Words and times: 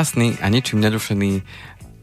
krásny 0.00 0.32
a 0.40 0.48
ničím 0.48 0.80
nerušený 0.80 1.44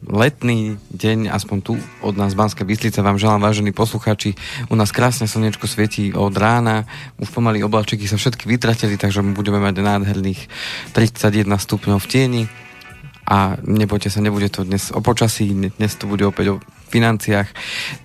letný 0.06 0.78
deň, 0.94 1.34
aspoň 1.34 1.58
tu 1.66 1.74
od 2.06 2.14
nás 2.14 2.30
z 2.30 2.38
Banskej 2.38 2.62
Bystrice 2.62 3.02
vám 3.02 3.18
želám, 3.18 3.42
vážení 3.42 3.74
poslucháči. 3.74 4.38
U 4.70 4.78
nás 4.78 4.94
krásne 4.94 5.26
slnečko 5.26 5.66
svietí 5.66 6.14
od 6.14 6.30
rána, 6.38 6.86
už 7.18 7.34
pomaly 7.34 7.66
oblačiky 7.66 8.06
sa 8.06 8.22
všetky 8.22 8.46
vytratili, 8.46 9.02
takže 9.02 9.26
budeme 9.34 9.58
mať 9.58 9.82
nádherných 9.82 10.42
31 10.94 11.50
stupňov 11.58 11.98
v 11.98 12.06
tieni 12.06 12.44
a 13.26 13.58
nebojte 13.66 14.14
sa, 14.14 14.22
nebude 14.22 14.54
to 14.54 14.62
dnes 14.62 14.94
o 14.94 15.02
počasí, 15.02 15.50
dnes 15.58 15.98
to 15.98 16.06
bude 16.06 16.22
opäť 16.22 16.54
o 16.54 16.62
financiách. 16.94 17.50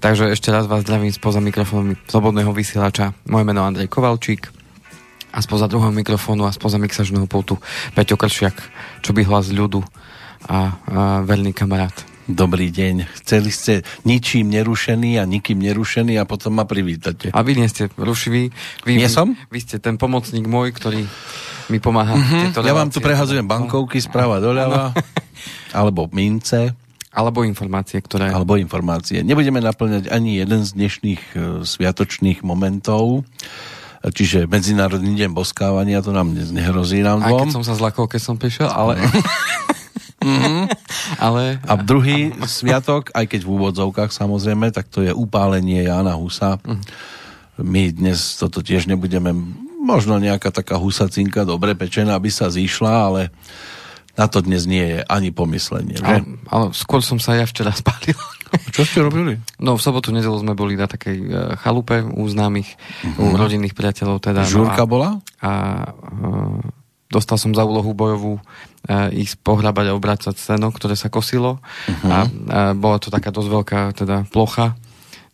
Takže 0.01 0.33
ešte 0.33 0.49
raz 0.49 0.65
vás 0.73 0.89
zdravím 0.89 1.13
spoza 1.13 1.45
mikrofónu 1.45 2.01
Slobodného 2.09 2.57
vysielača. 2.57 3.13
Moje 3.29 3.45
meno 3.45 3.61
Andrej 3.61 3.93
Kovalčík 3.93 4.62
a 5.33 5.39
spoza 5.41 5.67
druhého 5.67 5.91
mikrofónu 5.97 6.45
a 6.45 6.53
spoza 6.53 6.77
mixažného 6.77 7.25
pultu 7.25 7.57
Peťo 7.97 8.21
Kršiak, 8.21 8.57
čo 9.01 9.17
by 9.17 9.25
hlas 9.25 9.49
ľudu 9.49 9.81
a, 9.81 9.89
a 10.47 10.59
verný 11.25 11.57
kamarát. 11.57 12.13
Dobrý 12.23 12.71
deň. 12.71 13.11
Chceli 13.19 13.51
ste 13.51 13.75
ničím 14.07 14.47
nerušený 14.55 15.19
a 15.19 15.27
nikým 15.27 15.59
nerušený 15.59 16.23
a 16.23 16.25
potom 16.29 16.55
ma 16.55 16.63
privítate. 16.63 17.35
A 17.35 17.43
vy 17.43 17.59
nie 17.59 17.67
ste 17.67 17.91
rušiví. 17.99 18.55
Vy, 18.87 18.93
nie 18.95 19.11
som? 19.11 19.35
Vy 19.51 19.59
ste 19.59 19.83
ten 19.83 19.99
pomocník 19.99 20.47
môj, 20.47 20.71
ktorý 20.71 21.03
mi 21.67 21.79
pomáha. 21.83 22.15
Mm-hmm. 22.15 22.63
Ja 22.63 22.75
vám 22.79 22.95
tu 22.95 23.03
prehazujem 23.03 23.43
bankovky 23.43 23.99
sprava 23.99 24.39
doľava, 24.39 24.95
alebo 25.79 26.07
mince. 26.15 26.79
Alebo 27.13 27.45
informácie, 27.45 28.01
ktoré... 28.01 28.33
Alebo 28.33 28.57
informácie. 28.57 29.21
Nebudeme 29.21 29.61
naplňať 29.61 30.09
ani 30.09 30.41
jeden 30.41 30.65
z 30.65 30.73
dnešných 30.73 31.23
uh, 31.37 31.61
sviatočných 31.61 32.41
momentov. 32.41 33.29
Čiže 34.03 34.51
Medzinárodný 34.51 35.15
deň 35.15 35.31
boskávania, 35.31 36.03
to 36.03 36.11
nám 36.11 36.35
dnes 36.35 36.51
nehrozí 36.51 37.07
nám 37.07 37.23
dvom. 37.23 37.39
Aj 37.39 37.43
keď 37.47 37.55
som 37.55 37.63
sa 37.63 37.79
zlakol, 37.79 38.11
keď 38.11 38.21
som 38.23 38.35
prišiel, 38.35 38.67
ale... 38.67 38.99
Mm-hmm. 40.23 40.67
Ale... 41.27 41.59
A 41.67 41.75
druhý 41.83 42.31
sviatok, 42.47 43.11
aj 43.11 43.27
keď 43.27 43.43
v 43.43 43.53
úvodzovkách 43.59 44.15
samozrejme, 44.15 44.71
tak 44.71 44.87
to 44.87 45.03
je 45.03 45.11
upálenie 45.11 45.83
Jana 45.83 46.15
Husa. 46.15 46.63
Mm. 46.63 46.83
My 47.59 47.83
dnes 47.91 48.39
toto 48.39 48.63
tiež 48.63 48.87
nebudeme, 48.87 49.35
možno 49.83 50.23
nejaká 50.23 50.55
taká 50.55 50.79
husacinka 50.79 51.43
dobre 51.43 51.75
pečená, 51.75 52.15
aby 52.15 52.31
sa 52.31 52.49
zišla, 52.55 52.93
ale 53.11 53.23
na 54.15 54.31
to 54.31 54.45
dnes 54.45 54.63
nie 54.65 54.83
je 54.83 54.99
ani 55.11 55.35
pomyslenie. 55.35 55.99
Že? 55.99 56.07
Ale, 56.07 56.19
ale 56.49 56.67
skôr 56.71 57.03
som 57.03 57.19
sa 57.19 57.35
ja 57.35 57.45
včera 57.45 57.75
spálil. 57.83 58.17
Čo 58.73 58.83
ste 58.89 58.99
robili? 59.05 59.37
No 59.61 59.77
v 59.77 59.85
sobotu, 59.85 60.11
nedelu 60.11 60.35
sme 60.41 60.57
boli 60.57 60.75
na 60.75 60.89
takej 60.89 61.17
uh, 61.23 61.31
chalupe 61.61 62.01
u 62.01 62.25
známych, 62.25 62.73
uh-huh. 62.73 63.21
u 63.21 63.25
mhm. 63.31 63.37
rodinných 63.37 63.77
priateľov. 63.77 64.25
Teda, 64.25 64.49
Žurka 64.49 64.83
no 64.83 64.89
a, 64.89 64.91
bola? 64.91 65.11
A 65.45 65.51
uh, 65.93 66.59
dostal 67.13 67.37
som 67.37 67.53
za 67.53 67.69
úlohu 67.69 67.93
bojovú 67.93 68.41
uh, 68.41 69.13
ísť 69.13 69.45
pohrabať 69.45 69.93
a 69.93 69.97
obrácať 69.97 70.35
seno, 70.41 70.73
ktoré 70.73 70.97
sa 70.97 71.13
kosilo. 71.13 71.61
Uh-huh. 71.61 72.09
A, 72.09 72.19
a 72.49 72.61
bola 72.73 72.97
to 72.97 73.13
taká 73.13 73.29
dosť 73.29 73.49
veľká 73.53 73.81
teda 73.93 74.25
plocha 74.33 74.75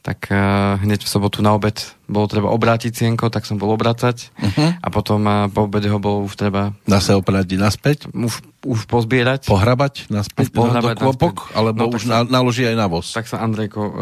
tak 0.02 0.30
uh, 0.30 0.78
hneď 0.80 1.04
v 1.04 1.10
sobotu 1.10 1.42
na 1.42 1.52
obed 1.52 1.74
bolo 2.08 2.24
treba 2.30 2.48
obrátiť 2.48 2.94
sienko, 2.94 3.28
tak 3.28 3.44
som 3.44 3.60
bol 3.60 3.74
obrácať 3.74 4.30
uh-huh. 4.40 4.80
a 4.80 4.88
potom 4.88 5.20
uh, 5.26 5.50
po 5.52 5.66
obede 5.68 5.90
ho 5.90 6.00
bolo 6.00 6.24
už 6.24 6.38
treba... 6.38 6.72
sa 6.88 7.18
opradiť 7.18 7.58
naspäť? 7.58 7.98
Už, 8.14 8.40
už 8.64 8.80
pozbierať. 8.88 9.50
Pohrabať 9.50 10.08
naspäť 10.08 10.54
pohrabať 10.54 10.96
do 10.96 11.02
klopok? 11.02 11.36
Naspäť. 11.50 11.56
Alebo 11.58 11.78
no, 11.84 11.92
už 11.92 12.02
sa, 12.08 12.24
naloží 12.24 12.64
aj 12.64 12.76
na 12.78 12.86
voz? 12.86 13.10
Tak 13.12 13.26
sa 13.26 13.42
Andrejko 13.42 13.82
uh, 13.84 13.92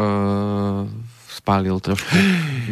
spálil 1.32 1.76
trošku. 1.80 2.12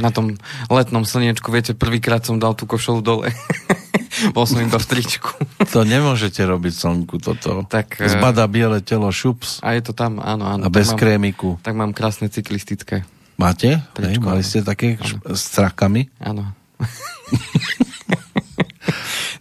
na 0.04 0.12
tom 0.12 0.36
letnom 0.68 1.02
slniečku, 1.02 1.48
viete, 1.48 1.72
prvýkrát 1.72 2.22
som 2.22 2.36
dal 2.36 2.52
tú 2.54 2.68
košelu 2.68 3.00
dole. 3.00 3.28
Bol 4.32 4.44
som 4.48 4.62
iba 4.62 4.78
v 4.78 4.86
tričku. 4.86 5.34
to 5.74 5.84
nemôžete 5.84 6.40
robiť 6.40 6.72
slnku 6.72 7.20
toto. 7.20 7.66
Tak, 7.68 8.00
Zbada 8.00 8.46
biele 8.48 8.80
telo, 8.80 9.10
šups. 9.10 9.60
A 9.60 9.76
je 9.76 9.82
to 9.84 9.92
tam, 9.92 10.22
áno, 10.22 10.46
áno. 10.46 10.62
A 10.64 10.68
bez 10.72 10.94
mám, 10.94 10.98
krémiku. 11.02 11.60
Tak 11.60 11.74
mám 11.76 11.92
krásne 11.92 12.32
cyklistické. 12.32 13.04
Máte? 13.34 13.82
Hej, 13.98 14.22
mali 14.22 14.46
ste 14.46 14.62
také 14.62 14.94
ano. 14.94 15.34
s 15.34 15.50
trakami? 15.50 16.06
Áno. 16.22 16.54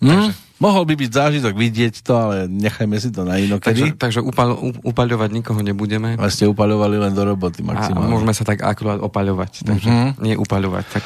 no, 0.01 0.33
mohol 0.57 0.83
by 0.89 0.93
byť 0.97 1.11
zážitok 1.13 1.53
vidieť 1.53 2.01
to, 2.01 2.13
ale 2.17 2.35
nechajme 2.49 2.97
si 2.97 3.13
to 3.13 3.21
na 3.21 3.37
inokedy. 3.37 3.93
Takže, 3.93 3.99
takže 3.99 4.19
upal, 4.25 4.57
upaľovať 4.81 5.29
nikoho 5.29 5.61
nebudeme. 5.61 6.17
Ale 6.17 6.33
ste 6.33 6.49
upaľovali 6.49 6.97
len 6.97 7.13
do 7.13 7.21
roboty 7.21 7.61
maximálne. 7.61 8.07
A 8.07 8.09
môžeme 8.09 8.33
sa 8.33 8.41
tak 8.41 8.65
akurát 8.65 8.97
opaľovať, 8.97 9.67
takže 9.67 9.89
uh-huh. 9.89 10.09
nie 10.23 10.33
upaľovať. 10.33 10.85
Tak. 10.89 11.03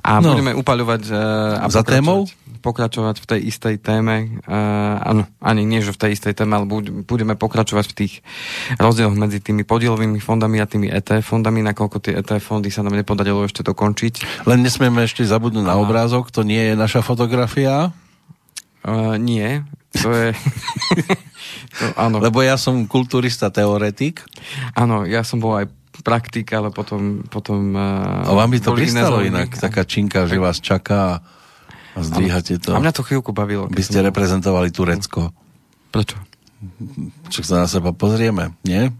A 0.00 0.20
no. 0.20 0.32
budeme 0.32 0.52
upaľovať 0.56 1.02
uh, 1.12 1.64
a 1.64 1.66
Za 1.68 1.84
témou? 1.84 2.24
pokračovať 2.60 3.24
v 3.24 3.26
tej 3.26 3.40
istej 3.48 3.74
téme. 3.80 4.36
Uh, 4.44 5.00
áno, 5.00 5.24
ani 5.40 5.64
nie, 5.64 5.80
že 5.80 5.96
v 5.96 6.00
tej 6.06 6.10
istej 6.20 6.36
téme, 6.36 6.60
ale 6.60 6.68
budeme 7.08 7.32
pokračovať 7.32 7.84
v 7.88 7.96
tých 8.04 8.12
rozdieloch 8.76 9.16
medzi 9.16 9.40
tými 9.40 9.64
podielovými 9.64 10.20
fondami 10.20 10.60
a 10.60 10.68
tými 10.68 10.92
ETF 10.92 11.24
fondami, 11.24 11.64
nakoľko 11.64 11.96
tie 12.04 12.20
ETF 12.20 12.44
fondy 12.44 12.68
sa 12.68 12.84
nám 12.84 13.00
nepodarilo 13.00 13.48
ešte 13.48 13.64
dokončiť. 13.64 14.44
Len 14.44 14.60
nesmieme 14.60 15.00
ešte 15.08 15.24
zabudnúť 15.24 15.64
na 15.64 15.80
obrázok, 15.80 16.28
to 16.28 16.44
nie 16.44 16.60
je 16.60 16.74
naša 16.76 17.00
fotografia? 17.00 17.96
Uh, 18.84 19.16
nie, 19.16 19.64
to 19.96 20.12
je... 20.12 20.28
to, 21.80 21.84
áno. 21.96 22.20
Lebo 22.20 22.44
ja 22.44 22.60
som 22.60 22.84
kulturista, 22.86 23.48
teoretik. 23.48 24.22
Áno, 24.76 25.08
ja 25.08 25.24
som 25.24 25.40
bol 25.40 25.64
aj 25.64 25.66
praktik, 26.00 26.48
ale 26.54 26.70
potom... 26.70 27.26
potom 27.26 27.74
uh, 27.74 28.28
a 28.28 28.32
vám 28.32 28.50
by 28.54 28.58
to 28.62 28.70
pristalo 28.72 29.20
inak, 29.20 29.52
taká 29.54 29.82
činka, 29.84 30.24
že 30.30 30.40
vás 30.40 30.62
čaká 30.62 31.20
a 31.90 31.98
zdvíhate 31.98 32.62
to. 32.62 32.72
A 32.72 32.78
mňa 32.78 32.94
to 32.94 33.02
chvíľku 33.02 33.34
bavilo. 33.34 33.66
By 33.66 33.82
ste 33.82 33.98
reprezentovali 34.06 34.70
Turecko. 34.70 35.34
Prečo? 35.90 36.16
Čo 37.32 37.40
sa 37.40 37.64
na 37.64 37.66
seba 37.66 37.90
pozrieme, 37.96 38.52
nie? 38.68 38.92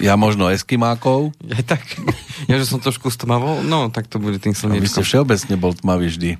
Ja 0.00 0.16
možno 0.16 0.48
Eskimákov. 0.48 1.36
Ja 1.44 1.60
tak, 1.60 1.84
ja 2.48 2.56
že 2.56 2.64
som 2.64 2.80
trošku 2.80 3.12
stmavol, 3.12 3.60
no 3.62 3.92
tak 3.92 4.08
to 4.08 4.16
bude 4.16 4.40
tým 4.40 4.56
slnečkom. 4.56 4.80
Vy 4.80 4.88
ste 4.88 5.04
všeobecne 5.04 5.54
bol 5.60 5.76
tmavý 5.76 6.08
vždy. 6.08 6.30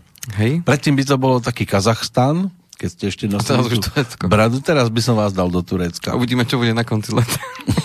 Hej. 0.41 0.65
Predtým 0.65 0.97
by 0.97 1.05
to 1.05 1.17
bolo 1.21 1.37
taký 1.45 1.69
Kazachstan, 1.69 2.49
keď 2.83 2.91
ste 2.91 3.05
ešte 3.15 3.25
nosili 3.31 3.79
teraz 3.79 4.19
bradu, 4.19 4.59
teraz 4.59 4.91
by 4.91 4.99
som 4.99 5.15
vás 5.15 5.31
dal 5.31 5.47
do 5.47 5.63
Turecka. 5.63 6.19
Uvidíme, 6.19 6.43
čo 6.43 6.59
bude 6.59 6.75
na 6.75 6.83
konci 6.83 7.15
leta. 7.15 7.39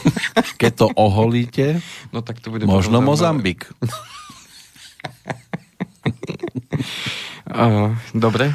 keď 0.62 0.72
to 0.74 0.86
oholíte, 0.98 1.86
no, 2.10 2.26
tak 2.26 2.42
to 2.42 2.50
bude 2.50 2.66
možno 2.66 2.98
Mozambik. 2.98 3.70
Uh, 7.48 7.96
dobre. 8.12 8.52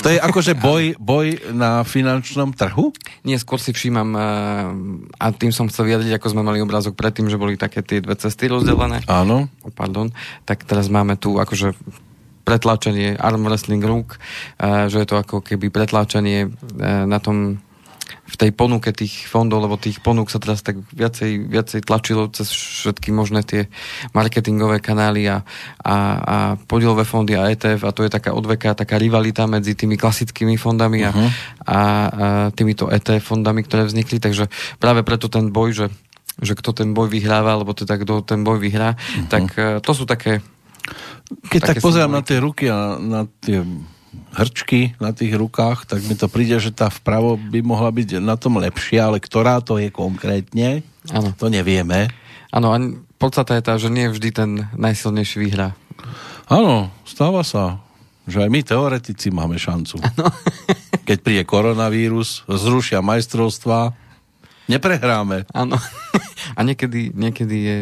To 0.00 0.08
je 0.08 0.22
akože 0.22 0.54
boj, 0.54 0.94
boj 1.02 1.50
na 1.50 1.82
finančnom 1.82 2.54
trhu? 2.54 2.94
Nie, 3.26 3.42
skôr 3.42 3.58
si 3.58 3.74
všímam 3.74 4.14
uh, 4.14 4.22
a 5.18 5.34
tým 5.34 5.50
som 5.50 5.66
chcel 5.66 5.90
vyjadriť, 5.90 6.14
ako 6.14 6.30
sme 6.30 6.46
mali 6.46 6.62
obrázok 6.62 6.94
predtým, 6.94 7.26
že 7.26 7.42
boli 7.42 7.58
také 7.58 7.82
tie 7.82 7.98
dve 7.98 8.14
cesty 8.14 8.46
rozdelené. 8.46 9.02
Áno. 9.10 9.50
Oh, 9.66 9.74
pardon. 9.74 10.14
Tak 10.46 10.62
teraz 10.62 10.86
máme 10.86 11.18
tu 11.18 11.42
akože 11.42 11.74
pretláčanie 12.46 13.18
arm 13.18 13.42
wrestling 13.50 13.82
rúk, 13.82 14.14
uh, 14.62 14.86
že 14.86 15.02
je 15.02 15.08
to 15.10 15.18
ako 15.18 15.42
keby 15.42 15.74
pretláčanie 15.74 16.46
uh, 16.46 17.04
na 17.04 17.18
tom 17.18 17.58
v 18.26 18.34
tej 18.34 18.50
ponuke 18.50 18.90
tých 18.90 19.30
fondov, 19.30 19.62
lebo 19.62 19.78
tých 19.78 20.02
ponúk 20.02 20.30
sa 20.30 20.42
teraz 20.42 20.62
tak 20.62 20.82
viacej, 20.90 21.46
viacej 21.46 21.80
tlačilo 21.86 22.26
cez 22.34 22.50
všetky 22.50 23.14
možné 23.14 23.46
tie 23.46 23.70
marketingové 24.10 24.82
kanály 24.82 25.30
a, 25.30 25.46
a, 25.82 25.96
a 26.18 26.36
podielové 26.58 27.06
fondy 27.06 27.38
a 27.38 27.46
ETF 27.46 27.86
a 27.86 27.94
to 27.94 28.02
je 28.02 28.10
taká 28.10 28.34
odveka, 28.34 28.74
taká 28.74 28.98
rivalita 28.98 29.46
medzi 29.46 29.78
tými 29.78 29.94
klasickými 29.94 30.58
fondami 30.58 31.06
a, 31.06 31.10
uh-huh. 31.14 31.28
a, 31.66 31.78
a 31.78 31.78
týmito 32.50 32.90
ETF 32.90 33.22
fondami, 33.22 33.62
ktoré 33.62 33.86
vznikli, 33.86 34.18
takže 34.18 34.50
práve 34.82 35.06
preto 35.06 35.30
ten 35.30 35.54
boj, 35.54 35.86
že, 35.86 35.86
že 36.42 36.58
kto 36.58 36.74
ten 36.74 36.90
boj 36.98 37.06
vyhráva, 37.06 37.54
alebo 37.54 37.78
teda 37.78 37.94
kto 37.94 38.26
ten 38.26 38.42
boj 38.42 38.58
vyhrá, 38.58 38.98
uh-huh. 38.98 39.30
tak 39.30 39.44
e, 39.54 39.78
to 39.78 39.92
sú 39.94 40.02
také 40.02 40.42
keď 41.50 41.60
tak 41.74 41.76
pozerám 41.82 42.12
na 42.14 42.22
tie 42.22 42.38
ruky 42.38 42.70
a 42.70 42.96
na 42.98 43.26
tie 43.42 43.66
hrčky 44.36 44.92
na 45.00 45.16
tých 45.16 45.32
rukách, 45.32 45.88
tak 45.88 46.04
mi 46.04 46.12
to 46.12 46.28
príde, 46.28 46.60
že 46.60 46.68
tá 46.68 46.92
vpravo 46.92 47.40
by 47.40 47.64
mohla 47.64 47.88
byť 47.88 48.20
na 48.20 48.36
tom 48.36 48.60
lepšia, 48.60 49.08
ale 49.08 49.18
ktorá 49.18 49.64
to 49.64 49.80
je 49.80 49.88
konkrétne, 49.88 50.84
ano. 51.08 51.32
to 51.32 51.48
nevieme. 51.48 52.12
Áno, 52.52 52.72
a 52.72 52.76
podstata 53.16 53.56
je 53.56 53.64
tá, 53.64 53.74
že 53.80 53.88
nie 53.88 54.12
vždy 54.12 54.28
ten 54.32 54.50
najsilnejší 54.76 55.36
vyhrá. 55.40 55.72
Áno, 56.46 56.92
stáva 57.08 57.42
sa, 57.42 57.80
že 58.28 58.44
aj 58.44 58.48
my 58.52 58.60
teoretici 58.62 59.32
máme 59.32 59.56
šancu. 59.56 59.98
Ano. 60.04 60.28
Keď 61.08 61.18
príde 61.22 61.42
koronavírus, 61.48 62.44
zrušia 62.46 63.00
majstrovstva, 63.00 63.96
neprehráme. 64.68 65.48
Áno. 65.54 65.80
A 66.58 66.60
niekedy, 66.62 67.10
niekedy 67.14 67.56
je 67.56 67.76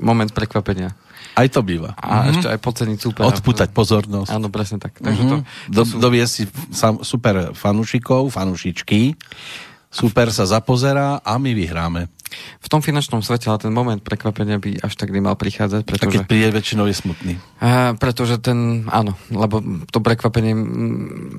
moment 0.00 0.30
prekvapenia. 0.30 0.92
Aj 1.34 1.46
to 1.48 1.60
býva. 1.62 1.94
A 1.96 2.26
mm-hmm. 2.26 2.30
ešte 2.36 2.46
aj 2.50 2.58
podceniť 2.60 2.98
super. 2.98 3.22
Odputať 3.30 3.70
pozornosť. 3.72 4.30
Áno, 4.34 4.52
presne 4.52 4.82
tak. 4.82 4.98
Takže 4.98 5.22
mm-hmm. 5.22 5.72
to, 5.72 5.74
to 5.74 5.82
sú... 5.86 5.94
Dovie 6.02 6.24
si 6.26 6.44
super 7.06 7.54
fanušikov, 7.56 8.34
fanušičky, 8.34 9.14
super 9.90 10.30
sa 10.30 10.46
zapozerá 10.46 11.18
a 11.22 11.34
my 11.38 11.50
vyhráme. 11.50 12.06
v 12.62 12.68
tom 12.70 12.78
finančnom 12.78 13.26
svete, 13.26 13.50
ale 13.50 13.58
ten 13.58 13.74
moment 13.74 13.98
prekvapenia 13.98 14.62
by 14.62 14.78
až 14.86 14.94
tak 14.94 15.10
nemal 15.10 15.34
prichádzať. 15.34 15.82
Pretože, 15.82 16.06
a 16.06 16.14
keď 16.14 16.22
príde, 16.30 16.48
väčšinou 16.54 16.86
je 16.86 16.94
smutný. 16.94 17.34
A, 17.58 17.98
pretože 17.98 18.38
ten, 18.38 18.86
áno, 18.86 19.18
lebo 19.34 19.58
to 19.90 19.98
prekvapenie 19.98 20.54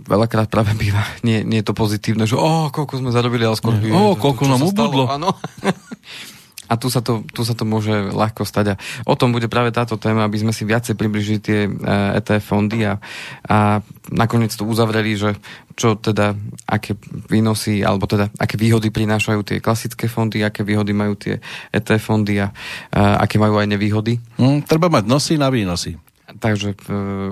veľakrát 0.03 0.51
práve 0.51 0.75
býva, 0.75 1.07
nie, 1.23 1.47
nie 1.47 1.63
je 1.63 1.67
to 1.71 1.75
pozitívne, 1.77 2.27
že 2.27 2.35
o, 2.35 2.67
koľko 2.67 2.99
sme 2.99 3.15
zarobili, 3.15 3.47
ale 3.47 3.55
skôr... 3.55 3.79
O, 3.79 4.19
koľko 4.19 4.43
nám 4.51 4.67
ubudlo. 4.67 5.07
Áno. 5.07 5.31
A 6.71 6.79
tu 6.79 6.87
sa, 6.87 7.03
to, 7.03 7.27
tu 7.35 7.43
sa 7.43 7.51
to 7.51 7.67
môže 7.67 8.15
ľahko 8.15 8.47
stať. 8.47 8.65
A 8.73 8.79
o 9.03 9.19
tom 9.19 9.35
bude 9.35 9.51
práve 9.51 9.75
táto 9.75 9.99
téma, 9.99 10.23
aby 10.23 10.39
sme 10.39 10.55
si 10.55 10.63
viacej 10.63 10.95
približili 10.95 11.39
tie 11.43 11.67
ETF 12.15 12.43
fondy 12.47 12.87
a, 12.87 12.95
a 13.43 13.83
nakoniec 14.07 14.55
to 14.55 14.63
uzavreli, 14.63 15.19
že 15.19 15.35
čo 15.75 15.99
teda, 15.99 16.37
aké 16.69 16.93
výnosy, 17.27 17.81
alebo 17.81 18.07
teda, 18.07 18.29
aké 18.37 18.55
výhody 18.55 18.93
prinášajú 18.93 19.41
tie 19.41 19.57
klasické 19.63 20.05
fondy, 20.07 20.45
aké 20.45 20.61
výhody 20.63 20.95
majú 20.95 21.17
tie 21.17 21.41
ETF 21.73 22.03
fondy 22.05 22.39
a, 22.39 22.53
a 22.93 23.25
aké 23.25 23.41
majú 23.41 23.59
aj 23.59 23.67
nevýhody. 23.67 24.21
Mm, 24.39 24.63
treba 24.63 24.87
mať 24.87 25.09
nosy 25.09 25.35
na 25.35 25.49
výnosy. 25.51 25.97
Takže 26.41 26.73
e, 26.73 26.75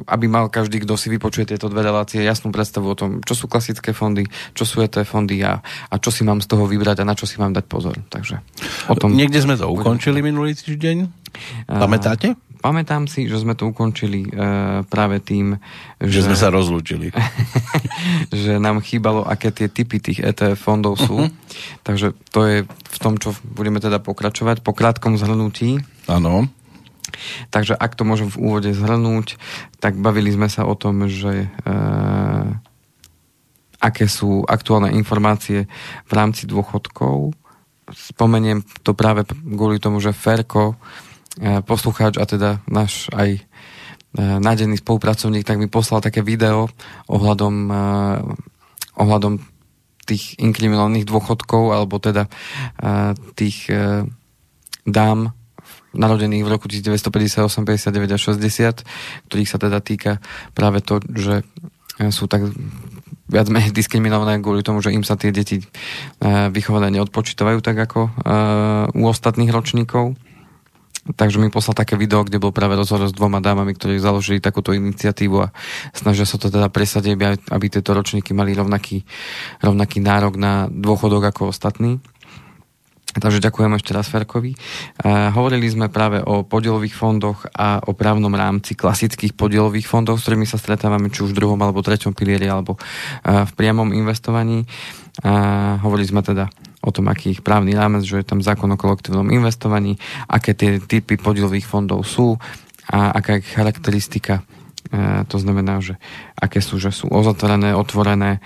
aby 0.05 0.25
mal 0.29 0.53
každý, 0.53 0.85
kto 0.85 0.93
si 0.93 1.09
vypočuje 1.09 1.49
tieto 1.49 1.65
dve 1.65 1.81
relácie, 1.81 2.21
jasnú 2.21 2.53
predstavu 2.53 2.93
o 2.93 2.95
tom, 2.95 3.25
čo 3.25 3.33
sú 3.33 3.49
klasické 3.49 3.89
fondy, 3.89 4.29
čo 4.53 4.69
sú 4.69 4.85
ETF 4.85 5.17
fondy 5.17 5.41
a, 5.41 5.65
a 5.65 5.95
čo 5.97 6.13
si 6.13 6.21
mám 6.21 6.37
z 6.45 6.47
toho 6.47 6.69
vybrať 6.69 7.01
a 7.01 7.09
na 7.09 7.17
čo 7.17 7.25
si 7.25 7.41
mám 7.41 7.49
dať 7.49 7.65
pozor. 7.65 7.97
Takže 8.13 8.37
o 8.85 8.93
tom... 8.93 9.17
Niekde 9.17 9.41
sme 9.41 9.57
to 9.57 9.65
ukončili 9.65 10.21
minulý 10.21 10.53
týždeň? 10.53 11.09
Pamätáte? 11.65 12.37
Pamätám 12.59 13.07
si, 13.07 13.31
že 13.31 13.39
sme 13.39 13.55
to 13.55 13.71
ukončili 13.71 14.27
uh, 14.35 14.83
práve 14.83 15.23
tým, 15.23 15.55
že... 16.03 16.19
Že 16.19 16.25
sme 16.27 16.37
sa 16.37 16.51
rozlúčili. 16.51 17.07
že 18.43 18.59
nám 18.59 18.83
chýbalo, 18.83 19.23
aké 19.23 19.55
tie 19.55 19.71
typy 19.71 20.03
tých 20.03 20.19
ETF 20.19 20.59
fondov 20.59 20.99
sú. 20.99 21.23
Uh-huh. 21.23 21.31
Takže 21.87 22.11
to 22.35 22.39
je 22.43 22.57
v 22.67 22.97
tom, 22.99 23.15
čo 23.15 23.31
budeme 23.55 23.79
teda 23.79 24.03
pokračovať 24.03 24.59
po 24.59 24.75
krátkom 24.75 25.15
zhrnutí. 25.15 25.79
Áno. 26.11 26.51
Takže 27.49 27.73
ak 27.75 27.95
to 27.97 28.03
môžem 28.07 28.29
v 28.29 28.39
úvode 28.39 28.71
zhrnúť, 28.71 29.35
tak 29.81 29.97
bavili 29.97 30.31
sme 30.33 30.47
sa 30.47 30.65
o 30.65 30.73
tom, 30.75 31.05
že 31.07 31.45
e, 31.45 31.49
aké 33.79 34.05
sú 34.11 34.43
aktuálne 34.43 34.91
informácie 34.93 35.65
v 36.05 36.11
rámci 36.11 36.45
dôchodkov. 36.45 37.31
Spomeniem 37.89 38.61
to 38.83 38.93
práve 38.93 39.25
kvôli 39.29 39.79
tomu, 39.79 40.03
že 40.03 40.13
Ferko, 40.13 40.75
e, 41.39 41.63
poslucháč 41.63 42.19
a 42.19 42.25
teda 42.27 42.59
náš 42.67 43.07
aj 43.15 43.39
e, 43.39 43.41
nádený 44.19 44.83
spolupracovník, 44.83 45.47
tak 45.47 45.57
mi 45.57 45.71
poslal 45.71 46.03
také 46.03 46.21
video 46.21 46.67
ohľadom, 47.07 47.55
e, 47.71 47.83
ohľadom 48.99 49.39
tých 50.09 50.41
inkriminálnych 50.41 51.05
dôchodkov, 51.05 51.77
alebo 51.77 52.01
teda 52.01 52.25
e, 52.25 52.31
tých 53.37 53.69
e, 53.69 54.09
dám, 54.89 55.37
narodených 55.93 56.43
v 56.45 56.49
roku 56.49 56.65
1958, 56.69 57.65
59 57.65 58.15
a 58.15 58.17
60, 58.17 59.29
ktorých 59.29 59.49
sa 59.49 59.57
teda 59.57 59.79
týka 59.81 60.11
práve 60.53 60.85
to, 60.85 61.01
že 61.13 61.41
e, 61.97 62.13
sú 62.13 62.29
tak 62.29 62.45
viac 63.29 63.47
menej 63.49 63.73
diskriminované 63.73 64.41
kvôli 64.41 64.65
tomu, 64.65 64.81
že 64.81 64.93
im 64.93 65.05
sa 65.05 65.17
tie 65.17 65.29
deti 65.29 65.61
e, 65.61 65.65
vychované 66.49 66.89
neodpočítavajú 66.93 67.61
tak 67.61 67.77
ako 67.77 67.99
e, 68.05 68.11
u 68.97 69.03
ostatných 69.05 69.53
ročníkov. 69.53 70.17
Takže 71.09 71.41
mi 71.41 71.49
poslal 71.49 71.73
také 71.73 71.97
video, 71.97 72.21
kde 72.21 72.37
bol 72.37 72.53
práve 72.53 72.77
rozhovor 72.77 73.09
s 73.09 73.15
dvoma 73.17 73.41
dámami, 73.41 73.73
ktorí 73.73 73.97
založili 73.97 74.37
takúto 74.37 74.77
iniciatívu 74.77 75.41
a 75.41 75.49
snažia 75.89 76.27
sa 76.27 76.37
to 76.37 76.53
teda 76.53 76.69
presadiť, 76.69 77.11
aby, 77.17 77.25
aby 77.49 77.65
tieto 77.65 77.97
ročníky 77.97 78.37
mali 78.37 78.53
rovnaký, 78.53 79.01
rovnaký 79.63 80.05
nárok 80.05 80.37
na 80.37 80.69
dôchodok 80.69 81.33
ako 81.33 81.49
ostatní. 81.49 81.97
Takže 83.09 83.41
ďakujem 83.41 83.73
ešte 83.73 83.91
raz 83.97 84.05
Ferkovi. 84.05 84.53
Uh, 84.53 85.33
hovorili 85.33 85.65
sme 85.65 85.89
práve 85.89 86.21
o 86.21 86.45
podielových 86.45 86.93
fondoch 86.93 87.41
a 87.57 87.81
o 87.81 87.97
právnom 87.97 88.29
rámci 88.29 88.77
klasických 88.77 89.33
podielových 89.33 89.89
fondov, 89.89 90.21
s 90.21 90.29
ktorými 90.29 90.45
sa 90.45 90.61
stretávame 90.61 91.09
či 91.09 91.25
už 91.25 91.33
v 91.33 91.41
druhom 91.41 91.57
alebo 91.57 91.81
treťom 91.81 92.13
pilieri 92.13 92.45
alebo 92.45 92.77
uh, 92.77 93.49
v 93.49 93.51
priamom 93.57 93.89
investovaní. 93.97 94.69
Uh, 95.25 95.81
hovorili 95.81 96.05
sme 96.05 96.21
teda 96.21 96.53
o 96.85 96.93
tom, 96.93 97.09
aký 97.09 97.33
ich 97.33 97.41
právny 97.41 97.73
rámec, 97.73 98.05
že 98.05 98.21
je 98.21 98.29
tam 98.29 98.45
zákon 98.45 98.69
o 98.69 98.77
kolektívnom 98.77 99.33
investovaní, 99.33 99.97
aké 100.29 100.53
tie 100.53 100.77
typy 100.77 101.17
podielových 101.17 101.65
fondov 101.65 102.05
sú 102.05 102.37
a 102.93 103.17
aká 103.17 103.41
je 103.41 103.49
charakteristika 103.57 104.45
to 105.29 105.37
znamená, 105.37 105.77
že 105.85 106.01
aké 106.33 106.65
sú, 106.65 106.81
že 106.81 106.89
sú 106.89 107.11
ozatvorené, 107.13 107.77
otvorené 107.77 108.41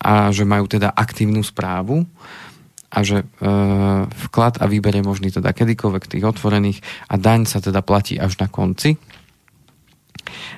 a 0.00 0.12
že 0.32 0.44
majú 0.44 0.64
teda 0.68 0.92
aktívnu 0.92 1.40
správu 1.40 2.04
a 2.90 2.98
že 3.06 3.22
e, 3.22 3.26
vklad 4.06 4.58
a 4.58 4.66
výber 4.66 4.98
je 4.98 5.06
možný 5.06 5.30
teda 5.30 5.54
kedykoľvek 5.54 6.04
tých 6.10 6.26
otvorených 6.26 6.78
a 7.06 7.14
daň 7.14 7.46
sa 7.46 7.62
teda 7.62 7.86
platí 7.86 8.18
až 8.18 8.36
na 8.42 8.50
konci. 8.50 8.98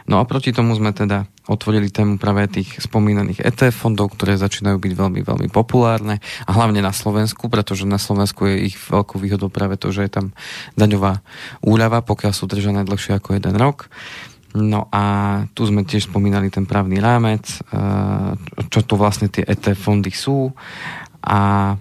No 0.05 0.19
a 0.19 0.27
proti 0.27 0.51
tomu 0.51 0.75
sme 0.75 0.93
teda 0.93 1.29
otvorili 1.49 1.91
tému 1.91 2.17
práve 2.23 2.47
tých 2.49 2.83
spomínaných 2.83 3.43
ETF 3.43 3.87
fondov, 3.87 4.15
ktoré 4.15 4.39
začínajú 4.39 4.79
byť 4.79 4.93
veľmi, 4.95 5.21
veľmi 5.23 5.49
populárne 5.51 6.23
a 6.47 6.51
hlavne 6.55 6.83
na 6.83 6.95
Slovensku, 6.95 7.51
pretože 7.51 7.89
na 7.89 7.99
Slovensku 7.99 8.47
je 8.47 8.73
ich 8.73 8.77
veľkou 8.79 9.19
výhodou 9.19 9.51
práve 9.51 9.75
to, 9.79 9.91
že 9.91 10.07
je 10.07 10.13
tam 10.13 10.27
daňová 10.79 11.23
úľava, 11.65 12.05
pokiaľ 12.05 12.33
sú 12.33 12.45
držané 12.47 12.87
dlhšie 12.87 13.19
ako 13.19 13.39
jeden 13.39 13.57
rok. 13.59 13.91
No 14.53 14.87
a 14.93 15.03
tu 15.57 15.65
sme 15.65 15.83
tiež 15.83 16.13
spomínali 16.13 16.53
ten 16.53 16.69
právny 16.69 17.01
rámec, 17.01 17.49
e, 17.49 17.57
čo 18.69 18.85
tu 18.85 19.01
vlastne 19.01 19.33
tie 19.33 19.49
ETF 19.49 19.81
fondy 19.89 20.13
sú 20.13 20.53
a 21.25 21.73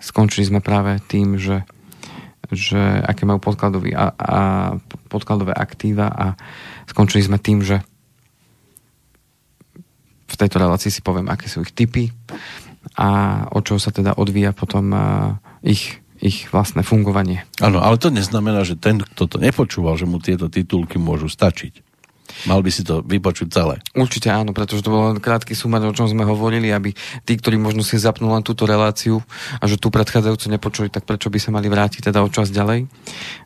skončili 0.00 0.44
sme 0.48 0.60
práve 0.64 1.00
tým, 1.04 1.36
že, 1.36 1.64
že 2.52 2.80
aké 3.04 3.28
majú 3.28 3.40
a, 3.92 4.06
a 4.12 4.38
podkladové 5.08 5.52
aktíva 5.52 6.08
a 6.08 6.26
skončili 6.88 7.24
sme 7.24 7.40
tým, 7.40 7.60
že 7.60 7.84
v 10.24 10.34
tejto 10.40 10.58
relácii 10.58 10.90
si 10.90 11.04
poviem, 11.04 11.30
aké 11.30 11.46
sú 11.46 11.62
ich 11.62 11.76
typy 11.76 12.10
a 12.98 13.08
od 13.52 13.62
čoho 13.64 13.78
sa 13.78 13.94
teda 13.94 14.16
odvíja 14.18 14.50
potom 14.50 14.90
ich, 15.62 16.00
ich 16.18 16.48
vlastné 16.50 16.82
fungovanie. 16.82 17.44
Áno, 17.60 17.84
ale 17.84 18.00
to 18.00 18.10
neznamená, 18.10 18.64
že 18.64 18.80
ten, 18.80 19.00
kto 19.00 19.30
to 19.30 19.36
nepočúval, 19.38 19.94
že 19.94 20.08
mu 20.08 20.18
tieto 20.18 20.48
titulky 20.48 20.98
môžu 20.98 21.28
stačiť. 21.30 21.83
Mal 22.44 22.60
by 22.60 22.70
si 22.72 22.82
to 22.82 23.04
vypočuť 23.04 23.48
celé. 23.52 23.80
Určite 23.92 24.32
áno, 24.32 24.56
pretože 24.56 24.84
to 24.84 24.92
bol 24.92 25.12
len 25.12 25.20
krátky 25.20 25.52
sumar, 25.52 25.84
o 25.84 25.94
čom 25.94 26.08
sme 26.08 26.24
hovorili, 26.24 26.72
aby 26.72 26.96
tí, 27.24 27.32
ktorí 27.36 27.60
možno 27.60 27.84
si 27.84 28.00
zapnú 28.00 28.32
len 28.32 28.42
túto 28.42 28.64
reláciu 28.64 29.20
a 29.60 29.64
že 29.68 29.76
tú 29.76 29.92
predchádzajúcu 29.92 30.46
nepočuli, 30.52 30.88
tak 30.88 31.04
prečo 31.04 31.28
by 31.28 31.38
sa 31.38 31.50
mali 31.52 31.68
vrátiť 31.68 32.10
teda 32.10 32.24
o 32.24 32.28
čas 32.32 32.48
ďalej. 32.50 32.88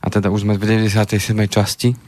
A 0.03 0.07
teda 0.09 0.31
už 0.31 0.47
sme 0.47 0.55
v 0.57 0.65
97. 0.89 1.35
časti. 1.51 1.99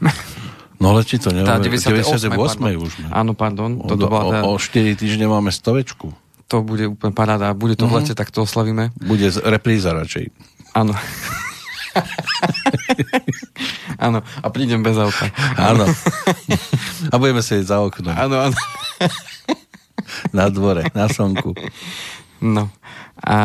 No 0.81 0.97
ale 0.97 1.05
či 1.05 1.21
to 1.21 1.29
nemáme, 1.29 1.61
98. 1.61 2.33
98. 2.33 2.81
už. 2.81 2.91
Ne? 3.05 3.07
Áno, 3.13 3.37
pardon. 3.37 3.77
O, 3.77 3.85
toto 3.85 4.09
bola, 4.09 4.49
o, 4.49 4.55
o 4.55 4.59
4 4.59 4.97
týždne 4.97 5.29
máme 5.29 5.53
stovečku. 5.53 6.09
To 6.49 6.65
bude 6.65 6.89
úplne 6.89 7.13
paráda. 7.13 7.53
Bude 7.53 7.77
to 7.77 7.85
uh-huh. 7.85 8.01
v 8.01 8.01
mhm. 8.01 8.09
lete, 8.09 8.13
tak 8.17 8.33
to 8.33 8.43
oslavíme. 8.43 8.89
Bude 8.97 9.29
repríza 9.45 9.93
radšej. 9.93 10.33
Áno. 10.73 10.97
Áno, 14.05 14.25
a 14.25 14.47
prídem 14.49 14.81
bez 14.81 14.97
auta. 14.97 15.29
Áno. 15.57 15.85
A 17.13 17.15
budeme 17.21 17.45
sedieť 17.45 17.69
za 17.69 17.77
oknom. 17.85 18.17
Áno, 18.17 18.49
áno. 18.49 18.57
Na 20.33 20.49
dvore, 20.49 20.89
na 20.97 21.05
slnku. 21.05 21.53
No. 22.41 22.73
A 23.21 23.37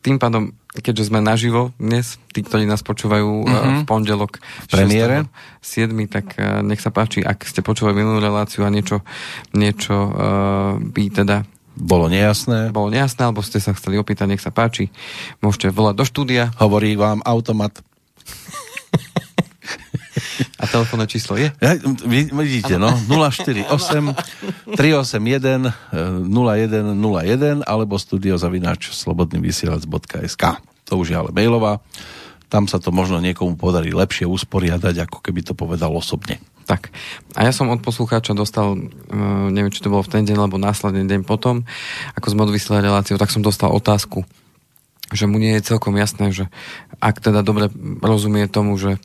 tým 0.00 0.16
pádom, 0.16 0.56
keďže 0.72 1.12
sme 1.12 1.20
naživo 1.20 1.76
dnes, 1.80 2.16
tí, 2.32 2.44
ktorí 2.44 2.68
nás 2.68 2.84
počúvajú 2.84 3.44
mm-hmm. 3.44 3.84
v 3.84 3.88
pondelok 3.88 4.40
v 4.40 4.66
premiére 4.68 5.16
7, 5.60 5.92
tak 6.08 6.36
e, 6.36 6.60
nech 6.64 6.80
sa 6.80 6.92
páči, 6.92 7.24
ak 7.24 7.44
ste 7.44 7.64
počúvali 7.64 8.04
minulú 8.04 8.20
reláciu 8.20 8.64
a 8.64 8.72
niečo, 8.72 9.00
niečo 9.56 9.96
uh, 9.96 10.76
by 10.76 11.04
teda 11.08 11.48
bolo 11.74 12.06
nejasné. 12.06 12.70
Bolo 12.70 12.94
nejasné, 12.94 13.26
alebo 13.26 13.42
ste 13.42 13.58
sa 13.58 13.74
chceli 13.74 13.98
opýtať, 13.98 14.30
nech 14.30 14.42
sa 14.42 14.54
páči. 14.54 14.94
Môžete 15.42 15.74
volať 15.74 15.94
do 15.98 16.04
štúdia. 16.06 16.54
Hovorí 16.62 16.94
vám 16.94 17.18
automat. 17.26 17.82
A 20.62 20.70
telefónne 20.70 21.10
číslo 21.10 21.34
je? 21.36 21.50
Ja, 21.58 21.74
vidíte, 22.06 22.78
ano. 22.78 22.94
no, 22.94 23.26
048 23.28 23.66
381 24.72 25.74
0101 26.30 27.66
alebo 27.66 27.98
studiozavináč 27.98 28.94
slobodnyvysielac.sk 28.94 30.42
To 30.88 30.92
už 31.02 31.12
je 31.12 31.16
ale 31.18 31.34
mailová. 31.34 31.82
Tam 32.48 32.70
sa 32.70 32.78
to 32.78 32.94
možno 32.94 33.18
niekomu 33.18 33.58
podarí 33.58 33.90
lepšie 33.90 34.30
usporiadať, 34.30 35.10
ako 35.10 35.18
keby 35.18 35.42
to 35.42 35.58
povedal 35.58 35.90
osobne. 35.90 36.38
Tak. 36.64 36.88
A 37.36 37.44
ja 37.44 37.52
som 37.52 37.68
od 37.68 37.84
poslucháča 37.84 38.32
dostal, 38.32 38.72
uh, 38.72 39.48
neviem, 39.52 39.68
či 39.68 39.84
to 39.84 39.92
bolo 39.92 40.00
v 40.00 40.12
ten 40.16 40.24
deň, 40.24 40.36
alebo 40.40 40.56
následný 40.56 41.04
deň 41.04 41.28
potom, 41.28 41.68
ako 42.16 42.26
sme 42.32 42.48
odvyslali 42.48 42.84
reláciu, 42.84 43.20
tak 43.20 43.28
som 43.28 43.44
dostal 43.44 43.68
otázku, 43.68 44.24
že 45.12 45.28
mu 45.28 45.36
nie 45.36 45.52
je 45.60 45.68
celkom 45.76 45.92
jasné, 46.00 46.32
že 46.32 46.48
ak 47.04 47.20
teda 47.20 47.44
dobre 47.44 47.68
rozumie 48.00 48.48
tomu, 48.48 48.80
že 48.80 48.96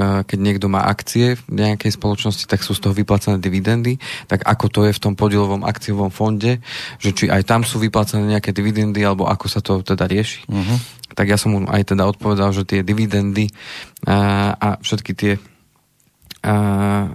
keď 0.00 0.38
niekto 0.38 0.70
má 0.70 0.86
akcie 0.86 1.34
v 1.34 1.42
nejakej 1.58 1.98
spoločnosti, 1.98 2.46
tak 2.46 2.62
sú 2.62 2.70
z 2.70 2.86
toho 2.86 2.94
vyplácané 2.94 3.42
dividendy, 3.42 3.98
tak 4.30 4.46
ako 4.46 4.70
to 4.70 4.80
je 4.86 4.94
v 4.94 5.02
tom 5.02 5.18
podielovom 5.18 5.66
akciovom 5.66 6.14
fonde, 6.14 6.62
že 7.02 7.10
či 7.10 7.26
aj 7.26 7.42
tam 7.50 7.66
sú 7.66 7.82
vyplácané 7.82 8.30
nejaké 8.30 8.54
dividendy, 8.54 9.02
alebo 9.02 9.26
ako 9.26 9.50
sa 9.50 9.58
to 9.58 9.82
teda 9.82 10.06
rieši. 10.06 10.46
Uh-huh. 10.46 10.78
Tak 11.18 11.26
ja 11.26 11.34
som 11.34 11.52
mu 11.52 11.58
aj 11.66 11.92
teda 11.92 12.06
odpovedal, 12.06 12.54
že 12.54 12.62
tie 12.62 12.86
dividendy 12.86 13.50
a, 14.06 14.54
a 14.54 14.68
všetky 14.78 15.12
tie 15.18 15.32
a, 16.42 17.14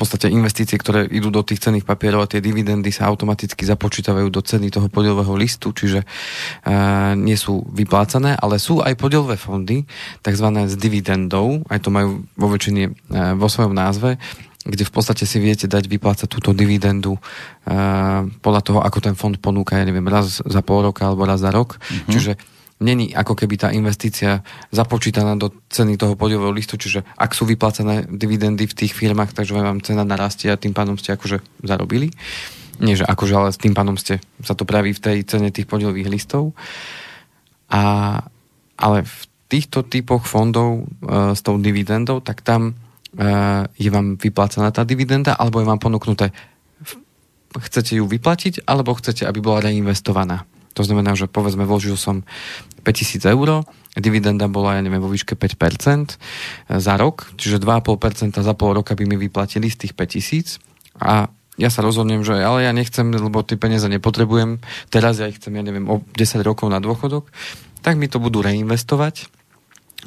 podstate 0.00 0.32
investície, 0.32 0.80
ktoré 0.80 1.04
idú 1.12 1.28
do 1.28 1.44
tých 1.44 1.60
cenných 1.60 1.84
papierov 1.84 2.24
a 2.24 2.30
tie 2.32 2.40
dividendy 2.40 2.88
sa 2.88 3.12
automaticky 3.12 3.68
započítavajú 3.68 4.32
do 4.32 4.40
ceny 4.40 4.72
toho 4.72 4.88
podielového 4.88 5.36
listu, 5.36 5.76
čiže 5.76 6.00
uh, 6.00 7.12
nie 7.12 7.36
sú 7.36 7.68
vyplácané, 7.68 8.40
ale 8.40 8.56
sú 8.56 8.80
aj 8.80 8.96
podielové 8.96 9.36
fondy, 9.36 9.84
takzvané 10.24 10.72
s 10.72 10.80
dividendou, 10.80 11.60
aj 11.68 11.84
to 11.84 11.92
majú 11.92 12.24
vo 12.40 12.48
väčšine 12.48 12.82
uh, 12.88 12.92
vo 13.36 13.52
svojom 13.52 13.76
názve, 13.76 14.16
kde 14.64 14.88
v 14.88 14.92
podstate 14.92 15.28
si 15.28 15.36
viete 15.36 15.68
dať 15.68 15.84
vyplácať 15.84 16.28
túto 16.32 16.56
dividendu 16.56 17.20
uh, 17.20 18.24
podľa 18.40 18.62
toho, 18.64 18.80
ako 18.80 18.98
ten 19.04 19.12
fond 19.12 19.36
ponúka, 19.36 19.76
ja 19.76 19.84
neviem, 19.84 20.08
raz 20.08 20.40
za 20.40 20.60
pol 20.64 20.80
roka 20.88 21.04
alebo 21.04 21.28
raz 21.28 21.44
za 21.44 21.52
rok. 21.52 21.76
Mm-hmm. 21.76 22.12
Čiže 22.12 22.32
není 22.80 23.12
ako 23.12 23.36
keby 23.36 23.54
tá 23.60 23.68
investícia 23.70 24.40
započítaná 24.72 25.36
do 25.36 25.52
ceny 25.68 26.00
toho 26.00 26.16
podiového 26.16 26.50
listu, 26.50 26.80
čiže 26.80 27.04
ak 27.16 27.36
sú 27.36 27.44
vyplácané 27.44 28.08
dividendy 28.08 28.64
v 28.64 28.76
tých 28.84 28.96
firmách, 28.96 29.36
takže 29.36 29.52
vám 29.52 29.84
cena 29.84 30.02
narastie 30.02 30.48
a 30.48 30.60
tým 30.60 30.72
pádom 30.72 30.96
ste 30.96 31.14
akože 31.14 31.44
zarobili. 31.60 32.08
Nie, 32.80 32.96
že 32.96 33.04
akože, 33.04 33.34
ale 33.36 33.52
tým 33.52 33.76
pádom 33.76 34.00
ste, 34.00 34.24
sa 34.40 34.56
to 34.56 34.64
praví 34.64 34.96
v 34.96 35.04
tej 35.04 35.18
cene 35.28 35.52
tých 35.52 35.68
podiových 35.68 36.08
listov. 36.08 36.56
A, 37.68 38.16
ale 38.80 39.04
v 39.04 39.18
týchto 39.52 39.84
typoch 39.84 40.24
fondov 40.24 40.88
e, 41.04 41.36
s 41.36 41.44
tou 41.44 41.60
dividendou, 41.60 42.24
tak 42.24 42.40
tam 42.40 42.72
e, 42.72 42.74
je 43.76 43.90
vám 43.92 44.16
vyplácaná 44.16 44.72
tá 44.72 44.88
dividenda, 44.88 45.36
alebo 45.36 45.60
je 45.60 45.68
vám 45.68 45.76
ponúknuté 45.76 46.32
chcete 47.58 47.98
ju 47.98 48.06
vyplatiť, 48.06 48.62
alebo 48.62 48.94
chcete, 48.94 49.26
aby 49.26 49.42
bola 49.42 49.66
reinvestovaná. 49.66 50.46
To 50.78 50.82
znamená, 50.86 51.18
že 51.18 51.26
povedzme 51.26 51.66
vložil 51.66 51.98
som 51.98 52.22
5000 52.86 53.26
eur, 53.26 53.66
dividenda 53.98 54.46
bola, 54.46 54.78
ja 54.78 54.82
neviem, 54.86 55.02
vo 55.02 55.10
výške 55.10 55.34
5% 55.34 56.16
za 56.78 56.94
rok, 56.94 57.26
čiže 57.34 57.58
2,5% 57.58 58.38
za 58.38 58.54
pol 58.54 58.78
roka 58.78 58.94
by 58.94 59.04
mi 59.04 59.18
vyplatili 59.18 59.66
z 59.66 59.86
tých 59.86 59.92
5000 59.98 60.62
a 61.02 61.28
ja 61.60 61.68
sa 61.68 61.84
rozhodnem, 61.84 62.24
že 62.24 62.40
ale 62.40 62.64
ja 62.64 62.72
nechcem, 62.72 63.04
lebo 63.12 63.44
tie 63.44 63.60
peniaze 63.60 63.84
nepotrebujem, 63.90 64.64
teraz 64.88 65.20
ja 65.20 65.28
ich 65.28 65.36
chcem, 65.36 65.52
ja 65.58 65.64
neviem, 65.66 65.84
o 65.90 66.00
10 66.16 66.40
rokov 66.40 66.72
na 66.72 66.80
dôchodok, 66.80 67.28
tak 67.84 68.00
mi 68.00 68.08
to 68.08 68.16
budú 68.16 68.40
reinvestovať 68.40 69.28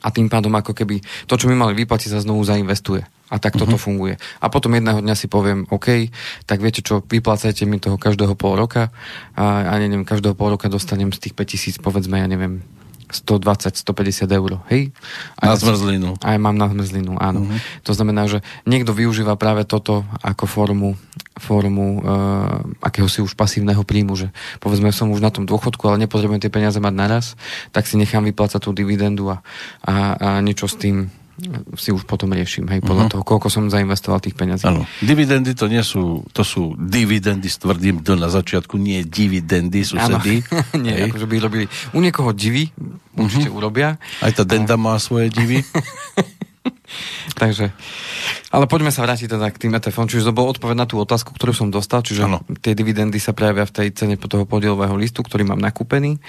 a 0.01 0.09
tým 0.09 0.31
pádom 0.31 0.49
ako 0.57 0.73
keby 0.73 1.05
to, 1.29 1.37
čo 1.37 1.45
mi 1.45 1.53
mali 1.53 1.77
vyplatiť, 1.77 2.09
sa 2.09 2.23
znovu 2.23 2.41
zainvestuje. 2.41 3.05
A 3.31 3.39
tak 3.39 3.55
toto 3.55 3.79
uh-huh. 3.79 3.81
funguje. 3.81 4.15
A 4.43 4.51
potom 4.51 4.75
jedného 4.75 4.99
dňa 4.99 5.15
si 5.15 5.31
poviem, 5.31 5.65
OK, 5.71 6.11
tak 6.43 6.59
viete 6.59 6.83
čo, 6.83 7.01
vyplácajte 7.01 7.63
mi 7.63 7.79
toho 7.79 7.95
každého 7.97 8.35
pol 8.35 8.59
roka 8.59 8.91
a, 9.33 9.67
a 9.67 9.73
neviem, 9.79 10.05
každého 10.05 10.35
pol 10.35 10.53
roka 10.53 10.67
dostanem 10.69 11.09
z 11.15 11.29
tých 11.29 11.33
5000, 11.33 11.81
povedzme, 11.81 12.19
ja 12.19 12.27
neviem, 12.29 12.61
120, 13.13 13.77
150 13.77 14.25
eur, 14.25 14.51
hej? 14.73 14.89
A 15.37 15.53
na 15.53 15.55
zmrzlinu. 15.55 16.17
Aj 16.25 16.37
mám 16.41 16.57
na 16.57 16.65
zmrzlinu, 16.65 17.21
áno. 17.21 17.45
Uh-huh. 17.45 17.57
To 17.85 17.93
znamená, 17.93 18.25
že 18.25 18.41
niekto 18.65 18.89
využíva 18.89 19.37
práve 19.37 19.69
toto 19.69 20.01
ako 20.25 20.49
formu, 20.49 20.89
formu 21.37 22.01
uh, 22.01 22.65
akéhosi 22.81 23.21
už 23.21 23.37
pasívneho 23.37 23.85
príjmu, 23.85 24.17
že 24.17 24.33
povedzme 24.57 24.89
som 24.89 25.13
už 25.13 25.21
na 25.21 25.29
tom 25.29 25.45
dôchodku, 25.45 25.85
ale 25.85 26.01
nepotrebujem 26.01 26.41
tie 26.41 26.53
peniaze 26.53 26.81
mať 26.81 26.93
naraz, 26.97 27.25
tak 27.69 27.85
si 27.85 28.01
nechám 28.01 28.25
vyplácať 28.25 28.65
tú 28.65 28.73
dividendu 28.73 29.29
a, 29.29 29.45
a, 29.85 29.93
a 30.17 30.29
niečo 30.41 30.65
s 30.65 30.75
tým 30.75 31.13
si 31.73 31.89
už 31.89 32.05
potom 32.05 32.29
riešim, 32.29 32.69
hej, 32.69 32.85
podľa 32.85 33.09
uh-huh. 33.09 33.13
toho, 33.17 33.23
koľko 33.25 33.49
som 33.49 33.65
zainvestoval 33.65 34.21
tých 34.21 34.37
peniazí. 34.37 34.69
Áno. 34.69 34.85
Dividendy 35.01 35.57
to 35.57 35.65
nie 35.65 35.81
sú, 35.81 36.21
to 36.29 36.45
sú 36.45 36.77
dividendy 36.77 37.49
s 37.49 37.57
tvrdým 37.57 38.05
D 38.05 38.13
na 38.13 38.29
začiatku, 38.29 38.77
nie 38.77 39.01
dividendy, 39.01 39.81
susedy. 39.81 40.45
nie, 40.85 40.93
hej. 40.93 41.09
akože 41.09 41.25
by 41.25 41.35
robili. 41.41 41.65
U 41.97 41.99
niekoho 42.05 42.37
divy 42.37 42.69
určite 43.17 43.49
uh-huh. 43.49 43.57
urobia. 43.57 43.97
Aj 44.21 44.29
tá 44.29 44.45
denda 44.45 44.77
a... 44.77 44.81
má 44.81 44.93
svoje 45.01 45.33
divy. 45.33 45.65
Takže, 47.41 47.73
ale 48.53 48.69
poďme 48.69 48.93
sa 48.93 49.01
vrátiť 49.01 49.25
teda 49.33 49.49
k 49.49 49.57
tým 49.65 49.73
ETF-om. 49.73 50.05
Čiže 50.05 50.29
to 50.29 50.37
bol 50.37 50.53
odpoveď 50.53 50.77
na 50.77 50.85
tú 50.85 51.01
otázku, 51.01 51.33
ktorú 51.33 51.49
som 51.49 51.73
dostal, 51.73 52.05
čiže 52.05 52.29
ano. 52.29 52.45
tie 52.61 52.77
dividendy 52.77 53.17
sa 53.17 53.33
prejavia 53.33 53.65
v 53.65 53.73
tej 53.73 53.87
cene 53.97 54.15
toho 54.21 54.45
podielového 54.45 54.93
listu, 54.93 55.25
ktorý 55.25 55.49
mám 55.49 55.57
nakúpený. 55.57 56.21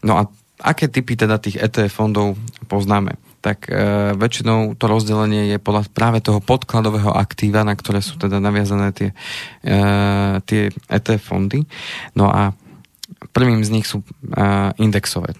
No 0.00 0.16
a 0.16 0.32
aké 0.64 0.88
typy 0.88 1.14
teda 1.20 1.36
tých 1.36 1.60
ETF 1.60 1.92
fondov 1.92 2.40
poznáme? 2.72 3.25
Tak 3.46 3.70
e, 3.70 3.78
väčšinou 4.18 4.74
to 4.74 4.90
rozdelenie 4.90 5.54
je 5.54 5.62
podľa 5.62 5.86
práve 5.94 6.18
toho 6.18 6.42
podkladového 6.42 7.14
aktíva, 7.14 7.62
na 7.62 7.78
ktoré 7.78 8.02
sú 8.02 8.18
teda 8.18 8.42
naviazané 8.42 8.90
tie, 8.90 9.14
e, 9.62 9.74
tie 10.42 10.74
ETF 10.90 11.22
fondy. 11.22 11.62
No 12.18 12.26
a 12.26 12.50
prvým 13.30 13.62
z 13.62 13.70
nich 13.70 13.86
sú 13.86 14.02
e, 14.02 14.06
indexové 14.82 15.38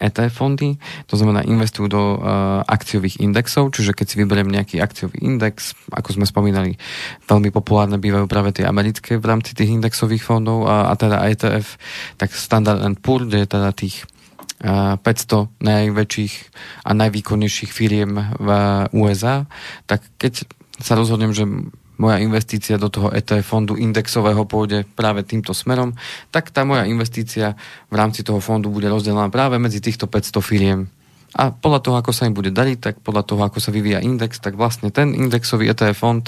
ETF 0.00 0.32
fondy, 0.32 0.76
to 1.06 1.14
znamená 1.16 1.46
investujú 1.46 1.86
do 1.86 2.02
uh, 2.18 2.60
akciových 2.66 3.22
indexov, 3.22 3.72
čiže 3.72 3.94
keď 3.94 4.06
si 4.10 4.16
vyberiem 4.20 4.50
nejaký 4.50 4.76
akciový 4.82 5.16
index, 5.22 5.72
ako 5.88 6.18
sme 6.18 6.26
spomínali, 6.26 6.76
veľmi 7.24 7.48
populárne 7.54 7.96
bývajú 7.96 8.26
práve 8.26 8.52
tie 8.52 8.66
americké 8.66 9.16
v 9.16 9.24
rámci 9.24 9.54
tých 9.54 9.70
indexových 9.72 10.26
fondov 10.26 10.66
a, 10.66 10.90
a 10.90 10.94
teda 10.98 11.24
ETF, 11.24 11.78
tak 12.18 12.34
Standard 12.34 12.82
Poor, 13.00 13.24
kde 13.24 13.46
je 13.46 13.48
teda 13.48 13.70
tých 13.72 14.04
500 14.64 15.60
najväčších 15.60 16.34
a 16.88 16.90
najvýkonnejších 16.96 17.70
firiem 17.70 18.16
v 18.40 18.48
USA, 18.96 19.44
tak 19.84 20.00
keď 20.16 20.48
sa 20.80 20.96
rozhodnem, 20.96 21.36
že 21.36 21.44
moja 21.94 22.18
investícia 22.18 22.74
do 22.74 22.90
toho 22.90 23.14
ETF 23.14 23.46
fondu 23.46 23.78
indexového 23.78 24.42
pôjde 24.48 24.82
práve 24.98 25.22
týmto 25.22 25.54
smerom, 25.54 25.94
tak 26.34 26.50
tá 26.50 26.66
moja 26.66 26.88
investícia 26.90 27.54
v 27.86 27.94
rámci 27.94 28.26
toho 28.26 28.42
fondu 28.42 28.72
bude 28.72 28.90
rozdelená 28.90 29.30
práve 29.30 29.60
medzi 29.62 29.78
týchto 29.78 30.10
500 30.10 30.42
firiem. 30.42 30.80
A 31.34 31.50
podľa 31.50 31.80
toho, 31.82 31.96
ako 31.98 32.14
sa 32.14 32.30
im 32.30 32.34
bude 32.34 32.54
dariť, 32.54 32.78
tak 32.78 32.94
podľa 33.02 33.26
toho, 33.26 33.42
ako 33.42 33.58
sa 33.58 33.74
vyvíja 33.74 33.98
index, 33.98 34.38
tak 34.38 34.54
vlastne 34.54 34.94
ten 34.94 35.14
indexový 35.18 35.66
ETF 35.66 35.98
fond, 35.98 36.24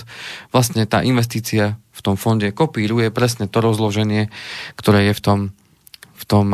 vlastne 0.51 0.83
tá 0.83 1.03
investícia 1.07 1.79
v 1.95 2.01
tom 2.03 2.19
fonde 2.19 2.51
kopíruje 2.51 3.15
presne 3.15 3.47
to 3.47 3.63
rozloženie, 3.63 4.31
ktoré 4.75 5.11
je 5.11 5.15
v 5.15 5.23
tom 5.23 5.39
v 6.17 6.25
tom 6.25 6.51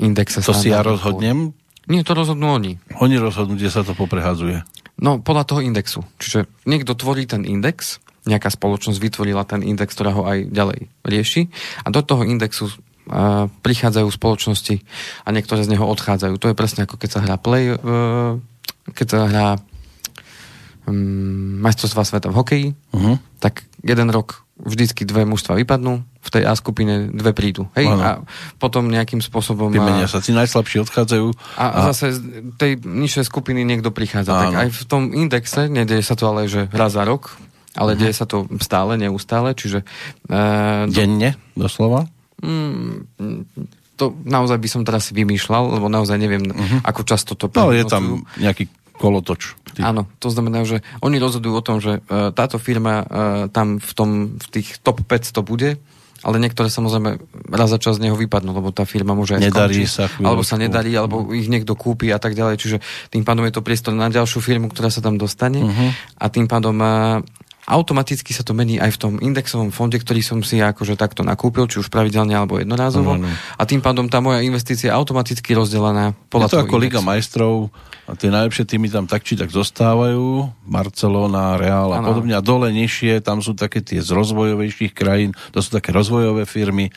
indexe. 0.00 0.40
To 0.40 0.56
si 0.56 0.72
ja 0.72 0.80
rozhodnem? 0.80 1.52
Nie, 1.84 2.00
to 2.00 2.16
rozhodnú 2.16 2.48
oni. 2.48 2.80
Oni 3.04 3.20
rozhodnú, 3.20 3.60
kde 3.60 3.68
sa 3.68 3.84
to 3.84 3.92
poprehadzuje. 3.92 4.64
No, 4.96 5.20
podľa 5.20 5.44
toho 5.44 5.60
indexu. 5.60 6.00
Čiže 6.16 6.48
niekto 6.64 6.96
tvorí 6.96 7.28
ten 7.28 7.44
index, 7.44 8.00
nejaká 8.24 8.48
spoločnosť 8.48 8.96
vytvorila 8.96 9.44
ten 9.44 9.60
index, 9.60 9.92
ktorá 9.92 10.16
ho 10.16 10.24
aj 10.24 10.48
ďalej 10.48 10.88
rieši 11.04 11.52
a 11.84 11.92
do 11.92 12.00
toho 12.00 12.24
indexu 12.24 12.72
uh, 12.72 13.52
prichádzajú 13.60 14.08
spoločnosti 14.08 14.80
a 15.24 15.28
niektoré 15.28 15.60
z 15.60 15.76
neho 15.76 15.84
odchádzajú. 15.84 16.34
To 16.40 16.48
je 16.48 16.56
presne 16.56 16.88
ako 16.88 16.96
keď 16.96 17.10
sa 17.10 17.20
hrá 17.20 17.36
play, 17.36 17.76
uh, 17.76 18.40
keď 18.96 19.06
sa 19.06 19.18
hrá 19.28 19.48
um, 20.88 21.60
majstrovstvá 21.60 22.08
sveta 22.08 22.32
v 22.32 22.38
hokeji, 22.40 22.68
uh-huh. 22.72 23.20
tak 23.44 23.68
jeden 23.84 24.08
rok 24.08 24.48
vždycky 24.56 25.04
dve 25.04 25.28
mužstva 25.28 25.60
vypadnú, 25.60 26.00
v 26.24 26.28
tej 26.32 26.42
A 26.48 26.56
skupine 26.56 27.12
dve 27.12 27.36
prídu. 27.36 27.68
Hej? 27.76 27.92
Ano. 27.92 28.00
A 28.00 28.10
potom 28.56 28.88
nejakým 28.88 29.20
spôsobom... 29.20 29.68
Vymenia 29.68 30.08
sa, 30.08 30.24
tí 30.24 30.32
najslabší 30.32 30.88
odchádzajú. 30.88 31.26
A, 31.60 31.64
a 31.68 31.78
zase 31.92 32.16
z 32.16 32.20
tej 32.56 32.80
nižšej 32.80 33.28
skupiny 33.28 33.60
niekto 33.62 33.92
prichádza. 33.92 34.32
Ano. 34.32 34.40
Tak 34.40 34.52
aj 34.56 34.68
v 34.72 34.82
tom 34.88 35.02
indexe, 35.12 35.68
nedeje 35.68 36.00
sa 36.00 36.16
to 36.16 36.24
ale, 36.32 36.48
že 36.48 36.72
raz 36.72 36.96
za 36.96 37.04
rok, 37.04 37.36
ale 37.76 37.92
uh-huh. 37.92 38.00
deje 38.00 38.14
sa 38.16 38.24
to 38.24 38.48
stále, 38.64 38.96
neustále, 38.96 39.52
čiže... 39.52 39.84
Uh, 40.30 40.88
Denne, 40.88 41.36
doslova? 41.52 42.08
Mm, 42.40 43.04
to 43.94 44.14
naozaj 44.24 44.58
by 44.58 44.68
som 44.70 44.82
teraz 44.82 45.10
si 45.10 45.12
vymýšľal, 45.12 45.76
lebo 45.78 45.92
naozaj 45.92 46.16
neviem, 46.16 46.42
uh-huh. 46.42 46.80
ako 46.86 47.02
často 47.04 47.36
to... 47.36 47.52
No, 47.52 47.74
je 47.74 47.84
tam 47.84 48.24
nejaký 48.40 48.70
kolotoč. 48.94 49.58
Ty. 49.74 49.90
Áno, 49.90 50.06
to 50.22 50.30
znamená, 50.30 50.62
že 50.62 50.86
oni 51.02 51.18
rozhodujú 51.18 51.54
o 51.58 51.66
tom, 51.66 51.82
že 51.82 51.98
uh, 51.98 52.30
táto 52.30 52.62
firma 52.62 53.02
uh, 53.02 53.06
tam 53.50 53.82
v, 53.82 53.92
tom, 53.92 54.10
v 54.38 54.46
tých 54.54 54.78
top 54.86 55.02
500 55.02 55.42
bude, 55.42 55.82
ale 56.22 56.36
niektoré 56.38 56.70
samozrejme 56.70 57.18
raz 57.50 57.68
za 57.72 57.78
čas 57.82 57.98
z 57.98 58.08
neho 58.08 58.16
vypadnú, 58.16 58.54
lebo 58.54 58.70
tá 58.70 58.86
firma 58.86 59.12
môže 59.16 59.36
aj 59.36 59.50
Nedarí 59.50 59.84
sa 59.84 60.06
chvíľu, 60.06 60.26
alebo 60.30 60.42
sa 60.46 60.56
nedarí, 60.56 60.94
alebo 60.94 61.34
ich 61.34 61.50
niekto 61.50 61.74
kúpi 61.74 62.14
a 62.14 62.22
tak 62.22 62.38
ďalej. 62.38 62.56
Čiže 62.60 62.76
tým 63.10 63.26
pádom 63.26 63.44
je 63.44 63.54
to 63.56 63.66
priestor 63.66 63.92
na 63.92 64.06
ďalšiu 64.08 64.40
firmu, 64.40 64.70
ktorá 64.70 64.88
sa 64.88 65.02
tam 65.02 65.18
dostane 65.18 65.60
uh-huh. 65.60 65.90
a 66.20 66.26
tým 66.30 66.46
pádom 66.46 66.76
automaticky 67.64 68.36
sa 68.36 68.44
to 68.44 68.52
mení 68.52 68.76
aj 68.76 68.96
v 68.96 68.98
tom 69.00 69.12
indexovom 69.20 69.72
fonde, 69.72 69.96
ktorý 69.96 70.20
som 70.20 70.38
si 70.44 70.60
akože 70.60 71.00
takto 71.00 71.24
nakúpil, 71.24 71.64
či 71.64 71.80
už 71.80 71.88
pravidelne 71.88 72.36
alebo 72.36 72.60
jednorázovo. 72.60 73.16
No, 73.16 73.24
no. 73.24 73.30
A 73.56 73.62
tým 73.64 73.80
pádom 73.80 74.08
tá 74.08 74.20
moja 74.20 74.44
investícia 74.44 74.92
je 74.92 74.96
automaticky 74.96 75.56
rozdelená 75.56 76.12
podľa 76.28 76.48
Je 76.48 76.52
to 76.52 76.60
ako 76.60 76.76
indexu. 76.76 76.84
Liga 76.84 77.00
majstrov 77.00 77.54
a 78.04 78.12
tie 78.12 78.28
najlepšie 78.28 78.64
týmy 78.68 78.92
tam 78.92 79.08
tak 79.08 79.24
či 79.24 79.40
tak 79.40 79.48
zostávajú, 79.48 80.52
Barcelona, 80.68 81.56
Real 81.56 81.96
a 81.96 82.04
ano. 82.04 82.12
podobne. 82.12 82.36
A 82.36 82.44
dole 82.44 82.68
nižšie, 82.68 83.24
tam 83.24 83.40
sú 83.40 83.56
také 83.56 83.80
tie 83.80 84.04
z 84.04 84.12
rozvojovejších 84.12 84.92
krajín, 84.92 85.32
to 85.56 85.64
sú 85.64 85.72
také 85.72 85.88
rozvojové 85.88 86.44
firmy, 86.44 86.92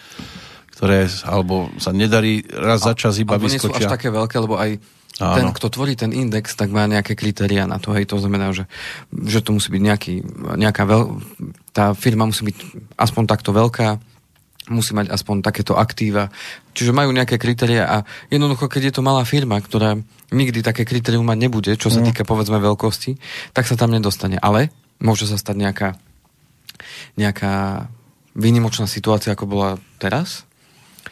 ktoré 0.77 1.09
alebo 1.25 1.73
sa 1.81 1.89
nedarí 1.89 2.45
raz 2.53 2.85
za 2.85 2.93
čas 2.93 3.17
iba 3.17 3.41
vyskočia. 3.41 3.49
nie 3.49 3.81
sú 3.81 3.89
až 3.89 3.89
také 3.89 4.13
veľké, 4.13 4.37
lebo 4.37 4.61
aj 4.61 4.77
Áno. 5.17 5.33
ten, 5.33 5.47
kto 5.49 5.67
tvorí 5.73 5.97
ten 5.97 6.13
index, 6.13 6.53
tak 6.53 6.69
má 6.69 6.85
nejaké 6.85 7.17
kritéria 7.17 7.65
na 7.65 7.81
to. 7.81 7.89
Hej, 7.97 8.13
to 8.13 8.21
znamená, 8.21 8.53
že, 8.53 8.69
že 9.09 9.41
to 9.41 9.57
musí 9.57 9.73
byť 9.73 9.81
nejaký, 9.81 10.13
nejaká 10.61 10.85
veľ, 10.85 11.17
tá 11.73 11.97
firma 11.97 12.29
musí 12.29 12.45
byť 12.45 12.57
aspoň 12.93 13.23
takto 13.25 13.49
veľká, 13.49 13.97
musí 14.69 14.93
mať 14.93 15.09
aspoň 15.09 15.41
takéto 15.41 15.73
aktíva. 15.73 16.29
Čiže 16.77 16.93
majú 16.93 17.09
nejaké 17.09 17.41
kritéria 17.41 17.89
a 17.89 17.97
jednoducho, 18.29 18.69
keď 18.69 18.91
je 18.91 18.93
to 18.93 19.01
malá 19.01 19.25
firma, 19.25 19.57
ktorá 19.57 19.97
nikdy 20.29 20.61
také 20.61 20.85
kritérium 20.85 21.25
mať 21.25 21.39
nebude, 21.41 21.71
čo 21.73 21.89
sa 21.89 22.05
mm. 22.05 22.13
týka 22.13 22.21
povedzme 22.21 22.61
veľkosti, 22.61 23.17
tak 23.57 23.65
sa 23.65 23.73
tam 23.73 23.89
nedostane. 23.89 24.37
Ale 24.37 24.69
môže 25.01 25.25
sa 25.25 25.41
stať 25.41 25.57
nejaká, 25.57 25.89
nejaká 27.17 27.87
výnimočná 28.37 28.85
situácia, 28.85 29.33
ako 29.33 29.49
bola 29.49 29.69
teraz, 29.97 30.45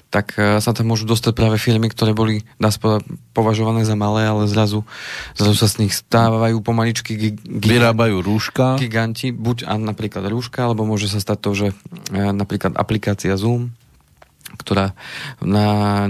tak 0.09 0.37
e, 0.39 0.63
sa 0.63 0.71
tam 0.71 0.91
môžu 0.91 1.03
dostať 1.03 1.33
práve 1.35 1.57
firmy, 1.59 1.91
ktoré 1.91 2.15
boli, 2.15 2.47
dá 2.55 2.71
sa 2.71 3.03
považované 3.35 3.83
za 3.83 3.99
malé, 3.99 4.27
ale 4.27 4.47
zrazu, 4.47 4.87
zrazu 5.35 5.55
sa 5.55 5.67
z 5.67 5.85
nich 5.85 5.93
stávajú 5.93 6.63
pomaličky 6.63 7.15
gi- 7.15 7.35
gi- 7.35 7.67
vyrábajú 7.67 8.23
rúška. 8.23 8.79
Giganti, 8.79 9.35
buď 9.35 9.67
a 9.67 9.75
napríklad 9.75 10.25
rúška, 10.29 10.67
alebo 10.67 10.87
môže 10.87 11.11
sa 11.11 11.19
stať 11.19 11.37
to, 11.41 11.51
že 11.53 11.67
e, 12.11 12.19
napríklad 12.31 12.77
aplikácia 12.79 13.35
Zoom, 13.35 13.75
ktorá 14.55 14.95
na, 15.43 16.07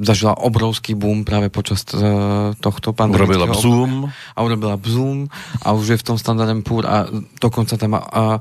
zažila 0.00 0.32
obrovský 0.40 0.96
boom 0.96 1.28
práve 1.28 1.52
počas 1.52 1.84
uh, 1.92 2.56
tohto 2.56 2.96
pandemického. 2.96 3.52
Urobila 3.52 3.60
Zoom. 3.60 3.92
A 4.32 4.38
urobila 4.40 4.74
Zoom 4.80 5.28
a 5.60 5.68
už 5.76 5.94
je 5.94 6.00
v 6.00 6.06
tom 6.06 6.16
standardem 6.16 6.64
púr 6.64 6.88
a 6.88 7.04
dokonca 7.36 7.76
tam 7.76 7.94
má 7.94 8.00
uh, 8.00 8.38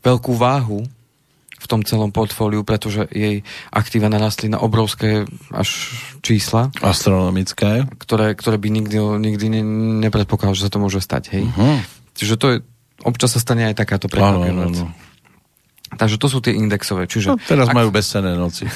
veľkú 0.00 0.32
váhu 0.32 0.88
v 1.64 1.66
tom 1.66 1.80
celom 1.80 2.12
portfóliu, 2.12 2.60
pretože 2.60 3.08
jej 3.08 3.40
aktíva 3.72 4.12
narastli 4.12 4.52
na 4.52 4.60
obrovské 4.60 5.24
až 5.48 5.96
čísla. 6.20 6.68
Astronomické. 6.84 7.88
Ktoré, 7.96 8.36
ktoré 8.36 8.60
by 8.60 8.68
nikdy, 8.68 8.96
nikdy 9.00 9.46
ne, 9.48 9.62
nepredpokladal, 10.04 10.52
že 10.52 10.68
sa 10.68 10.72
to 10.76 10.84
môže 10.84 11.00
stať. 11.00 11.32
Hej. 11.32 11.44
Uh-huh. 11.48 11.80
Čiže 12.12 12.34
to 12.36 12.46
je, 12.52 12.56
občas 13.00 13.32
sa 13.32 13.40
stane 13.40 13.64
aj 13.72 13.80
takáto 13.80 14.12
prekvapivá 14.12 14.68
vec. 14.68 14.84
Takže 15.94 16.20
to 16.20 16.26
sú 16.28 16.44
tie 16.44 16.52
indexové. 16.52 17.08
Čiže, 17.08 17.32
no, 17.32 17.40
teraz 17.40 17.70
ak... 17.70 17.74
majú 17.74 17.88
bezcené 17.88 18.36
noci. 18.36 18.68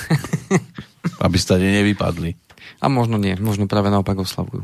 aby 1.25 1.37
stade 1.37 1.67
nevypadli. 1.67 2.35
A 2.79 2.87
možno 2.87 3.19
nie, 3.19 3.35
možno 3.39 3.67
práve 3.67 3.91
naopak 3.91 4.19
oslavujú. 4.23 4.63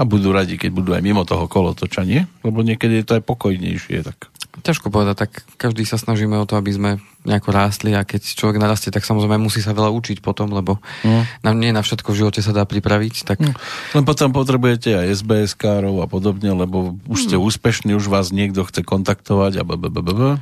A 0.00 0.08
budú 0.08 0.32
radi, 0.32 0.56
keď 0.56 0.70
budú 0.72 0.90
aj 0.96 1.04
mimo 1.04 1.28
toho 1.28 1.44
kolotoča, 1.44 2.08
nie? 2.08 2.24
Lebo 2.40 2.64
niekedy 2.64 3.02
je 3.02 3.06
to 3.06 3.16
aj 3.20 3.22
pokojnejšie. 3.28 4.00
Tak. 4.00 4.32
Ťažko 4.60 4.92
povedať, 4.92 5.26
tak 5.26 5.30
každý 5.56 5.88
sa 5.88 5.96
snažíme 5.96 6.36
o 6.36 6.48
to, 6.48 6.56
aby 6.60 6.72
sme 6.72 6.90
nejako 7.24 7.52
rástli 7.52 7.92
a 7.92 8.04
keď 8.04 8.32
človek 8.32 8.56
narastie, 8.56 8.88
tak 8.88 9.04
samozrejme 9.04 9.36
musí 9.36 9.60
sa 9.60 9.76
veľa 9.76 9.92
učiť 9.92 10.24
potom, 10.24 10.48
lebo 10.52 10.80
mm. 11.04 11.44
nám 11.44 11.56
nie 11.60 11.72
na 11.72 11.84
všetko 11.84 12.12
v 12.12 12.18
živote 12.24 12.40
sa 12.40 12.56
dá 12.56 12.64
pripraviť. 12.64 13.14
Tak... 13.28 13.38
Mm. 13.40 13.54
Len 14.00 14.04
potom 14.08 14.32
potrebujete 14.32 14.96
aj 14.96 15.20
SBS-károv 15.20 16.00
a 16.00 16.06
podobne, 16.08 16.52
lebo 16.52 16.96
už 17.08 17.28
ste 17.28 17.36
mm. 17.36 17.44
úspešní, 17.44 17.92
už 17.92 18.08
vás 18.08 18.32
niekto 18.32 18.64
chce 18.64 18.80
kontaktovať 18.84 19.60
a 19.60 19.62
blablabla. 19.68 20.40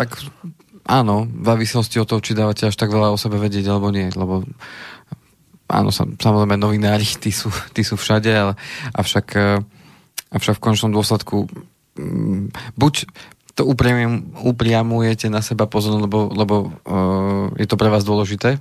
Tak 0.00 0.16
áno, 0.88 1.28
v 1.28 1.44
závislosti 1.44 2.00
od 2.00 2.08
toho, 2.08 2.20
či 2.24 2.36
dávate 2.36 2.68
až 2.68 2.76
tak 2.76 2.92
veľa 2.92 3.12
o 3.12 3.20
sebe 3.20 3.36
vedieť 3.36 3.68
alebo 3.68 3.92
nie, 3.92 4.08
lebo 4.12 4.48
áno, 5.68 5.90
samozrejme 5.92 6.56
novinári, 6.56 7.04
tí 7.24 7.32
sú, 7.32 7.52
tí 7.72 7.84
sú 7.84 7.96
všade, 7.96 8.30
ale 8.32 8.52
avšak, 8.96 9.26
eh, 9.36 9.60
avšak 10.32 10.56
v 10.60 10.64
končnom 10.64 10.92
dôsledku 10.92 11.48
mm, 12.00 12.76
buď 12.76 12.94
to 13.54 13.62
upriam, 13.62 14.34
upriamujete 14.42 15.30
na 15.30 15.38
seba 15.38 15.70
pozornosť, 15.70 16.04
lebo, 16.04 16.20
lebo 16.34 16.54
uh, 16.84 17.54
je 17.54 17.66
to 17.70 17.78
pre 17.78 17.86
vás 17.86 18.02
dôležité 18.02 18.58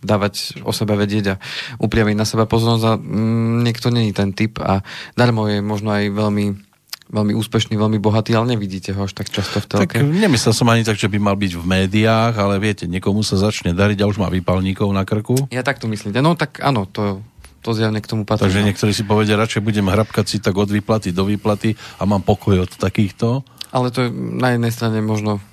dávať 0.00 0.64
o 0.64 0.72
sebe 0.72 0.96
vedieť 0.96 1.36
a 1.36 1.40
upriamiť 1.82 2.16
na 2.16 2.24
seba 2.24 2.48
pozornosť 2.48 2.84
a 2.88 2.92
mm, 2.96 3.60
niekto 3.60 3.92
není 3.92 4.16
ten 4.16 4.32
typ 4.32 4.56
a 4.62 4.80
darmo 5.12 5.44
je 5.52 5.60
možno 5.60 5.92
aj 5.92 6.08
veľmi 6.16 6.46
veľmi 7.06 7.38
úspešný, 7.38 7.78
veľmi 7.78 8.02
bohatý, 8.02 8.34
ale 8.34 8.58
nevidíte 8.58 8.90
ho 8.90 9.06
až 9.06 9.14
tak 9.14 9.30
často 9.30 9.62
v 9.62 9.66
telke. 9.70 10.02
Tak 10.02 10.02
nemyslel 10.02 10.50
som 10.50 10.66
ani 10.66 10.82
tak, 10.82 10.98
že 10.98 11.06
by 11.06 11.22
mal 11.22 11.38
byť 11.38 11.54
v 11.54 11.62
médiách, 11.62 12.34
ale 12.34 12.58
viete, 12.58 12.90
niekomu 12.90 13.22
sa 13.22 13.38
začne 13.38 13.70
dariť 13.78 14.02
a 14.02 14.10
už 14.10 14.18
má 14.18 14.26
výpalníkov 14.26 14.90
na 14.90 15.06
krku. 15.06 15.38
Ja 15.54 15.62
tak 15.62 15.78
to 15.78 15.86
myslím. 15.86 16.10
No 16.18 16.34
tak 16.34 16.58
áno, 16.58 16.82
to, 16.90 17.22
to 17.62 17.78
zjavne 17.78 18.02
k 18.02 18.10
tomu 18.10 18.26
patrí. 18.26 18.50
Takže 18.50 18.58
no. 18.58 18.66
niektorí 18.66 18.90
si 18.90 19.06
povedia, 19.06 19.38
radšej 19.38 19.62
budem 19.62 19.86
hrabkať 19.86 20.26
si 20.26 20.36
tak 20.42 20.58
od 20.58 20.66
výplaty 20.66 21.14
do 21.14 21.22
výplaty 21.30 21.78
a 22.02 22.02
mám 22.10 22.26
pokoj 22.26 22.66
od 22.66 22.74
takýchto 22.74 23.46
ale 23.76 23.92
to 23.92 24.08
je 24.08 24.10
na 24.14 24.56
jednej 24.56 24.72
strane 24.72 25.04
možno 25.04 25.44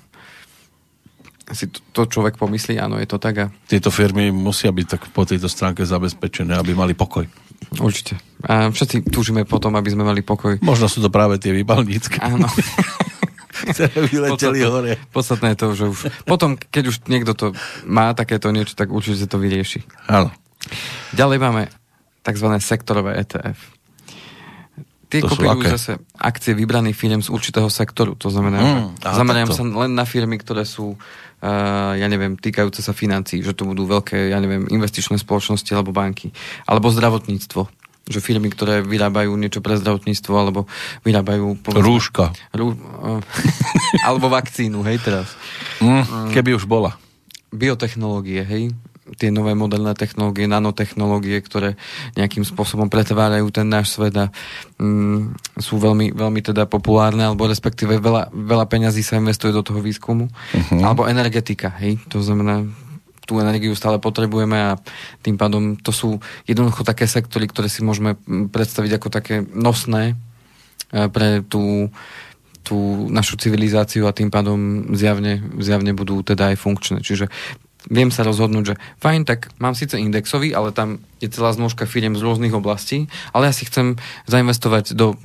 si 1.52 1.68
to, 1.68 1.84
to 1.92 2.08
človek 2.08 2.40
pomyslí, 2.40 2.80
áno, 2.80 2.96
je 2.96 3.04
to 3.04 3.20
tak. 3.20 3.34
A... 3.36 3.46
Tieto 3.68 3.92
firmy 3.92 4.32
musia 4.32 4.72
byť 4.72 4.86
tak 4.88 5.02
po 5.12 5.28
tejto 5.28 5.44
stránke 5.44 5.84
zabezpečené, 5.84 6.56
aby 6.56 6.72
mali 6.72 6.96
pokoj. 6.96 7.28
Určite. 7.76 8.16
A 8.48 8.72
všetci 8.72 9.12
túžime 9.12 9.44
potom, 9.44 9.76
aby 9.76 9.92
sme 9.92 10.08
mali 10.08 10.24
pokoj. 10.24 10.56
Možno 10.64 10.88
sú 10.88 11.04
to 11.04 11.12
práve 11.12 11.36
tie 11.36 11.52
vybalnícky. 11.52 12.16
Áno. 12.24 12.48
ktoré 13.64 13.96
vyleteli 14.08 14.60
podstatné, 14.60 14.68
hore. 14.68 14.92
Podstatné 15.12 15.48
je 15.54 15.58
to, 15.58 15.66
že 15.72 15.84
už 15.88 15.98
potom, 16.28 16.56
keď 16.58 16.84
už 16.90 16.96
niekto 17.08 17.32
to 17.32 17.46
má 17.88 18.12
takéto 18.12 18.52
niečo, 18.52 18.76
tak 18.76 18.92
určite 18.92 19.24
to 19.24 19.40
vyrieši. 19.40 19.84
Áno. 20.08 20.32
Ďalej 21.16 21.38
máme 21.40 21.62
tzv. 22.24 22.48
sektorové 22.60 23.16
ETF. 23.20 23.73
Tie 25.14 25.22
to 25.22 25.30
kopírujú 25.30 25.70
zase 25.78 26.02
akcie 26.18 26.58
vybraných 26.58 26.98
firm 26.98 27.22
z 27.22 27.30
určitého 27.30 27.70
sektoru. 27.70 28.18
To 28.18 28.34
znamená, 28.34 28.58
mm, 28.58 28.86
že 28.98 29.14
zameriam 29.14 29.50
sa 29.54 29.62
len 29.62 29.94
na 29.94 30.02
firmy, 30.02 30.34
ktoré 30.42 30.66
sú, 30.66 30.98
uh, 30.98 31.94
ja 31.94 32.06
neviem, 32.10 32.34
týkajúce 32.34 32.82
sa 32.82 32.90
financií, 32.90 33.38
že 33.38 33.54
to 33.54 33.62
budú 33.62 33.86
veľké, 33.86 34.34
ja 34.34 34.42
neviem, 34.42 34.66
investičné 34.66 35.14
spoločnosti 35.22 35.70
alebo 35.70 35.94
banky. 35.94 36.34
Alebo 36.66 36.90
zdravotníctvo 36.90 37.86
že 38.04 38.20
firmy, 38.20 38.52
ktoré 38.52 38.84
vyrábajú 38.84 39.32
niečo 39.32 39.64
pre 39.64 39.80
zdravotníctvo, 39.80 40.34
alebo 40.36 40.68
vyrábajú... 41.08 41.56
Povedzme, 41.64 41.88
Rúška. 41.88 42.36
Rú, 42.52 42.76
uh, 42.76 43.16
alebo 44.06 44.28
vakcínu, 44.28 44.84
hej, 44.84 45.00
teraz. 45.00 45.32
Mm, 45.80 46.36
keby 46.36 46.52
už 46.52 46.68
bola. 46.68 47.00
Biotechnológie, 47.48 48.44
hej 48.44 48.76
tie 49.20 49.28
nové 49.28 49.52
moderné 49.52 49.92
technológie, 49.92 50.48
nanotechnológie, 50.48 51.36
ktoré 51.44 51.76
nejakým 52.16 52.42
spôsobom 52.42 52.88
pretvárajú 52.88 53.52
ten 53.52 53.68
náš 53.68 53.92
svet 53.92 54.16
a 54.16 54.32
mm, 54.80 55.36
sú 55.60 55.76
veľmi, 55.76 56.16
veľmi 56.16 56.40
teda 56.40 56.64
populárne, 56.64 57.28
alebo 57.28 57.44
respektíve 57.44 58.00
veľa, 58.00 58.32
veľa 58.32 58.64
peňazí 58.64 59.04
sa 59.04 59.20
investuje 59.20 59.52
do 59.52 59.60
toho 59.60 59.84
výskumu. 59.84 60.32
Uh-huh. 60.32 60.80
Alebo 60.80 61.04
energetika, 61.04 61.68
hej, 61.84 62.00
to 62.08 62.24
znamená 62.24 62.64
tú 63.24 63.40
energiu 63.40 63.72
stále 63.72 63.96
potrebujeme 63.96 64.56
a 64.56 64.70
tým 65.24 65.40
pádom 65.40 65.80
to 65.80 65.92
sú 65.92 66.20
jednoducho 66.44 66.84
také 66.84 67.08
sektory, 67.08 67.48
ktoré 67.48 67.72
si 67.72 67.80
môžeme 67.80 68.20
mm, 68.20 68.52
predstaviť 68.52 69.00
ako 69.00 69.08
také 69.08 69.34
nosné 69.40 70.12
e, 70.92 71.08
pre 71.08 71.40
tú, 71.44 71.88
tú 72.60 73.08
našu 73.08 73.40
civilizáciu 73.40 74.04
a 74.04 74.16
tým 74.16 74.28
pádom 74.28 74.92
zjavne, 74.92 75.40
zjavne 75.60 75.96
budú 75.96 76.20
teda 76.20 76.52
aj 76.52 76.56
funkčné. 76.60 76.98
Čiže 77.00 77.32
viem 77.88 78.08
sa 78.08 78.24
rozhodnúť, 78.24 78.64
že 78.64 78.74
fajn, 79.00 79.28
tak 79.28 79.52
mám 79.60 79.76
síce 79.76 80.00
indexový, 80.00 80.56
ale 80.56 80.72
tam 80.72 81.04
je 81.20 81.28
celá 81.28 81.52
znožka 81.52 81.84
firiem 81.84 82.16
z 82.16 82.24
rôznych 82.24 82.54
oblastí, 82.56 83.12
ale 83.36 83.48
ja 83.48 83.54
si 83.54 83.68
chcem 83.68 84.00
zainvestovať 84.28 84.96
do 84.96 85.16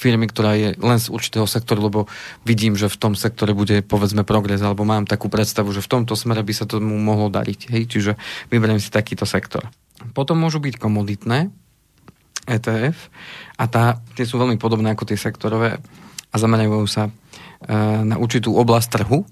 firmy, 0.00 0.24
ktorá 0.32 0.56
je 0.56 0.72
len 0.80 0.96
z 0.96 1.12
určitého 1.12 1.44
sektoru, 1.44 1.92
lebo 1.92 2.00
vidím, 2.48 2.72
že 2.72 2.88
v 2.88 2.96
tom 2.96 3.12
sektore 3.12 3.52
bude 3.52 3.84
povedzme 3.84 4.24
progres, 4.24 4.64
alebo 4.64 4.88
mám 4.88 5.04
takú 5.04 5.28
predstavu, 5.28 5.68
že 5.76 5.84
v 5.84 6.00
tomto 6.00 6.16
smere 6.16 6.40
by 6.40 6.52
sa 6.56 6.64
tomu 6.64 6.96
mohlo 6.96 7.28
dariť. 7.28 7.68
Hej? 7.68 7.82
Čiže 7.92 8.12
vyberiem 8.48 8.80
si 8.80 8.88
takýto 8.88 9.28
sektor. 9.28 9.68
Potom 10.16 10.40
môžu 10.40 10.64
byť 10.64 10.80
komoditné 10.80 11.52
ETF 12.48 13.12
a 13.60 13.64
tá, 13.68 14.00
tie 14.16 14.24
sú 14.24 14.40
veľmi 14.40 14.56
podobné 14.56 14.96
ako 14.96 15.04
tie 15.04 15.20
sektorové 15.20 15.76
a 16.32 16.36
zamerajú 16.40 16.88
sa 16.88 17.06
e, 17.06 17.12
na 18.08 18.16
určitú 18.16 18.56
oblasť 18.56 18.88
trhu, 18.96 19.28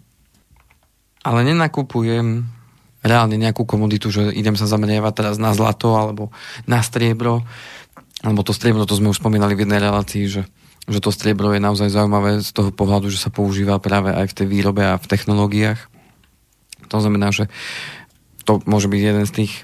ale 1.24 1.40
nenakupujem 1.48 2.57
reálne 3.02 3.38
nejakú 3.38 3.62
komoditu, 3.62 4.10
že 4.10 4.34
idem 4.34 4.58
sa 4.58 4.66
zameriavať 4.66 5.12
teraz 5.14 5.36
na 5.38 5.54
zlato 5.54 5.94
alebo 5.94 6.34
na 6.66 6.82
striebro, 6.82 7.46
alebo 8.26 8.42
to 8.42 8.50
striebro, 8.50 8.88
to 8.88 8.98
sme 8.98 9.14
už 9.14 9.22
spomínali 9.22 9.54
v 9.54 9.62
jednej 9.62 9.78
relácii, 9.78 10.26
že, 10.26 10.42
že 10.90 10.98
to 10.98 11.14
striebro 11.14 11.54
je 11.54 11.62
naozaj 11.62 11.94
zaujímavé 11.94 12.42
z 12.42 12.50
toho 12.50 12.74
pohľadu, 12.74 13.06
že 13.10 13.22
sa 13.22 13.30
používa 13.30 13.78
práve 13.78 14.10
aj 14.10 14.34
v 14.34 14.36
tej 14.42 14.46
výrobe 14.50 14.82
a 14.82 14.98
v 14.98 15.06
technológiách. 15.06 15.78
To 16.90 16.98
znamená, 16.98 17.30
že 17.30 17.46
to 18.42 18.58
môže 18.66 18.90
byť 18.90 19.02
jeden 19.02 19.24
z 19.28 19.32
tých, 19.44 19.54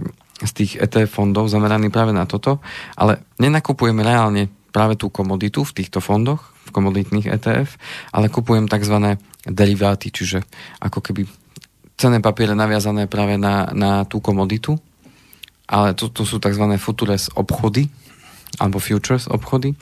z 0.45 0.53
tých 0.55 0.73
ETF 0.79 1.11
fondov 1.11 1.51
zameraný 1.51 1.91
práve 1.91 2.15
na 2.15 2.29
toto, 2.29 2.63
ale 2.95 3.25
nenakupujeme 3.43 4.05
reálne 4.05 4.53
práve 4.71 4.95
tú 4.95 5.11
komoditu 5.11 5.67
v 5.67 5.83
týchto 5.83 5.99
fondoch, 5.99 6.55
v 6.69 6.71
komoditných 6.71 7.31
ETF, 7.31 7.79
ale 8.15 8.31
kupujem 8.31 8.71
tzv. 8.71 9.19
deriváty, 9.47 10.11
čiže 10.15 10.43
ako 10.79 10.99
keby 11.01 11.44
cenné 12.05 12.21
papiere 12.21 12.53
naviazané 12.53 13.09
práve 13.09 13.41
na, 13.41 13.73
na 13.73 14.05
tú 14.05 14.21
komoditu, 14.21 14.77
ale 15.65 15.97
to, 15.97 16.13
sú 16.13 16.37
tzv. 16.37 16.65
futures 16.77 17.33
obchody, 17.33 17.89
alebo 18.61 18.77
futures 18.77 19.25
obchody. 19.25 19.73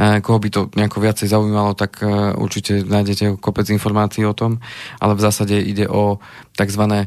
E, 0.00 0.24
koho 0.24 0.40
by 0.40 0.48
to 0.48 0.60
nejako 0.72 1.04
viacej 1.04 1.28
zaujímalo, 1.28 1.76
tak 1.76 2.00
e, 2.00 2.08
určite 2.40 2.88
nájdete 2.88 3.36
kopec 3.36 3.68
informácií 3.68 4.24
o 4.24 4.32
tom, 4.32 4.64
ale 4.96 5.12
v 5.12 5.24
zásade 5.28 5.60
ide 5.60 5.84
o 5.84 6.24
tzv. 6.56 7.04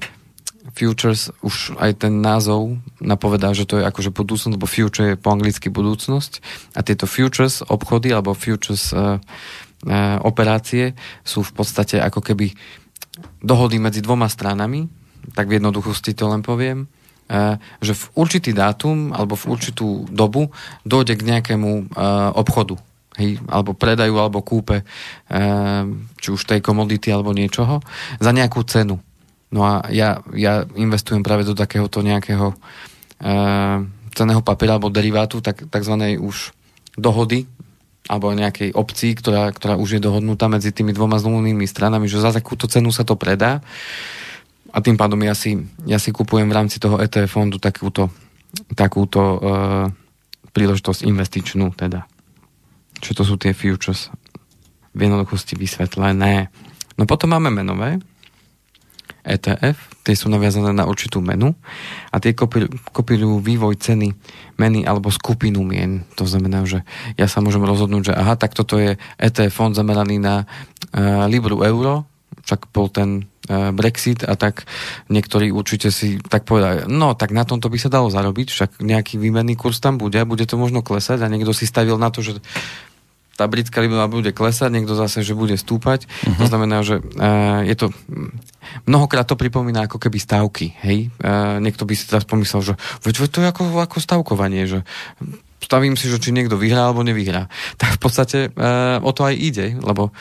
futures, 0.78 1.34
už 1.42 1.74
aj 1.82 2.06
ten 2.06 2.22
názov 2.22 2.78
napovedá, 3.02 3.50
že 3.58 3.66
to 3.66 3.82
je 3.82 3.90
akože 3.90 4.14
budúcnosť, 4.14 4.54
lebo 4.54 4.70
future 4.70 5.18
je 5.18 5.18
po 5.18 5.34
anglicky 5.34 5.74
budúcnosť 5.74 6.32
a 6.78 6.86
tieto 6.86 7.10
futures 7.10 7.66
obchody 7.66 8.14
alebo 8.14 8.38
futures 8.38 8.94
uh, 8.94 9.18
uh, 9.18 10.18
operácie 10.22 10.94
sú 11.26 11.42
v 11.42 11.52
podstate 11.58 11.98
ako 11.98 12.22
keby 12.22 12.54
dohody 13.42 13.78
medzi 13.82 14.02
dvoma 14.02 14.28
stranami, 14.28 14.88
tak 15.38 15.48
v 15.48 15.62
jednoduchosti 15.62 16.18
to 16.18 16.30
len 16.30 16.42
poviem, 16.42 16.86
uh, 16.86 17.56
že 17.80 17.94
v 17.98 18.04
určitý 18.18 18.52
dátum 18.54 19.14
alebo 19.14 19.38
v 19.38 19.48
určitú 19.50 20.06
dobu 20.10 20.50
dojde 20.86 21.18
k 21.18 21.28
nejakému 21.28 21.94
uh, 21.94 22.34
obchodu 22.36 22.78
hej, 23.20 23.40
alebo 23.48 23.76
predajú, 23.76 24.16
alebo 24.16 24.40
kúpe, 24.40 24.88
či 26.18 26.28
už 26.32 26.42
tej 26.48 26.64
komodity 26.64 27.12
alebo 27.12 27.36
niečoho, 27.36 27.84
za 28.20 28.32
nejakú 28.32 28.64
cenu. 28.64 29.04
No 29.52 29.68
a 29.68 29.84
ja, 29.92 30.24
ja 30.32 30.64
investujem 30.80 31.20
práve 31.20 31.44
do 31.44 31.52
takéhoto 31.52 32.00
nejakého 32.00 32.56
ceného 34.16 34.42
papiera 34.42 34.80
alebo 34.80 34.88
derivátu, 34.88 35.44
tak, 35.44 35.68
takzvanej 35.68 36.24
už 36.24 36.56
dohody 36.96 37.48
alebo 38.10 38.34
nejakej 38.34 38.74
opcii, 38.74 39.14
ktorá, 39.14 39.54
ktorá 39.54 39.78
už 39.78 39.98
je 39.98 40.02
dohodnutá 40.02 40.50
medzi 40.50 40.74
tými 40.74 40.92
dvoma 40.92 41.22
zlomnými 41.22 41.66
stranami, 41.70 42.10
že 42.10 42.24
za 42.24 42.34
takúto 42.34 42.66
cenu 42.66 42.90
sa 42.90 43.06
to 43.06 43.14
predá 43.14 43.62
a 44.72 44.78
tým 44.80 44.96
pádom 44.96 45.20
ja 45.22 45.36
si, 45.36 45.60
ja 45.84 46.00
si 46.00 46.16
kupujem 46.16 46.48
v 46.48 46.56
rámci 46.56 46.80
toho 46.80 46.98
ETF 46.98 47.28
fondu 47.28 47.60
takúto, 47.60 48.08
takúto 48.72 49.20
uh, 49.20 49.86
príležitosť 50.56 51.04
investičnú 51.04 51.76
teda. 51.76 52.08
Čo 53.04 53.12
to 53.22 53.24
sú 53.28 53.36
tie 53.36 53.52
futures? 53.52 54.08
V 54.92 55.00
jednoduchosti 55.00 55.56
vysvetlené. 55.56 56.52
No 57.00 57.04
potom 57.08 57.32
máme 57.32 57.48
menové, 57.48 58.00
ETF, 59.22 60.02
tie 60.02 60.16
sú 60.18 60.28
naviazané 60.34 60.74
na 60.74 60.90
určitú 60.90 61.22
menu 61.22 61.54
a 62.10 62.18
tie 62.18 62.34
kopírujú 62.34 63.38
vývoj 63.42 63.78
ceny 63.78 64.14
meny 64.58 64.86
alebo 64.86 65.14
skupinu 65.14 65.62
mien. 65.62 66.06
To 66.18 66.26
znamená, 66.26 66.66
že 66.66 66.82
ja 67.18 67.30
sa 67.30 67.42
môžem 67.42 67.62
rozhodnúť, 67.62 68.12
že 68.12 68.18
aha, 68.18 68.34
tak 68.38 68.58
toto 68.58 68.82
je 68.82 68.98
ETF 69.22 69.54
fond 69.54 69.74
zameraný 69.74 70.18
na 70.18 70.46
uh, 70.46 71.30
Libru 71.30 71.62
euro, 71.62 72.10
však 72.42 72.74
bol 72.74 72.90
ten 72.90 73.30
uh, 73.50 73.70
Brexit 73.70 74.26
a 74.26 74.34
tak 74.34 74.66
niektorí 75.12 75.54
určite 75.54 75.94
si 75.94 76.18
tak 76.18 76.50
povedali, 76.50 76.90
no 76.90 77.14
tak 77.14 77.30
na 77.30 77.46
tomto 77.46 77.70
by 77.70 77.78
sa 77.78 77.94
dalo 77.94 78.10
zarobiť, 78.10 78.48
však 78.50 78.72
nejaký 78.82 79.22
výmenný 79.22 79.54
kurz 79.54 79.78
tam 79.78 80.02
bude, 80.02 80.18
bude 80.26 80.46
to 80.50 80.58
možno 80.58 80.82
klesať 80.82 81.22
a 81.22 81.32
niekto 81.32 81.54
si 81.54 81.70
stavil 81.70 82.02
na 82.02 82.10
to, 82.10 82.26
že 82.26 82.42
tá 83.42 83.50
britská 83.50 83.82
libra 83.82 84.06
bude 84.06 84.30
klesať, 84.30 84.70
niekto 84.70 84.94
zase, 84.94 85.26
že 85.26 85.34
bude 85.34 85.58
stúpať. 85.58 86.06
Uh-huh. 86.06 86.38
To 86.38 86.46
znamená, 86.46 86.86
že 86.86 87.02
uh, 87.02 87.66
je 87.66 87.74
to... 87.74 87.90
Mnohokrát 88.86 89.26
to 89.26 89.34
pripomína 89.34 89.90
ako 89.90 89.98
keby 89.98 90.22
stavky, 90.22 90.78
hej? 90.86 91.10
Uh, 91.18 91.58
niekto 91.58 91.90
by 91.90 91.98
si 91.98 92.06
teraz 92.06 92.30
pomyslel, 92.30 92.62
že 92.62 92.74
veď, 93.02 93.16
veď 93.26 93.30
to 93.34 93.40
je 93.42 93.48
ako, 93.50 93.64
ako 93.82 93.98
stavkovanie, 93.98 94.70
že 94.70 94.86
stavím 95.58 95.98
si, 95.98 96.06
že 96.06 96.22
či 96.22 96.30
niekto 96.30 96.62
vyhrá 96.62 96.94
alebo 96.94 97.02
nevyhrá. 97.02 97.50
Tak 97.82 97.98
v 97.98 98.00
podstate 98.00 98.40
uh, 98.54 99.02
o 99.02 99.12
to 99.16 99.26
aj 99.26 99.34
ide, 99.34 99.74
lebo 99.82 100.14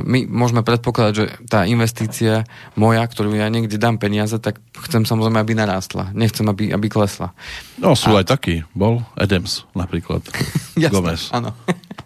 my 0.00 0.24
môžeme 0.24 0.64
predpokladať, 0.64 1.12
že 1.12 1.24
tá 1.44 1.68
investícia 1.68 2.48
moja, 2.80 3.04
ktorú 3.04 3.36
ja 3.36 3.44
niekde 3.52 3.76
dám 3.76 4.00
peniaze, 4.00 4.40
tak 4.40 4.56
chcem 4.88 5.04
samozrejme, 5.04 5.36
aby 5.36 5.52
narástla. 5.52 6.16
Nechcem, 6.16 6.48
aby, 6.48 6.72
aby 6.72 6.88
klesla. 6.88 7.36
No 7.76 7.92
sú 7.92 8.16
a... 8.16 8.24
aj 8.24 8.32
takí. 8.32 8.64
Bol 8.72 9.04
Adams 9.20 9.68
napríklad. 9.76 10.24
Jasne, 10.80 10.96
Gomez. 10.96 11.28
áno. 11.28 11.52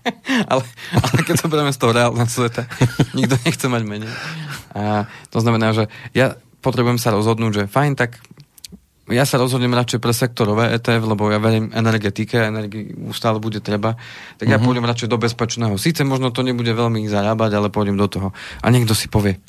ale, 0.51 0.62
ale 0.99 1.19
keď 1.23 1.37
sa 1.38 1.47
budeme 1.47 1.71
z 1.71 1.79
toho 1.79 1.95
reálneho 1.95 2.27
sveta, 2.27 2.67
nikto 3.19 3.38
nechce 3.47 3.67
mať 3.71 3.83
menej. 3.87 4.12
A 4.75 5.07
to 5.31 5.38
znamená, 5.38 5.71
že 5.71 5.87
ja 6.11 6.35
potrebujem 6.59 6.99
sa 6.99 7.14
rozhodnúť, 7.14 7.53
že 7.55 7.64
fajn, 7.71 7.93
tak 7.95 8.19
ja 9.12 9.29
sa 9.29 9.37
rozhodnem 9.37 9.69
radšej 9.77 10.01
pre 10.01 10.17
sektorové 10.17 10.73
ETF, 10.81 11.05
lebo 11.05 11.29
ja 11.29 11.37
verím 11.37 11.69
energetike, 11.77 12.40
energii 12.40 12.97
stále 13.12 13.37
bude 13.37 13.61
treba, 13.61 14.01
tak 14.40 14.49
ja 14.49 14.57
uh-huh. 14.57 14.64
pôjdem 14.64 14.88
radšej 14.88 15.12
do 15.12 15.21
bezpečného. 15.21 15.77
Síce 15.77 16.09
možno 16.09 16.33
to 16.33 16.40
nebude 16.40 16.73
veľmi 16.73 17.05
zarábať, 17.05 17.51
ale 17.53 17.69
pôjdem 17.69 18.01
do 18.01 18.09
toho. 18.09 18.33
A 18.64 18.67
niekto 18.73 18.97
si 18.97 19.12
povie, 19.12 19.45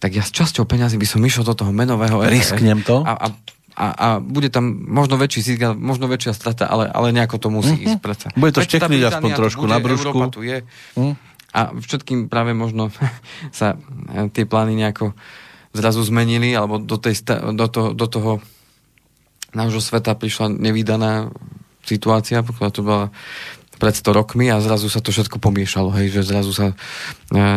tak 0.00 0.16
ja 0.16 0.24
s 0.24 0.32
časťou 0.32 0.64
peňazí 0.64 0.96
by 0.96 1.04
som 1.04 1.20
išiel 1.20 1.44
do 1.44 1.52
toho 1.52 1.68
menového 1.68 2.24
ETF. 2.24 2.32
Risknem 2.32 2.80
to. 2.80 3.04
A, 3.04 3.12
a, 3.12 3.26
a, 3.76 3.86
a 3.92 4.06
bude 4.24 4.48
tam 4.48 4.72
možno 4.72 5.20
väčší 5.20 5.40
zisk, 5.52 5.60
možno 5.76 6.08
väčšia 6.08 6.32
strata, 6.32 6.64
ale, 6.64 6.88
ale 6.88 7.12
nejako 7.12 7.36
to 7.36 7.48
musí 7.52 7.76
uh-huh. 7.76 7.86
ísť 7.92 7.98
predsa. 8.00 8.28
Bude 8.32 8.56
to 8.56 8.64
štekliť 8.64 9.02
aspoň 9.04 9.30
trošku 9.36 9.68
na 9.68 9.84
brúšku. 9.84 10.16
Európa 10.16 10.32
tu 10.32 10.40
je. 10.40 10.64
Uh-huh. 10.96 11.12
A 11.52 11.76
všetkým 11.76 12.32
práve 12.32 12.56
možno 12.56 12.88
sa 13.58 13.76
eh, 13.76 14.32
tie 14.32 14.48
plány 14.48 14.80
nejako 14.80 15.12
zrazu 15.74 16.00
zmenili, 16.06 16.54
alebo 16.56 16.80
do, 16.80 16.96
tej, 16.96 17.20
do, 17.52 17.66
to, 17.66 17.92
do 17.92 18.06
toho 18.06 18.38
nášho 19.54 19.80
sveta 19.80 20.14
prišla 20.18 20.50
nevydaná 20.50 21.30
situácia, 21.86 22.42
pokiaľ 22.42 22.70
to 22.74 22.82
bola 22.82 23.06
pred 23.76 23.94
100 23.94 24.14
rokmi 24.14 24.48
a 24.48 24.62
zrazu 24.62 24.86
sa 24.86 25.02
to 25.02 25.10
všetko 25.10 25.42
pomiešalo, 25.42 25.90
hej, 25.98 26.14
že 26.14 26.30
zrazu 26.30 26.54
sa 26.54 26.72
e, 26.72 26.74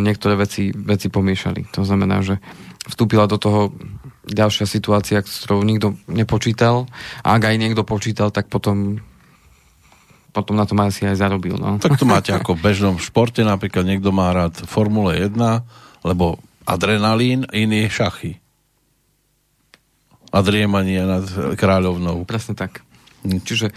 niektoré 0.01 0.33
veci, 0.35 0.73
veci 0.73 1.07
pomiešali. 1.13 1.71
To 1.77 1.85
znamená, 1.85 2.25
že 2.25 2.41
vstúpila 2.89 3.29
do 3.29 3.37
toho 3.37 3.71
ďalšia 4.27 4.65
situácia, 4.67 5.21
ktorou 5.23 5.63
nikto 5.63 5.95
nepočítal 6.09 6.89
a 7.23 7.37
ak 7.37 7.53
aj 7.53 7.55
niekto 7.61 7.87
počítal, 7.87 8.33
tak 8.33 8.49
potom 8.51 8.99
potom 10.35 10.53
na 10.53 10.69
tom 10.69 10.77
asi 10.85 11.01
aj 11.01 11.17
zarobil. 11.17 11.57
No. 11.57 11.81
Tak 11.81 11.97
to 11.97 12.05
máte 12.05 12.29
ako 12.29 12.53
v 12.53 12.69
bežnom 12.69 13.01
športe, 13.01 13.41
napríklad 13.41 13.89
niekto 13.89 14.13
má 14.13 14.29
rád 14.29 14.53
Formule 14.69 15.17
1, 15.17 15.33
lebo 16.05 16.37
adrenalín, 16.61 17.49
iný 17.49 17.89
šachy 17.89 18.37
a 20.31 20.37
driemania 20.43 21.07
nad 21.07 21.25
kráľovnou. 21.55 22.23
Presne 22.27 22.53
tak. 22.55 22.83
Čiže 23.23 23.71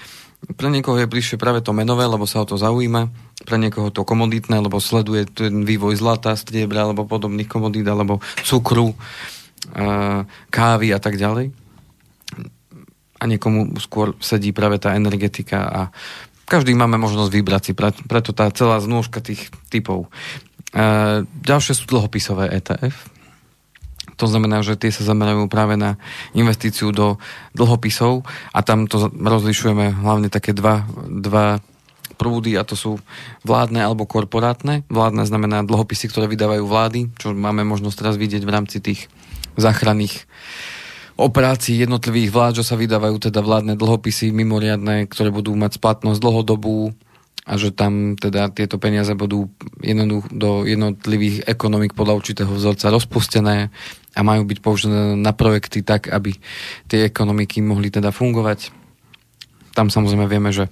pre 0.57 0.73
niekoho 0.73 0.97
je 0.97 1.11
bližšie 1.11 1.37
práve 1.37 1.61
to 1.61 1.77
menové, 1.77 2.09
lebo 2.09 2.25
sa 2.25 2.41
o 2.41 2.49
to 2.49 2.57
zaujíma, 2.57 3.13
pre 3.45 3.61
niekoho 3.61 3.93
to 3.93 4.09
komoditné, 4.09 4.57
lebo 4.57 4.81
sleduje 4.81 5.29
ten 5.29 5.69
vývoj 5.69 6.01
zlata, 6.01 6.33
striebra, 6.33 6.89
alebo 6.89 7.05
podobných 7.05 7.45
komodít, 7.45 7.85
alebo 7.85 8.25
cukru, 8.41 8.97
kávy 10.49 10.97
a 10.97 11.01
tak 11.01 11.21
ďalej. 11.21 11.53
A 13.21 13.23
niekomu 13.29 13.77
skôr 13.85 14.17
sedí 14.25 14.49
práve 14.57 14.81
tá 14.81 14.97
energetika 14.97 15.69
a 15.69 15.81
každý 16.49 16.73
máme 16.73 16.97
možnosť 16.97 17.31
vybrať 17.31 17.63
si, 17.69 17.73
preto 18.09 18.33
tá 18.33 18.49
celá 18.49 18.81
znôžka 18.81 19.21
tých 19.21 19.53
typov. 19.69 20.09
Ďalšie 21.45 21.77
sú 21.77 21.85
dlhopisové 21.85 22.49
ETF, 22.49 22.97
to 24.21 24.29
znamená, 24.29 24.61
že 24.61 24.77
tie 24.77 24.93
sa 24.93 25.09
zamerajú 25.09 25.49
práve 25.49 25.81
na 25.81 25.97
investíciu 26.37 26.93
do 26.93 27.17
dlhopisov 27.57 28.29
a 28.53 28.61
tam 28.61 28.85
to 28.85 29.09
rozlišujeme 29.09 30.05
hlavne 30.05 30.29
také 30.29 30.53
dva, 30.53 30.85
dva 31.09 31.65
prúdy 32.21 32.61
a 32.61 32.69
to 32.69 32.77
sú 32.77 33.01
vládne 33.49 33.81
alebo 33.81 34.05
korporátne. 34.05 34.85
Vládne 34.93 35.25
znamená 35.25 35.65
dlhopisy, 35.65 36.13
ktoré 36.13 36.29
vydávajú 36.29 36.69
vlády, 36.69 37.01
čo 37.17 37.33
máme 37.33 37.65
možnosť 37.65 37.97
teraz 37.97 38.15
vidieť 38.21 38.45
v 38.45 38.53
rámci 38.53 38.85
tých 38.85 39.09
záchranných 39.57 40.29
operácií 41.17 41.81
jednotlivých 41.81 42.33
vlád, 42.33 42.53
že 42.61 42.69
sa 42.69 42.77
vydávajú 42.77 43.33
teda 43.33 43.41
vládne 43.41 43.77
dlhopisy 43.77 44.33
mimoriadne, 44.37 45.09
ktoré 45.09 45.33
budú 45.33 45.57
mať 45.57 45.81
splatnosť 45.81 46.21
dlhodobú, 46.21 46.93
a 47.51 47.59
že 47.59 47.75
tam 47.75 48.15
teda 48.15 48.55
tieto 48.55 48.79
peniaze 48.79 49.11
budú 49.19 49.51
do 50.31 50.63
jednotlivých 50.63 51.51
ekonomik 51.51 51.99
podľa 51.99 52.23
určitého 52.23 52.53
vzorca 52.55 52.95
rozpustené 52.95 53.75
a 54.15 54.21
majú 54.23 54.47
byť 54.47 54.59
použené 54.63 55.19
na 55.19 55.35
projekty 55.35 55.83
tak, 55.83 56.07
aby 56.15 56.39
tie 56.87 57.11
ekonomiky 57.11 57.59
mohli 57.59 57.91
teda 57.91 58.15
fungovať. 58.15 58.71
Tam 59.75 59.91
samozrejme 59.91 60.31
vieme, 60.31 60.55
že 60.55 60.71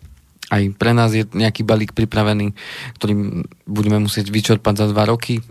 aj 0.54 0.78
pre 0.78 0.94
nás 0.94 1.10
je 1.12 1.26
nejaký 1.26 1.66
balík 1.66 1.92
pripravený, 1.98 2.54
ktorý 2.96 3.44
budeme 3.66 3.98
musieť 3.98 4.30
vyčerpať 4.30 4.74
za 4.78 4.86
dva 4.94 5.04
roky. 5.04 5.42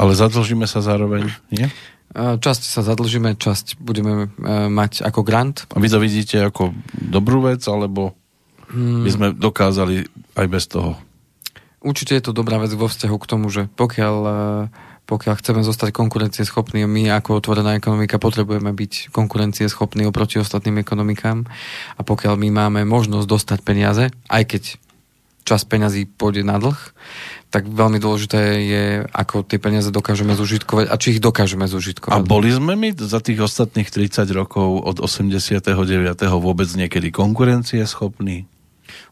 Ale 0.00 0.14
zadlžíme 0.14 0.64
sa 0.70 0.80
zároveň, 0.80 1.28
nie? 1.52 1.66
Časť 2.14 2.62
sa 2.66 2.82
zadlžíme, 2.82 3.38
časť 3.38 3.78
budeme 3.78 4.26
e, 4.26 4.28
mať 4.66 5.06
ako 5.06 5.22
grant. 5.22 5.70
A 5.70 5.78
vy 5.78 5.86
to 5.86 6.02
vidíte 6.02 6.42
ako 6.42 6.74
dobrú 6.90 7.46
vec, 7.46 7.62
alebo 7.70 8.18
hmm. 8.70 9.02
by 9.04 9.10
sme 9.10 9.26
dokázali 9.34 10.06
aj 10.38 10.46
bez 10.46 10.64
toho. 10.70 10.96
Určite 11.80 12.12
je 12.12 12.24
to 12.28 12.36
dobrá 12.36 12.60
vec 12.60 12.72
vo 12.76 12.86
vzťahu 12.86 13.16
k 13.16 13.28
tomu, 13.28 13.48
že 13.48 13.66
pokiaľ, 13.72 14.16
eh, 14.28 14.62
pokiaľ 15.08 15.34
chceme 15.40 15.64
zostať 15.64 15.96
konkurencieschopní, 15.96 16.84
my 16.84 17.08
ako 17.16 17.40
otvorená 17.40 17.74
ekonomika 17.74 18.20
potrebujeme 18.20 18.70
byť 18.70 19.10
konkurencieschopní 19.10 20.04
oproti 20.04 20.38
ostatným 20.38 20.78
ekonomikám 20.84 21.48
a 21.96 22.00
pokiaľ 22.04 22.36
my 22.36 22.48
máme 22.52 22.80
možnosť 22.84 23.26
dostať 23.26 23.58
peniaze, 23.64 24.04
aj 24.28 24.42
keď 24.44 24.62
čas 25.50 25.66
peňazí 25.66 26.06
pôjde 26.06 26.46
na 26.46 26.60
dlh, 26.60 26.78
tak 27.50 27.66
veľmi 27.66 27.98
dôležité 27.98 28.62
je, 28.62 28.84
ako 29.10 29.42
tie 29.42 29.58
peniaze 29.58 29.90
dokážeme 29.90 30.38
zužitkovať 30.38 30.86
a 30.86 30.94
či 30.94 31.18
ich 31.18 31.20
dokážeme 31.24 31.66
zužitkovať. 31.66 32.14
A 32.14 32.22
boli 32.22 32.54
sme 32.54 32.78
my 32.78 32.94
za 32.94 33.18
tých 33.18 33.42
ostatných 33.42 33.90
30 33.90 34.30
rokov 34.30 34.84
od 34.86 35.02
89. 35.02 35.66
vôbec 36.38 36.70
niekedy 36.70 37.10
konkurencieschopní? 37.10 38.46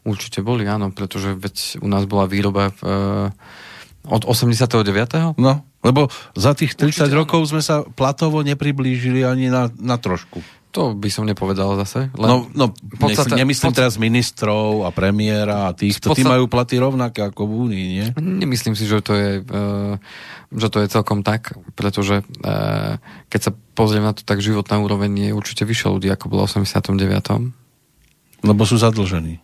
Určite 0.07 0.39
boli, 0.39 0.63
áno, 0.65 0.91
pretože 0.91 1.35
veď 1.35 1.83
u 1.83 1.87
nás 1.91 2.07
bola 2.07 2.29
výroba 2.29 2.71
v, 2.71 2.79
e, 2.81 4.07
Od 4.09 4.23
89. 4.23 5.35
No, 5.35 5.61
lebo 5.83 6.07
za 6.35 6.55
tých 6.55 6.75
30 6.75 7.07
Určite 7.07 7.15
rokov 7.15 7.41
sme 7.51 7.59
sa 7.59 7.83
platovo 7.83 8.43
nepriblížili 8.43 9.27
ani 9.27 9.51
na, 9.51 9.67
na 9.75 9.99
trošku. 9.99 10.39
To 10.69 10.93
by 10.93 11.09
som 11.09 11.25
nepovedal 11.25 11.73
zase. 11.81 12.13
Len 12.13 12.29
no, 12.29 12.45
no 12.53 12.69
podstate, 13.01 13.33
nemyslím 13.33 13.73
podstate, 13.73 13.89
teraz 13.89 13.97
ministrov 13.97 14.85
a 14.85 14.93
premiéra 14.93 15.65
a 15.65 15.73
týchto. 15.73 16.13
Podstate, 16.13 16.21
tí 16.21 16.29
majú 16.29 16.45
platy 16.45 16.77
rovnaké 16.77 17.25
ako 17.25 17.41
v 17.49 17.53
Únii, 17.65 17.85
nie? 17.89 18.07
Nemyslím 18.21 18.77
si, 18.77 18.85
že 18.85 19.01
to 19.01 19.17
je, 19.17 19.41
uh, 19.41 19.97
že 20.53 20.67
to 20.69 20.85
je 20.85 20.87
celkom 20.93 21.25
tak, 21.25 21.57
pretože 21.73 22.21
uh, 22.21 23.01
keď 23.33 23.49
sa 23.49 23.51
pozriem 23.73 24.05
na 24.05 24.13
to, 24.13 24.21
tak 24.21 24.45
životná 24.45 24.77
úroveň 24.77 25.09
je 25.09 25.31
určite 25.33 25.65
vyššia 25.65 25.89
ľudí, 25.89 26.07
ako 26.13 26.29
bolo 26.29 26.45
v 26.45 26.53
89. 26.53 28.45
Lebo 28.45 28.61
sú 28.61 28.77
zadlžení. 28.77 29.41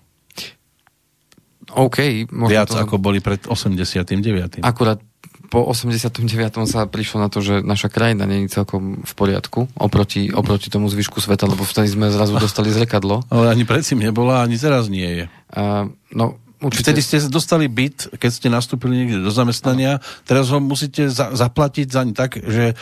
OK. 1.73 2.29
Viac 2.29 2.69
to... 2.69 2.77
ako 2.77 3.01
boli 3.01 3.23
pred 3.23 3.41
89. 3.47 4.61
Akurát 4.61 4.99
po 5.45 5.63
89. 5.71 6.25
sa 6.67 6.89
prišlo 6.89 7.21
na 7.21 7.29
to, 7.29 7.39
že 7.39 7.61
naša 7.61 7.87
krajina 7.87 8.25
je 8.27 8.51
celkom 8.51 8.99
v 9.05 9.13
poriadku 9.15 9.69
oproti, 9.77 10.33
oproti 10.33 10.67
tomu 10.67 10.89
zvyšku 10.89 11.21
sveta, 11.21 11.47
lebo 11.47 11.63
vtedy 11.63 11.95
sme 11.95 12.11
zrazu 12.11 12.35
dostali 12.35 12.73
zrkadlo. 12.73 13.23
Ale 13.33 13.53
ani 13.53 13.63
predtým 13.63 14.01
nebola, 14.01 14.43
ani 14.43 14.59
teraz 14.59 14.91
nie 14.91 15.23
je. 15.23 15.25
Uh, 15.53 15.87
no, 16.11 16.35
Určite. 16.55 16.91
Vtedy 16.91 17.01
ste 17.03 17.17
dostali 17.29 17.67
byt, 17.67 18.15
keď 18.15 18.31
ste 18.31 18.47
nastúpili 18.49 19.03
niekde 19.03 19.21
do 19.21 19.29
zamestnania, 19.29 19.99
teraz 20.23 20.49
ho 20.49 20.57
musíte 20.63 21.11
za, 21.11 21.35
zaplatiť 21.35 21.87
zaň 21.91 22.07
tak, 22.15 22.41
že 22.41 22.73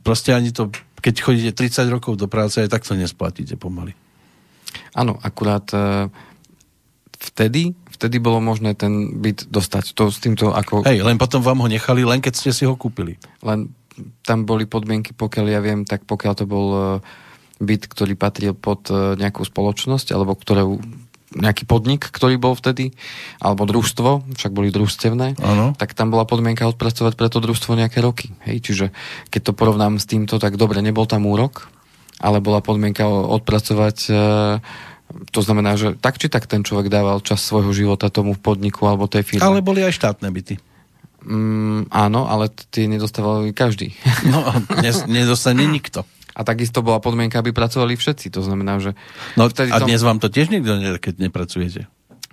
proste 0.00 0.32
ani 0.34 0.50
to, 0.50 0.72
keď 0.98 1.14
chodíte 1.22 1.52
30 1.54 1.86
rokov 1.92 2.16
do 2.16 2.26
práce, 2.26 2.58
aj 2.58 2.72
tak 2.72 2.82
to 2.82 2.96
nesplatíte 2.96 3.54
pomaly. 3.60 3.92
Áno, 4.96 5.20
akurát 5.22 5.64
uh, 5.76 6.08
vtedy 7.20 7.76
vtedy 8.00 8.16
bolo 8.16 8.40
možné 8.40 8.72
ten 8.72 9.20
byt 9.20 9.52
dostať. 9.52 9.92
To 10.00 10.08
s 10.08 10.24
týmto 10.24 10.56
ako... 10.56 10.88
Hej, 10.88 11.04
len 11.04 11.20
potom 11.20 11.44
vám 11.44 11.60
ho 11.60 11.68
nechali, 11.68 12.00
len 12.08 12.24
keď 12.24 12.32
ste 12.32 12.50
si 12.56 12.64
ho 12.64 12.72
kúpili. 12.72 13.20
Len 13.44 13.68
tam 14.24 14.48
boli 14.48 14.64
podmienky, 14.64 15.12
pokiaľ 15.12 15.46
ja 15.52 15.60
viem, 15.60 15.84
tak 15.84 16.08
pokiaľ 16.08 16.32
to 16.32 16.48
bol 16.48 16.66
e, 16.72 16.80
byt, 17.60 17.84
ktorý 17.92 18.16
patril 18.16 18.56
pod 18.56 18.88
e, 18.88 19.20
nejakú 19.20 19.44
spoločnosť, 19.44 20.16
alebo 20.16 20.32
ktoré 20.32 20.64
nejaký 21.30 21.62
podnik, 21.68 22.08
ktorý 22.08 22.40
bol 22.42 22.58
vtedy, 22.58 22.96
alebo 23.38 23.62
družstvo, 23.68 24.34
však 24.34 24.50
boli 24.50 24.74
družstevné, 24.74 25.38
ano. 25.38 25.76
tak 25.78 25.94
tam 25.94 26.10
bola 26.10 26.26
podmienka 26.26 26.66
odpracovať 26.66 27.14
pre 27.14 27.30
to 27.30 27.38
družstvo 27.38 27.78
nejaké 27.78 28.02
roky. 28.02 28.34
Hej? 28.48 28.56
Čiže 28.66 28.86
keď 29.30 29.52
to 29.52 29.52
porovnám 29.54 30.02
s 30.02 30.08
týmto, 30.10 30.42
tak 30.42 30.58
dobre, 30.58 30.82
nebol 30.82 31.06
tam 31.06 31.30
úrok, 31.30 31.70
ale 32.18 32.42
bola 32.42 32.58
podmienka 32.64 33.06
odpracovať 33.06 33.98
e, 34.08 34.12
to 35.30 35.40
znamená, 35.42 35.74
že 35.74 35.98
tak 35.98 36.16
či 36.16 36.30
tak 36.30 36.46
ten 36.46 36.62
človek 36.62 36.86
dával 36.90 37.18
čas 37.22 37.42
svojho 37.42 37.70
života 37.74 38.12
tomu 38.12 38.38
podniku 38.38 38.86
alebo 38.86 39.10
tej 39.10 39.26
firme. 39.26 39.44
Ale 39.44 39.62
boli 39.62 39.82
aj 39.82 39.94
štátne 39.94 40.30
byty. 40.30 40.58
Mm, 41.20 41.92
áno, 41.92 42.24
ale 42.30 42.48
tie 42.48 42.88
nedostával 42.88 43.52
každý. 43.52 43.92
No, 44.24 44.40
nedostane 45.10 45.68
nikto. 45.68 46.08
A 46.32 46.46
takisto 46.46 46.80
bola 46.80 47.02
podmienka, 47.02 47.42
aby 47.42 47.52
pracovali 47.52 47.98
všetci. 47.98 48.32
To 48.32 48.40
znamená, 48.40 48.80
že... 48.80 48.96
No 49.36 49.44
a 49.44 49.52
tom... 49.52 49.88
dnes 49.90 50.00
vám 50.00 50.22
to 50.22 50.32
tiež 50.32 50.48
nikto, 50.48 50.72
keď 50.96 51.14
nepracujete. 51.20 51.90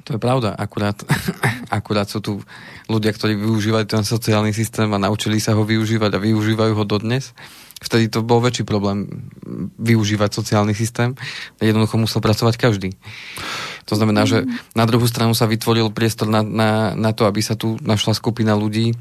To 0.08 0.16
je 0.16 0.20
pravda. 0.22 0.56
Akurát, 0.56 0.96
akurát 1.78 2.08
sú 2.08 2.24
tu 2.24 2.40
ľudia, 2.88 3.12
ktorí 3.12 3.36
využívajú 3.36 3.86
ten 3.90 4.04
sociálny 4.08 4.56
systém 4.56 4.88
a 4.88 5.02
naučili 5.02 5.44
sa 5.44 5.52
ho 5.58 5.68
využívať 5.68 6.16
a 6.16 6.24
využívajú 6.24 6.74
ho 6.78 6.86
dodnes 6.88 7.36
vtedy 7.78 8.10
to 8.10 8.26
bol 8.26 8.42
väčší 8.42 8.66
problém 8.66 9.30
využívať 9.78 10.34
sociálny 10.34 10.74
systém. 10.74 11.13
Jednoducho 11.62 12.02
musel 12.02 12.22
pracovať 12.26 12.56
každý. 12.58 12.90
To 13.88 13.94
znamená, 13.96 14.28
že 14.28 14.44
na 14.76 14.84
druhú 14.84 15.08
stranu 15.08 15.38
sa 15.38 15.48
vytvoril 15.48 15.94
priestor 15.94 16.28
na, 16.28 16.42
na, 16.44 16.98
na 16.98 17.12
to, 17.13 17.24
aby 17.30 17.40
sa 17.40 17.56
tu 17.56 17.78
našla 17.82 18.18
skupina 18.18 18.58
ľudí, 18.58 18.98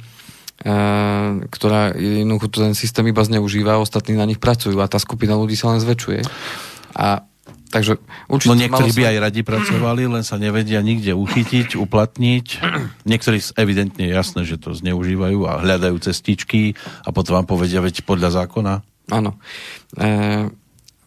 Uh, 0.56 1.44
ktorá 1.52 1.92
jednoducho 1.92 2.48
ten 2.48 2.72
systém 2.72 3.04
iba 3.12 3.20
zneužíva, 3.20 3.76
ostatní 3.76 4.16
na 4.16 4.24
nich 4.24 4.40
pracujú 4.40 4.80
a 4.80 4.88
tá 4.88 4.96
skupina 4.96 5.36
ľudí 5.36 5.52
sa 5.52 5.76
len 5.76 5.84
zväčšuje. 5.84 6.24
A 6.96 7.28
Takže 7.76 8.00
určite 8.32 8.48
no 8.48 8.56
niektorí 8.56 8.90
by 8.96 9.02
aj 9.12 9.16
radi 9.20 9.40
pracovali, 9.44 10.08
len 10.08 10.24
sa 10.24 10.40
nevedia 10.40 10.80
nikde 10.80 11.12
uchytiť, 11.12 11.76
uplatniť. 11.76 12.46
Niektorí 13.04 13.38
evidentne 13.60 14.08
je 14.08 14.12
jasné, 14.16 14.48
že 14.48 14.56
to 14.56 14.72
zneužívajú 14.72 15.44
a 15.44 15.60
hľadajú 15.60 16.00
cestičky 16.00 16.72
a 17.04 17.12
potom 17.12 17.36
vám 17.36 17.44
povedia, 17.44 17.84
veď 17.84 18.08
podľa 18.08 18.40
zákona. 18.40 18.80
Áno. 19.12 19.36
E, 19.92 20.48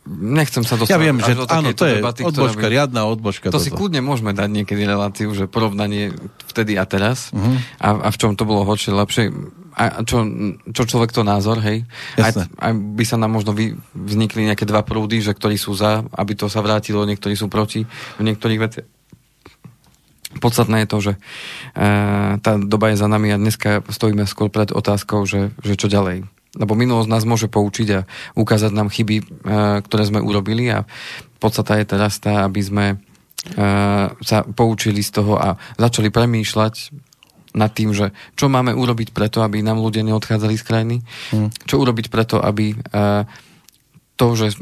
nechcem 0.09 0.61
sa 0.61 0.77
dostať 0.77 0.93
ja 0.93 1.01
viem, 1.01 1.17
že 1.17 1.33
áno, 1.49 1.73
to 1.73 1.89
je 1.89 1.97
debaty, 2.05 2.21
odbočka, 2.21 2.65
by... 2.65 2.69
riadna 2.69 3.01
odbočka. 3.09 3.49
To 3.49 3.57
toto. 3.57 3.65
si 3.65 3.73
kľudne 3.73 4.05
môžeme 4.05 4.37
dať 4.37 4.49
niekedy 4.49 4.85
reláciu, 4.85 5.33
že 5.33 5.49
porovnanie 5.49 6.13
vtedy 6.53 6.77
a 6.77 6.85
teraz 6.85 7.33
uh-huh. 7.33 7.57
a, 7.81 7.89
a 8.05 8.09
v 8.13 8.17
čom 8.21 8.37
to 8.37 8.45
bolo 8.45 8.61
horšie, 8.61 8.93
lepšie 8.93 9.33
a 9.79 10.03
čo, 10.03 10.27
čo 10.75 10.83
človek 10.83 11.15
to 11.15 11.23
názor, 11.23 11.63
hej. 11.63 11.87
Aj, 12.19 12.35
aj 12.35 12.71
by 12.75 13.03
sa 13.07 13.15
nám 13.15 13.31
možno 13.31 13.55
vy, 13.55 13.79
vznikli 13.95 14.43
nejaké 14.43 14.67
dva 14.67 14.83
prúdy, 14.83 15.23
že 15.23 15.31
ktorí 15.31 15.55
sú 15.55 15.71
za, 15.71 16.03
aby 16.19 16.35
to 16.35 16.51
sa 16.51 16.59
vrátilo, 16.59 17.07
niektorí 17.07 17.39
sú 17.39 17.47
proti 17.47 17.87
v 18.19 18.23
niektorých 18.27 18.59
veciach. 18.59 18.87
Podstatné 20.43 20.83
je 20.83 20.91
to, 20.91 20.97
že 20.99 21.13
e, 21.15 21.19
tá 22.43 22.51
doba 22.59 22.91
je 22.91 23.01
za 23.01 23.07
nami 23.07 23.33
a 23.33 23.41
dneska 23.41 23.81
stojíme 23.87 24.27
skôr 24.27 24.51
pred 24.51 24.69
otázkou, 24.69 25.23
že, 25.23 25.55
že 25.63 25.73
čo 25.79 25.89
ďalej. 25.89 26.27
Lebo 26.59 26.77
minulosť 26.77 27.09
nás 27.09 27.23
môže 27.25 27.49
poučiť 27.49 27.87
a 27.97 28.05
ukázať 28.37 28.69
nám 28.75 28.93
chyby, 28.93 29.15
e, 29.15 29.23
ktoré 29.81 30.03
sme 30.05 30.21
urobili 30.21 30.69
a 30.69 30.85
podstata 31.41 31.79
je 31.81 31.85
teraz 31.87 32.21
tá, 32.21 32.45
aby 32.45 32.61
sme 32.61 32.85
e, 32.93 32.95
sa 34.21 34.37
poučili 34.43 35.01
z 35.01 35.17
toho 35.17 35.39
a 35.39 35.57
začali 35.81 36.13
premýšľať 36.13 37.08
nad 37.53 37.71
tým, 37.73 37.93
že 37.93 38.13
čo 38.37 38.45
máme 38.51 38.77
urobiť 38.77 39.09
preto, 39.09 39.41
aby 39.41 39.65
nám 39.65 39.81
ľudia 39.81 40.05
neodchádzali 40.05 40.55
z 40.57 40.63
krajiny, 40.65 40.95
hmm. 41.33 41.65
čo 41.65 41.81
urobiť 41.81 42.13
preto, 42.13 42.37
aby 42.37 42.77
uh, 42.77 43.25
to, 44.19 44.27
že 44.37 44.53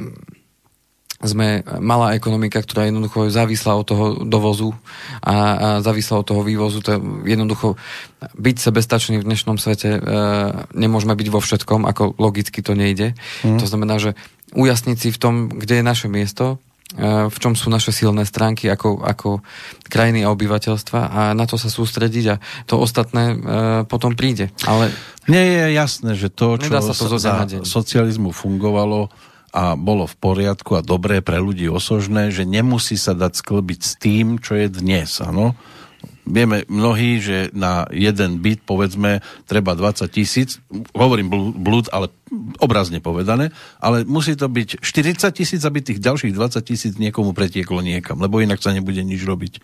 sme 1.18 1.66
malá 1.82 2.14
ekonomika, 2.14 2.62
ktorá 2.62 2.86
jednoducho 2.86 3.34
závislá 3.34 3.74
od 3.74 3.86
toho 3.90 4.06
dovozu 4.22 4.78
a, 5.18 5.34
a 5.34 5.36
závislá 5.82 6.22
od 6.22 6.30
toho 6.30 6.46
vývozu. 6.46 6.86
To 6.86 6.94
je 6.94 7.00
jednoducho 7.34 7.74
byť 8.38 8.56
sebestačný 8.62 9.18
v 9.18 9.26
dnešnom 9.26 9.58
svete 9.58 9.98
e, 9.98 10.02
nemôžeme 10.78 11.18
byť 11.18 11.28
vo 11.34 11.42
všetkom, 11.42 11.90
ako 11.90 12.22
logicky 12.22 12.62
to 12.62 12.78
nejde. 12.78 13.18
Mm. 13.42 13.58
To 13.58 13.66
znamená, 13.66 13.98
že 13.98 14.14
ujasniť 14.54 14.98
si 15.02 15.10
v 15.10 15.18
tom, 15.18 15.34
kde 15.50 15.82
je 15.82 15.90
naše 15.90 16.06
miesto, 16.06 16.62
E, 16.62 16.67
v 17.28 17.38
čom 17.44 17.52
sú 17.52 17.68
naše 17.68 17.92
silné 17.92 18.24
stránky 18.24 18.72
ako, 18.72 19.04
ako 19.04 19.44
krajiny 19.92 20.24
a 20.24 20.32
obyvateľstva 20.32 21.02
a 21.12 21.22
na 21.36 21.44
to 21.44 21.60
sa 21.60 21.68
sústrediť 21.68 22.26
a 22.32 22.36
to 22.64 22.80
ostatné 22.80 23.24
e, 23.36 23.38
potom 23.92 24.16
príde. 24.16 24.56
Ale 24.64 24.96
nie 25.28 25.44
je 25.44 25.76
jasné, 25.76 26.16
že 26.16 26.32
to, 26.32 26.56
čo 26.56 26.72
sa 26.80 26.96
to 26.96 27.20
za 27.20 27.44
socializmu 27.68 28.32
fungovalo 28.32 29.12
a 29.52 29.76
bolo 29.76 30.08
v 30.08 30.16
poriadku 30.16 30.80
a 30.80 30.86
dobré 30.86 31.20
pre 31.20 31.44
ľudí 31.44 31.68
osožné, 31.68 32.32
že 32.32 32.48
nemusí 32.48 32.96
sa 32.96 33.12
dať 33.12 33.36
sklbiť 33.36 33.80
s 33.84 33.92
tým, 34.00 34.40
čo 34.40 34.56
je 34.56 34.72
dnes, 34.72 35.12
áno? 35.20 35.60
Vieme 36.28 36.68
mnohí, 36.68 37.24
že 37.24 37.50
na 37.56 37.88
jeden 37.90 38.44
byt, 38.44 38.62
povedzme, 38.68 39.24
treba 39.48 39.74
20 39.74 40.06
tisíc, 40.12 40.60
hovorím 40.92 41.56
blúd, 41.56 41.88
ale 41.96 42.12
obrazne 42.60 43.00
povedané, 43.00 43.56
ale 43.80 44.04
musí 44.04 44.36
to 44.36 44.52
byť 44.52 44.84
40 44.84 45.32
tisíc, 45.32 45.62
aby 45.64 45.80
tých 45.80 46.04
ďalších 46.04 46.36
20 46.36 46.60
tisíc 46.68 46.94
niekomu 47.00 47.32
pretieklo 47.32 47.80
niekam, 47.80 48.20
lebo 48.20 48.44
inak 48.44 48.60
sa 48.60 48.76
nebude 48.76 49.00
nič 49.02 49.24
robiť. 49.24 49.64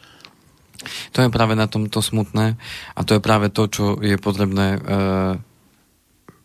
To 1.15 1.23
je 1.23 1.31
práve 1.31 1.55
na 1.55 1.67
tomto 1.67 2.03
smutné 2.03 2.59
a 2.95 2.99
to 3.03 3.15
je 3.15 3.21
práve 3.23 3.51
to, 3.51 3.67
čo 3.71 3.83
je 4.03 4.19
potrebné 4.19 4.67
e, 4.75 4.79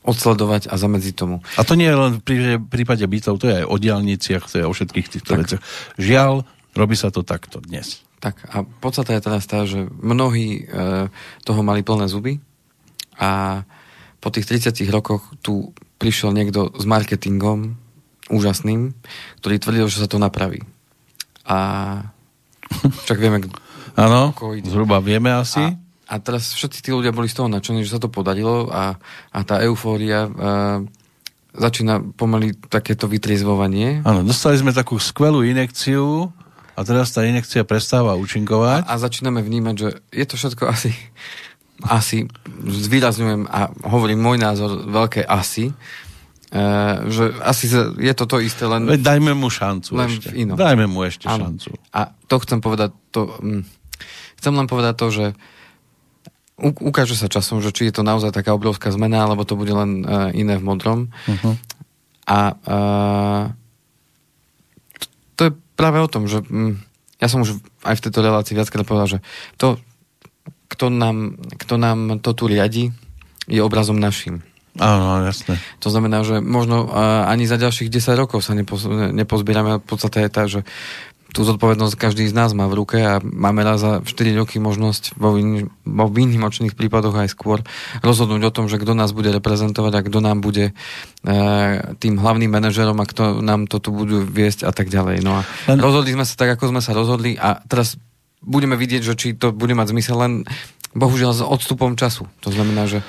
odsledovať 0.07 0.71
a 0.71 0.75
zamedziť 0.79 1.15
tomu. 1.15 1.43
A 1.59 1.63
to 1.67 1.75
nie 1.75 1.91
je 1.91 1.97
len 1.99 2.13
v 2.23 2.63
prípade 2.71 3.03
bytov, 3.03 3.43
to 3.43 3.51
je 3.51 3.63
aj 3.63 3.67
o 3.67 3.77
diálniciach, 3.77 4.45
to 4.47 4.57
je 4.63 4.65
o 4.67 4.73
všetkých 4.73 5.09
týchto 5.11 5.33
tak. 5.35 5.41
veciach. 5.43 5.63
Žiaľ, 5.99 6.47
robí 6.79 6.95
sa 6.95 7.11
to 7.11 7.27
takto 7.27 7.59
dnes. 7.59 8.08
Tak 8.19 8.35
a 8.51 8.67
podstata 8.67 9.15
je 9.15 9.23
teraz 9.23 9.47
tá, 9.47 9.63
že 9.63 9.87
mnohí 10.03 10.67
e, 10.67 11.11
toho 11.47 11.61
mali 11.63 11.87
plné 11.87 12.11
zuby 12.11 12.43
a 13.15 13.63
po 14.19 14.35
tých 14.35 14.51
30 14.51 14.75
rokoch 14.91 15.23
tu 15.39 15.71
prišiel 16.03 16.35
niekto 16.35 16.75
s 16.75 16.83
marketingom 16.83 17.79
úžasným, 18.31 18.95
ktorý 19.43 19.55
tvrdil, 19.63 19.87
že 19.87 20.03
sa 20.03 20.11
to 20.11 20.19
napraví. 20.19 20.67
A 21.47 21.59
však 23.07 23.19
vieme, 23.19 23.39
Áno, 23.99 24.31
zhruba 24.63 25.03
vieme 25.03 25.35
asi. 25.35 25.59
A, 25.59 25.75
a 26.07 26.15
teraz 26.23 26.55
všetci 26.55 26.79
tí 26.87 26.91
ľudia 26.95 27.11
boli 27.11 27.27
z 27.27 27.43
toho 27.43 27.51
nadšení, 27.51 27.83
že 27.83 27.99
sa 27.99 28.03
to 28.03 28.11
podarilo 28.11 28.71
a, 28.71 28.95
a 29.35 29.39
tá 29.43 29.59
eufória 29.67 30.27
e, 30.27 30.31
začína 31.59 32.15
pomaly 32.15 32.55
takéto 32.71 33.11
vytriezvovanie. 33.11 34.07
Áno, 34.07 34.23
dostali 34.23 34.55
sme 34.55 34.71
takú 34.71 35.03
skvelú 35.03 35.43
inekciu 35.43 36.31
a 36.79 36.81
teraz 36.87 37.11
tá 37.11 37.27
inekcia 37.27 37.67
prestáva 37.67 38.15
účinkovať. 38.15 38.87
A, 38.87 38.95
a 38.95 39.03
začíname 39.03 39.43
vnímať, 39.43 39.75
že 39.75 39.89
je 40.15 40.25
to 40.31 40.35
všetko 40.39 40.63
asi, 40.71 40.95
asi 41.83 42.31
zvýrazňujem 42.63 43.51
a 43.51 43.75
hovorím 43.91 44.23
môj 44.23 44.39
názor, 44.39 44.87
veľké 44.87 45.27
asi, 45.27 45.75
Uh, 46.49 47.05
že 47.13 47.29
asi 47.45 47.69
je 48.01 48.15
to 48.17 48.25
to 48.25 48.41
isté, 48.41 48.65
len... 48.65 48.89
Dajme 48.89 49.37
mu 49.37 49.53
šancu 49.53 50.01
len 50.01 50.09
ešte. 50.09 50.33
Ino. 50.33 50.57
Dajme 50.57 50.89
mu 50.89 51.05
ešte 51.05 51.29
ano. 51.29 51.45
šancu. 51.45 51.77
A 51.93 52.09
to 52.25 52.41
chcem 52.41 52.65
povedať, 52.65 52.97
to, 53.13 53.29
hm, 53.37 53.69
chcem 54.41 54.57
len 54.57 54.65
povedať 54.65 54.95
to, 54.97 55.07
že 55.13 55.25
ukáže 56.59 57.21
sa 57.21 57.29
časom, 57.29 57.61
že 57.61 57.69
či 57.69 57.93
je 57.93 58.01
to 58.01 58.03
naozaj 58.03 58.33
taká 58.33 58.57
obrovská 58.57 58.89
zmena, 58.89 59.29
alebo 59.29 59.45
to 59.45 59.61
bude 59.61 59.77
len 59.77 60.09
uh, 60.09 60.33
iné 60.33 60.57
v 60.57 60.65
modrom. 60.65 61.13
Uh-huh. 61.29 61.55
A 62.25 62.57
uh, 62.57 63.45
to 65.37 65.41
je 65.47 65.53
práve 65.79 66.03
o 66.03 66.11
tom, 66.11 66.27
že 66.27 66.43
um, 66.51 66.75
ja 67.23 67.31
som 67.31 67.47
už 67.47 67.63
aj 67.87 67.95
v 67.95 68.05
tejto 68.11 68.21
relácii 68.27 68.59
viackrát 68.59 68.83
povedal, 68.83 69.07
že 69.07 69.19
to, 69.55 69.79
kto 70.67 70.91
nám, 70.91 71.39
kto 71.55 71.75
nám 71.79 72.19
to 72.19 72.35
tu 72.35 72.51
riadi, 72.51 72.91
je 73.47 73.63
obrazom 73.63 73.97
našim. 73.97 74.43
Áno, 74.79 75.27
jasné. 75.27 75.59
To 75.83 75.91
znamená, 75.91 76.23
že 76.23 76.39
možno 76.39 76.87
ani 77.27 77.51
za 77.51 77.59
ďalších 77.59 77.91
10 77.91 78.15
rokov 78.15 78.47
sa 78.47 78.55
nepoz, 78.55 78.87
nepozbierame. 79.11 79.83
V 79.83 79.87
podstate 79.87 80.23
je 80.23 80.31
tá, 80.31 80.47
že 80.47 80.63
tú 81.29 81.45
zodpovednosť 81.45 81.95
každý 82.01 82.25
z 82.25 82.33
nás 82.33 82.57
má 82.57 82.65
v 82.73 82.79
ruke 82.81 82.97
a 83.05 83.21
máme 83.21 83.61
raz 83.61 83.85
za 83.85 84.01
4 84.01 84.41
roky 84.41 84.57
možnosť 84.57 85.13
vo, 85.21 85.37
výn, 85.37 85.69
vo 85.85 86.09
výnimočných 86.09 86.73
prípadoch 86.73 87.13
aj 87.21 87.29
skôr 87.37 87.61
rozhodnúť 88.01 88.49
o 88.49 88.55
tom, 88.55 88.67
že 88.67 88.81
kto 88.81 88.97
nás 88.97 89.13
bude 89.13 89.29
reprezentovať 89.29 89.93
a 89.93 90.05
kto 90.09 90.19
nám 90.25 90.41
bude 90.41 90.73
e, 90.73 91.33
tým 92.01 92.17
hlavným 92.17 92.49
manažerom 92.49 92.97
a 92.97 93.09
kto 93.09 93.45
nám 93.45 93.69
to 93.69 93.77
tu 93.77 93.93
budú 93.93 94.25
viesť 94.25 94.65
a 94.65 94.73
tak 94.73 94.89
ďalej. 94.89 95.21
No 95.21 95.41
a 95.41 95.41
len... 95.69 95.77
rozhodli 95.77 96.17
sme 96.17 96.25
sa 96.25 96.33
tak, 96.33 96.57
ako 96.57 96.73
sme 96.73 96.81
sa 96.81 96.97
rozhodli 96.97 97.37
a 97.37 97.61
teraz 97.69 98.01
budeme 98.41 98.81
vidieť, 98.81 99.03
že 99.05 99.15
či 99.19 99.29
to 99.37 99.53
bude 99.53 99.77
mať 99.77 99.93
zmysel 99.93 100.17
len 100.17 100.33
bohužiaľ 100.97 101.33
s 101.37 101.43
odstupom 101.45 101.93
času. 101.95 102.25
To 102.41 102.49
znamená, 102.49 102.89
že 102.89 103.05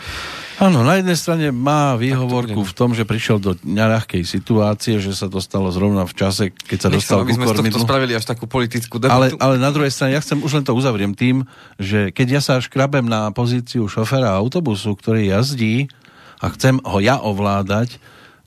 Áno, 0.59 0.83
na 0.83 0.99
jednej 0.99 1.15
strane 1.15 1.55
má 1.55 1.95
výhovorku 1.95 2.67
v 2.67 2.73
tom, 2.75 2.91
že 2.91 3.07
prišiel 3.07 3.39
do 3.39 3.55
neľahkej 3.63 4.27
situácie, 4.27 4.99
že 4.99 5.15
sa 5.15 5.31
dostalo 5.31 5.71
zrovna 5.71 6.03
v 6.03 6.11
čase, 6.11 6.51
keď 6.51 6.77
sa 6.83 6.89
dostal 6.91 7.23
ku 7.23 7.31
sme 7.31 7.71
to 7.71 7.79
spravili 7.79 8.11
až 8.11 8.27
takú 8.27 8.43
politickú 8.43 8.99
debatu. 8.99 9.39
Ale, 9.39 9.39
ale 9.39 9.55
na 9.55 9.71
druhej 9.71 9.87
strane, 9.87 10.19
ja 10.19 10.21
chcem, 10.21 10.43
už 10.43 10.59
len 10.59 10.67
to 10.67 10.75
uzavriem 10.75 11.15
tým, 11.15 11.47
že 11.79 12.11
keď 12.11 12.27
ja 12.27 12.41
sa 12.43 12.59
škrabem 12.59 13.07
na 13.07 13.31
pozíciu 13.31 13.87
šoféra 13.87 14.35
autobusu, 14.35 14.99
ktorý 14.99 15.31
jazdí 15.31 15.87
a 16.43 16.51
chcem 16.51 16.83
ho 16.83 16.99
ja 16.99 17.23
ovládať, 17.23 17.95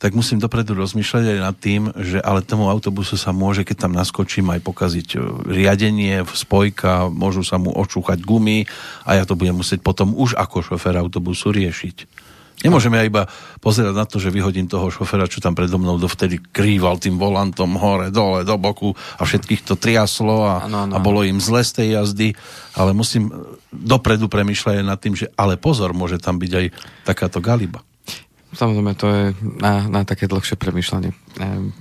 tak 0.03 0.19
musím 0.19 0.43
dopredu 0.43 0.75
rozmýšľať 0.75 1.25
aj 1.31 1.39
nad 1.39 1.55
tým, 1.55 1.95
že 1.95 2.19
ale 2.19 2.43
tomu 2.43 2.67
autobusu 2.67 3.15
sa 3.15 3.31
môže, 3.31 3.63
keď 3.63 3.87
tam 3.87 3.95
naskočím, 3.95 4.51
aj 4.51 4.61
pokaziť 4.67 5.09
e, 5.15 5.19
riadenie, 5.47 6.27
spojka, 6.27 7.07
môžu 7.07 7.47
sa 7.47 7.63
mu 7.63 7.71
očúchať 7.71 8.19
gumy 8.19 8.67
a 9.07 9.15
ja 9.15 9.23
to 9.23 9.39
budem 9.39 9.63
musieť 9.63 9.79
potom 9.79 10.11
už 10.19 10.35
ako 10.35 10.75
šofér 10.75 10.99
autobusu 10.99 11.55
riešiť. 11.55 12.27
Nemôžeme 12.67 12.99
ja 12.99 13.07
iba 13.07 13.31
pozerať 13.63 13.95
na 13.95 14.07
to, 14.07 14.19
že 14.19 14.35
vyhodím 14.35 14.67
toho 14.67 14.91
šoféra, 14.91 15.31
čo 15.31 15.39
tam 15.39 15.55
predo 15.55 15.79
mnou 15.79 16.03
dovtedy 16.03 16.39
krýval 16.51 16.99
tým 16.99 17.15
volantom 17.15 17.79
hore, 17.79 18.11
dole, 18.11 18.43
do 18.43 18.59
boku 18.59 18.95
a 19.19 19.23
všetkých 19.23 19.63
to 19.63 19.75
triaslo 19.79 20.47
a, 20.47 20.67
ano, 20.67 20.91
ano. 20.91 20.93
a 20.95 20.99
bolo 20.99 21.23
im 21.23 21.39
zle 21.39 21.63
z 21.63 21.79
tej 21.79 21.89
jazdy, 21.95 22.29
ale 22.75 22.91
musím 22.91 23.31
dopredu 23.71 24.27
premyšľať 24.27 24.83
nad 24.83 24.99
tým, 24.99 25.15
že 25.15 25.31
ale 25.39 25.55
pozor, 25.59 25.95
môže 25.95 26.19
tam 26.19 26.43
byť 26.43 26.53
aj 26.59 26.67
takáto 27.07 27.39
galiba. 27.39 27.87
Samozrejme, 28.53 28.93
to 28.95 29.07
je 29.09 29.23
na, 29.61 29.89
na 29.89 30.01
také 30.05 30.29
dlhšie 30.29 30.61
premyšľanie. 30.61 31.11
Ehm, 31.41 31.73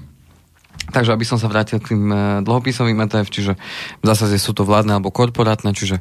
takže 0.95 1.11
aby 1.11 1.27
som 1.27 1.35
sa 1.35 1.51
vrátil 1.51 1.83
k 1.83 1.95
tým 1.95 2.03
e, 2.07 2.15
dlhopisovým 2.47 2.95
ETF, 3.07 3.27
čiže 3.27 3.53
v 3.99 4.05
zásade 4.07 4.39
sú 4.39 4.55
to 4.55 4.63
vládne 4.63 4.95
alebo 4.95 5.11
korporátne, 5.11 5.75
čiže 5.75 5.99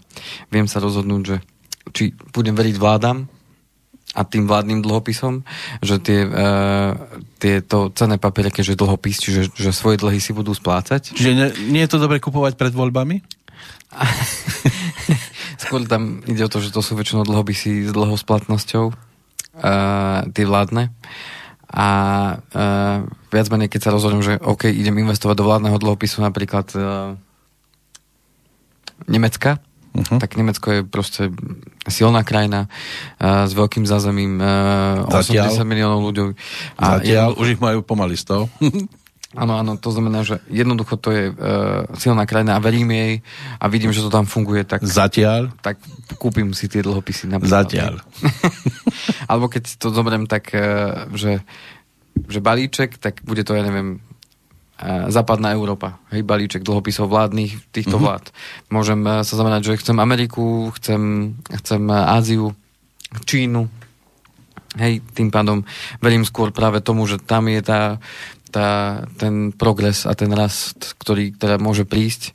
viem 0.55 0.71
sa 0.71 0.79
rozhodnúť, 0.79 1.23
že 1.27 1.37
či 1.91 2.05
budem 2.31 2.55
veriť 2.55 2.79
vládam 2.79 3.27
a 4.15 4.23
tým 4.27 4.47
vládnym 4.47 4.83
dlhopisom, 4.83 5.43
že 5.83 5.99
tie, 5.99 6.23
e, 6.27 6.31
tieto 7.43 7.91
cenné 7.91 8.23
papiere, 8.23 8.55
keďže 8.55 8.79
dlhopis, 8.79 9.19
čiže 9.19 9.51
že 9.55 9.71
svoje 9.75 9.99
dlhy 9.99 10.23
si 10.23 10.31
budú 10.31 10.55
splácať. 10.55 11.19
Čiže 11.19 11.31
nie, 11.35 11.49
nie 11.75 11.83
je 11.83 11.91
to 11.91 12.03
dobre 12.03 12.23
kupovať 12.23 12.55
pred 12.55 12.71
voľbami? 12.71 13.23
Skôr 15.63 15.83
tam 15.91 16.23
ide 16.31 16.47
o 16.47 16.51
to, 16.51 16.63
že 16.63 16.71
to 16.71 16.79
sú 16.79 16.95
väčšinou 16.95 17.27
dlhopisy 17.27 17.87
s 17.87 17.91
dlhou 17.91 18.15
splatnosťou 18.15 19.10
uh, 19.59 20.27
tie 20.31 20.45
vládne 20.47 20.95
a 21.71 21.89
uh, 22.35 23.07
viac 23.31 23.47
menej, 23.47 23.71
keď 23.71 23.81
sa 23.89 23.95
rozhodnem, 23.95 24.27
že 24.27 24.35
OK, 24.43 24.67
idem 24.67 24.99
investovať 25.07 25.39
do 25.39 25.47
vládneho 25.47 25.79
dlhopisu 25.79 26.19
napríklad 26.19 26.67
uh, 26.75 27.15
Nemecka, 29.07 29.63
uh-huh. 29.95 30.19
tak 30.19 30.35
Nemecko 30.35 30.67
je 30.71 30.81
proste 30.83 31.31
silná 31.87 32.27
krajina 32.27 32.67
uh, 33.23 33.47
s 33.47 33.55
veľkým 33.55 33.87
zázemím 33.87 34.43
uh, 34.43 35.07
80 35.07 35.63
miliónov 35.63 36.03
ľudí. 36.11 36.35
A 36.75 36.99
Zatiaľ, 36.99 37.39
už 37.39 37.55
ich 37.55 37.61
majú 37.63 37.87
pomaly 37.87 38.19
100. 38.19 38.51
Áno, 39.31 39.55
áno, 39.55 39.79
to 39.79 39.95
znamená, 39.95 40.27
že 40.27 40.43
jednoducho 40.51 40.99
to 40.99 41.15
je 41.15 41.31
uh, 41.31 41.87
silná 41.95 42.27
krajina 42.27 42.59
a 42.59 42.65
verím 42.65 42.91
jej 42.91 43.23
a 43.63 43.71
vidím, 43.71 43.95
že 43.95 44.03
to 44.03 44.11
tam 44.11 44.27
funguje. 44.27 44.67
Tak, 44.67 44.83
Zatiaľ? 44.83 45.55
Tak 45.63 45.79
kúpim 46.19 46.51
si 46.51 46.67
tie 46.67 46.83
dlhopisy. 46.83 47.31
Napríklad. 47.31 47.63
Zatiaľ. 47.63 48.03
Alebo 49.31 49.47
keď 49.47 49.79
to 49.79 49.95
zoberiem 49.95 50.27
tak, 50.27 50.51
uh, 50.51 51.07
že, 51.15 51.47
že 52.27 52.43
balíček, 52.43 52.99
tak 52.99 53.23
bude 53.23 53.47
to, 53.47 53.55
ja 53.55 53.63
neviem, 53.63 54.03
uh, 54.83 55.07
západná 55.15 55.55
Európa. 55.55 56.03
Hej, 56.11 56.27
balíček 56.27 56.67
dlhopisov 56.67 57.07
vládnych 57.07 57.71
týchto 57.71 58.03
uh-huh. 58.03 58.19
vlád. 58.19 58.35
Môžem 58.67 58.99
uh, 59.07 59.23
sa 59.23 59.39
znamenať, 59.39 59.71
že 59.71 59.79
chcem 59.79 59.97
Ameriku, 60.03 60.75
chcem, 60.75 61.39
chcem 61.47 61.87
Áziu, 61.87 62.51
Čínu, 63.31 63.71
Hej, 64.79 65.03
tým 65.19 65.35
pádom 65.35 65.67
verím 65.99 66.23
skôr 66.23 66.55
práve 66.55 66.79
tomu, 66.79 67.03
že 67.03 67.19
tam 67.19 67.51
je 67.51 67.59
tá 67.59 67.99
tá, 68.51 69.03
ten 69.17 69.55
progres 69.55 70.05
a 70.05 70.13
ten 70.19 70.31
rast, 70.35 70.99
ktorý 70.99 71.33
teda 71.35 71.57
môže 71.57 71.87
prísť. 71.87 72.35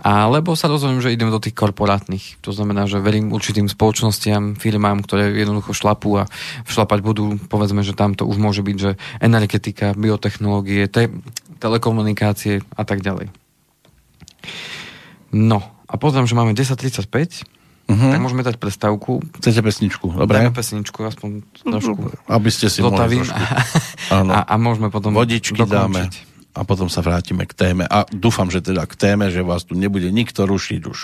Alebo 0.00 0.56
sa 0.56 0.72
rozhodnem, 0.72 1.04
že 1.04 1.12
idem 1.12 1.28
do 1.28 1.38
tých 1.38 1.52
korporátnych. 1.52 2.40
To 2.40 2.56
znamená, 2.56 2.88
že 2.88 3.04
verím 3.04 3.36
určitým 3.36 3.68
spoločnostiam, 3.68 4.56
firmám, 4.56 5.04
ktoré 5.04 5.28
jednoducho 5.36 5.76
šlapú 5.76 6.24
a 6.24 6.28
šlapať 6.64 7.04
budú, 7.04 7.36
povedzme, 7.52 7.84
že 7.84 7.92
tam 7.92 8.16
to 8.16 8.24
už 8.24 8.40
môže 8.40 8.64
byť, 8.64 8.76
že 8.80 8.96
energetika, 9.20 9.92
biotechnológie, 9.92 10.88
te- 10.88 11.12
telekomunikácie 11.60 12.64
a 12.72 12.82
tak 12.88 13.04
ďalej. 13.04 13.28
No, 15.36 15.60
a 15.84 15.94
pozriem, 16.00 16.24
že 16.24 16.34
máme 16.34 16.56
10.35 16.56 17.59
Uh-huh. 17.90 18.10
Tak 18.14 18.20
môžeme 18.22 18.46
dať 18.46 18.56
prestávku. 18.62 19.18
Chcete 19.42 19.66
pesničku, 19.66 20.06
dobre? 20.14 20.46
Dajme 20.46 20.54
pesničku, 20.54 20.98
aspoň 21.02 21.42
trošku. 21.66 22.14
Aby 22.30 22.50
ste 22.54 22.70
si 22.70 22.86
mohli 22.86 23.18
trošku. 23.18 23.34
A, 24.14 24.46
a 24.46 24.54
môžeme 24.54 24.94
potom 24.94 25.10
Vodičky 25.10 25.58
dokončiť. 25.58 25.74
dáme 25.74 26.02
a 26.50 26.66
potom 26.66 26.90
sa 26.90 26.98
vrátime 27.02 27.46
k 27.46 27.54
téme. 27.54 27.84
A 27.86 28.02
dúfam, 28.10 28.50
že 28.50 28.58
teda 28.58 28.82
k 28.86 28.94
téme, 28.98 29.30
že 29.30 29.42
vás 29.46 29.62
tu 29.62 29.78
nebude 29.78 30.10
nikto 30.10 30.46
rušiť 30.50 30.80
už. 30.82 30.98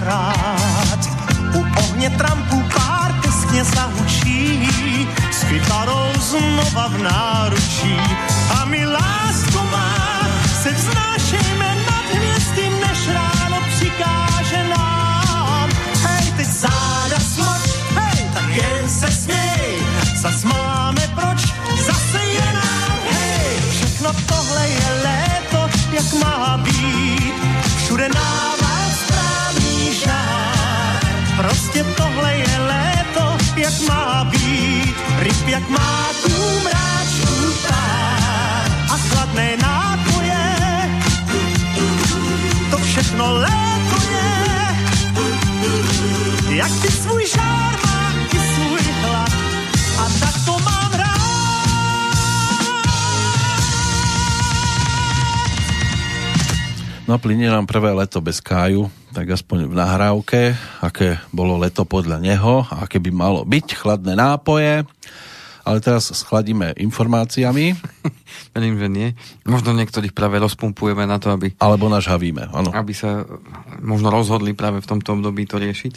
Rád. 0.00 0.98
U 1.54 1.66
ohně 1.78 2.10
trampu 2.10 2.62
pár 2.74 3.12
teskně 3.22 3.64
zahučí, 3.64 4.68
s 5.30 5.44
kytarou 5.44 6.12
znova 6.20 6.88
v 6.88 6.98
náručí. 6.98 8.00
A 8.60 8.64
my 8.64 8.86
lásko 8.86 9.64
má, 9.72 9.94
se 10.62 10.70
vznášejme 10.72 11.76
nad 11.86 12.04
hvězdy, 12.14 12.70
než 12.80 13.08
ráno 13.08 13.56
přikáže 13.76 14.68
nám. 14.68 15.70
Hej, 16.02 16.32
teď 16.36 16.46
záda 16.46 17.18
smoč, 17.34 17.62
hej, 17.94 18.26
tak 18.34 18.48
jen 18.48 18.88
se 18.88 19.12
směj, 19.12 19.86
zas 20.16 20.44
máme 20.44 21.08
proč, 21.14 21.40
zase 21.86 22.24
je 22.24 22.52
nám, 22.52 22.98
hej. 23.10 23.60
Všechno 23.70 24.10
tohle 24.26 24.68
je 24.68 25.00
léto, 25.04 25.68
jak 25.92 26.12
má 26.24 26.56
být, 26.56 26.71
jak 35.52 35.68
má 35.68 36.08
tu 36.24 36.32
mráčku 36.64 37.36
pár 37.68 38.68
a 38.88 38.96
chladné 38.96 39.60
nápoje. 39.60 40.44
To 42.72 42.76
všechno 42.80 43.24
léto 43.36 43.98
je, 44.08 44.32
jak 46.56 46.72
ty 46.80 46.88
svůj 46.88 47.24
žár 47.36 47.74
má 47.84 48.00
i 48.32 48.38
svůj 48.40 48.84
hlad 49.04 49.32
a 50.00 50.04
tak 50.20 50.34
to 50.48 50.54
mám 50.64 50.92
No 57.12 57.20
plinie 57.20 57.50
nám 57.52 57.68
prvé 57.68 57.92
leto 57.92 58.24
bez 58.24 58.40
Káju, 58.40 58.88
tak 59.12 59.28
aspoň 59.36 59.68
v 59.68 59.74
nahrávke, 59.76 60.56
aké 60.80 61.20
bolo 61.28 61.60
leto 61.60 61.84
podľa 61.84 62.16
neho, 62.16 62.64
aké 62.72 62.96
by 62.96 63.12
malo 63.12 63.44
byť, 63.44 63.76
chladné 63.76 64.16
nápoje. 64.16 64.88
Ale 65.62 65.78
teraz 65.78 66.10
schladíme 66.10 66.74
informáciami. 66.74 67.78
Verím, 68.56 68.76
že 68.80 68.88
nie. 68.90 69.08
Možno 69.46 69.72
niektorých 69.72 70.10
práve 70.10 70.42
rozpumpujeme 70.42 71.06
na 71.06 71.22
to, 71.22 71.30
aby... 71.30 71.54
Alebo 71.62 71.86
nažhavíme, 71.86 72.50
áno. 72.50 72.74
Aby 72.74 72.92
sa 72.92 73.24
možno 73.78 74.10
rozhodli 74.10 74.52
práve 74.52 74.82
v 74.82 74.90
tomto 74.90 75.14
období 75.14 75.46
to 75.46 75.62
riešiť. 75.62 75.94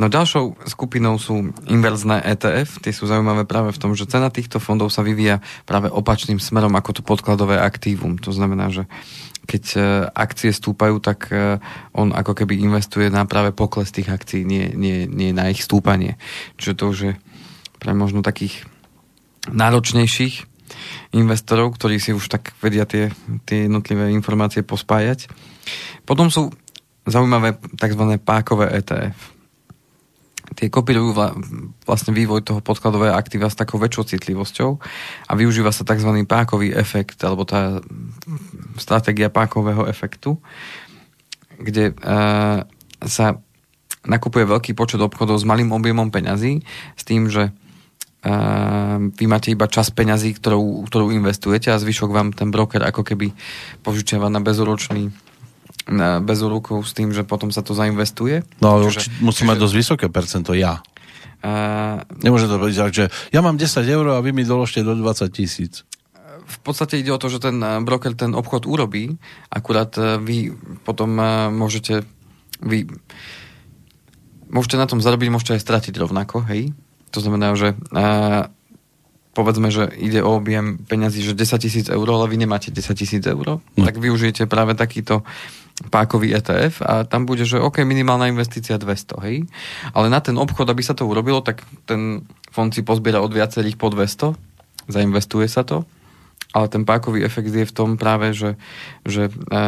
No 0.00 0.10
ďalšou 0.10 0.66
skupinou 0.66 1.16
sú 1.22 1.54
inverzné 1.70 2.22
ETF. 2.24 2.82
Tie 2.82 2.92
sú 2.92 3.06
zaujímavé 3.06 3.46
práve 3.46 3.70
v 3.70 3.80
tom, 3.80 3.92
že 3.94 4.10
cena 4.10 4.28
týchto 4.28 4.58
fondov 4.58 4.90
sa 4.90 5.06
vyvíja 5.06 5.38
práve 5.64 5.86
opačným 5.86 6.42
smerom 6.42 6.74
ako 6.74 7.00
to 7.00 7.02
podkladové 7.06 7.62
aktívum. 7.62 8.18
To 8.22 8.34
znamená, 8.34 8.68
že 8.74 8.84
keď 9.46 9.64
e, 9.78 9.80
akcie 10.10 10.50
stúpajú, 10.50 10.98
tak 10.98 11.30
e, 11.30 11.62
on 11.94 12.10
ako 12.10 12.34
keby 12.34 12.58
investuje 12.58 13.08
na 13.08 13.22
práve 13.24 13.54
pokles 13.54 13.94
tých 13.94 14.10
akcií, 14.10 14.42
nie, 14.42 14.74
nie, 14.74 15.06
nie 15.06 15.30
na 15.30 15.48
ich 15.48 15.62
stúpanie. 15.62 16.18
Čiže 16.58 16.74
to 16.74 16.84
už 16.90 16.98
je 16.98 17.12
pre 17.78 17.94
možno 17.94 18.20
takých 18.26 18.66
náročnejších 19.50 20.56
investorov, 21.14 21.74
ktorí 21.78 22.02
si 22.02 22.10
už 22.12 22.26
tak 22.28 22.52
vedia 22.58 22.84
tie, 22.84 23.14
tie 23.46 23.70
jednotlivé 23.70 24.10
informácie 24.12 24.66
pospájať. 24.66 25.30
Potom 26.04 26.28
sú 26.28 26.50
zaujímavé 27.06 27.56
tzv. 27.78 28.02
pákové 28.20 28.70
ETF. 28.74 29.16
Tie 30.56 30.70
kopírujú 30.70 31.10
vlastne 31.84 32.14
vývoj 32.14 32.46
toho 32.46 32.60
podkladového 32.62 33.14
aktíva 33.18 33.50
s 33.50 33.58
takou 33.58 33.82
väčšou 33.82 34.14
citlivosťou 34.14 34.70
a 35.26 35.32
využíva 35.34 35.74
sa 35.74 35.82
tzv. 35.82 36.10
pákový 36.22 36.70
efekt, 36.70 37.18
alebo 37.26 37.42
tá 37.42 37.82
stratégia 38.78 39.26
pákového 39.26 39.90
efektu, 39.90 40.38
kde 41.58 41.92
uh, 41.98 42.62
sa 43.02 43.26
nakupuje 44.06 44.46
veľký 44.46 44.72
počet 44.78 45.02
obchodov 45.02 45.42
s 45.42 45.48
malým 45.48 45.74
objemom 45.74 46.14
peňazí 46.14 46.62
s 46.94 47.02
tým, 47.02 47.26
že 47.26 47.50
vy 49.12 49.24
máte 49.28 49.54
iba 49.54 49.70
čas 49.70 49.92
peňazí, 49.94 50.34
ktorú, 50.34 50.86
ktorú 50.88 51.14
investujete 51.14 51.70
a 51.70 51.78
zvyšok 51.78 52.10
vám 52.10 52.28
ten 52.34 52.50
broker 52.50 52.82
ako 52.82 53.06
keby 53.06 53.30
požičiava 53.86 54.26
na 54.26 54.42
bezúročný 54.42 55.14
na 55.86 56.18
bezúrokov 56.18 56.82
s 56.82 56.92
tým, 56.98 57.14
že 57.14 57.22
potom 57.22 57.54
sa 57.54 57.62
to 57.62 57.70
zainvestuje. 57.70 58.42
No 58.58 58.74
ale 58.74 58.90
čiže, 58.90 59.22
čiže... 59.22 59.46
mať 59.46 59.58
dosť 59.62 59.74
vysoké 59.74 60.06
percento 60.10 60.50
ja. 60.50 60.82
Uh, 61.46 62.02
Nemôže 62.26 62.50
to 62.50 62.58
byť 62.58 62.74
že 62.90 63.04
ja 63.30 63.38
mám 63.38 63.54
10 63.54 63.70
eur 63.86 64.18
a 64.18 64.24
vy 64.24 64.34
mi 64.34 64.42
doložte 64.42 64.82
do 64.82 64.98
20 64.98 65.30
tisíc. 65.30 65.86
V 66.46 66.58
podstate 66.62 66.98
ide 66.98 67.14
o 67.14 67.18
to, 67.22 67.30
že 67.30 67.42
ten 67.42 67.58
broker 67.82 68.14
ten 68.18 68.34
obchod 68.34 68.70
urobí, 68.70 69.18
akurát 69.50 69.90
e, 69.98 70.14
vy 70.22 70.54
potom 70.86 71.18
e, 71.18 71.50
môžete 71.50 72.06
vy 72.62 72.86
môžete 74.46 74.78
na 74.78 74.86
tom 74.86 75.02
zarobiť, 75.02 75.26
môžete 75.26 75.58
aj 75.58 75.64
stratiť 75.66 75.94
rovnako, 75.98 76.46
hej? 76.46 76.70
To 77.14 77.18
znamená, 77.22 77.54
že 77.54 77.78
a, 77.94 78.48
povedzme, 79.36 79.68
že 79.68 79.92
ide 80.00 80.24
o 80.24 80.40
objem 80.40 80.80
peňazí, 80.80 81.20
že 81.20 81.36
10 81.36 81.60
tisíc 81.60 81.86
eur, 81.92 82.08
ale 82.08 82.24
vy 82.32 82.40
nemáte 82.40 82.72
10 82.72 82.96
tisíc 82.96 83.20
eur, 83.28 83.44
no. 83.44 83.56
tak 83.76 84.00
využijete 84.00 84.48
práve 84.48 84.72
takýto 84.72 85.20
pákový 85.92 86.32
ETF 86.32 86.80
a 86.80 87.04
tam 87.04 87.28
bude, 87.28 87.44
že 87.44 87.60
OK, 87.60 87.84
minimálna 87.84 88.32
investícia 88.32 88.80
200, 88.80 89.20
hej. 89.28 89.44
Ale 89.92 90.08
na 90.08 90.24
ten 90.24 90.32
obchod, 90.40 90.64
aby 90.72 90.80
sa 90.80 90.96
to 90.96 91.04
urobilo, 91.04 91.44
tak 91.44 91.60
ten 91.84 92.24
fond 92.48 92.72
si 92.72 92.80
pozbiera 92.80 93.20
od 93.20 93.28
viacerých 93.28 93.76
po 93.76 93.92
200, 93.92 94.32
zainvestuje 94.88 95.44
sa 95.52 95.68
to, 95.68 95.84
ale 96.56 96.72
ten 96.72 96.88
pákový 96.88 97.28
efekt 97.28 97.52
je 97.52 97.68
v 97.68 97.76
tom 97.76 98.00
práve, 98.00 98.32
že, 98.32 98.56
že 99.04 99.28
e, 99.28 99.62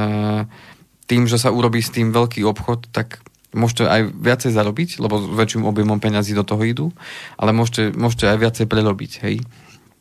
tým, 1.05 1.28
že 1.28 1.36
sa 1.36 1.53
urobí 1.53 1.84
s 1.84 1.93
tým 1.93 2.09
veľký 2.09 2.41
obchod, 2.49 2.89
tak 2.89 3.20
môžete 3.59 3.84
aj 3.84 4.14
viacej 4.14 4.54
zarobiť, 4.54 5.02
lebo 5.02 5.18
s 5.18 5.26
väčším 5.34 5.66
objemom 5.66 5.98
peňazí 5.98 6.32
do 6.32 6.46
toho 6.46 6.62
idú, 6.62 6.86
ale 7.34 7.50
môžete, 7.50 7.92
môžete 7.98 8.30
aj 8.30 8.38
viacej 8.38 8.66
prerobiť, 8.70 9.12
hej. 9.26 9.42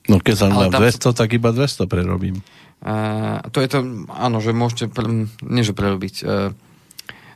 No 0.08 0.22
keď 0.22 0.36
sa 0.38 0.46
mám 0.48 0.72
200, 0.72 1.18
tak 1.18 1.36
iba 1.36 1.52
200 1.52 1.90
prerobím. 1.90 2.40
Uh, 2.80 3.42
to 3.50 3.60
je 3.60 3.68
to, 3.74 4.06
áno, 4.14 4.38
že 4.38 4.54
môžete, 4.54 4.94
pre, 4.94 5.28
nie 5.42 5.64
že 5.66 5.74
prerobiť, 5.74 6.16
uh, 6.24 6.54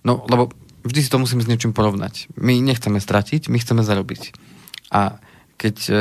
no 0.05 0.21
lebo 0.29 0.53
vždy 0.85 0.99
si 1.01 1.09
to 1.09 1.17
musíme 1.17 1.41
s 1.41 1.49
niečím 1.49 1.73
porovnať. 1.73 2.29
My 2.37 2.61
nechceme 2.61 3.01
stratiť, 3.01 3.49
my 3.49 3.57
chceme 3.57 3.81
zarobiť. 3.81 4.37
A 4.93 5.17
keď 5.61 5.77
e, 5.85 5.93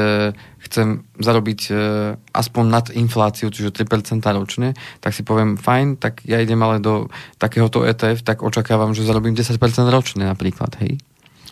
chcem 0.65 1.05
zarobiť 1.21 1.61
e, 1.69 1.73
aspoň 2.17 2.65
nad 2.65 2.87
infláciu, 2.97 3.53
čiže 3.53 3.77
3% 3.77 4.25
ročne, 4.33 4.73
tak 5.05 5.13
si 5.13 5.21
poviem, 5.21 5.61
fajn, 5.61 6.01
tak 6.01 6.25
ja 6.25 6.41
idem 6.41 6.57
ale 6.65 6.81
do 6.81 7.13
takéhoto 7.37 7.85
ETF, 7.85 8.25
tak 8.25 8.41
očakávam, 8.41 8.97
že 8.97 9.05
zarobím 9.05 9.37
10% 9.37 9.61
ročne 9.93 10.25
napríklad, 10.25 10.81
hej? 10.81 10.97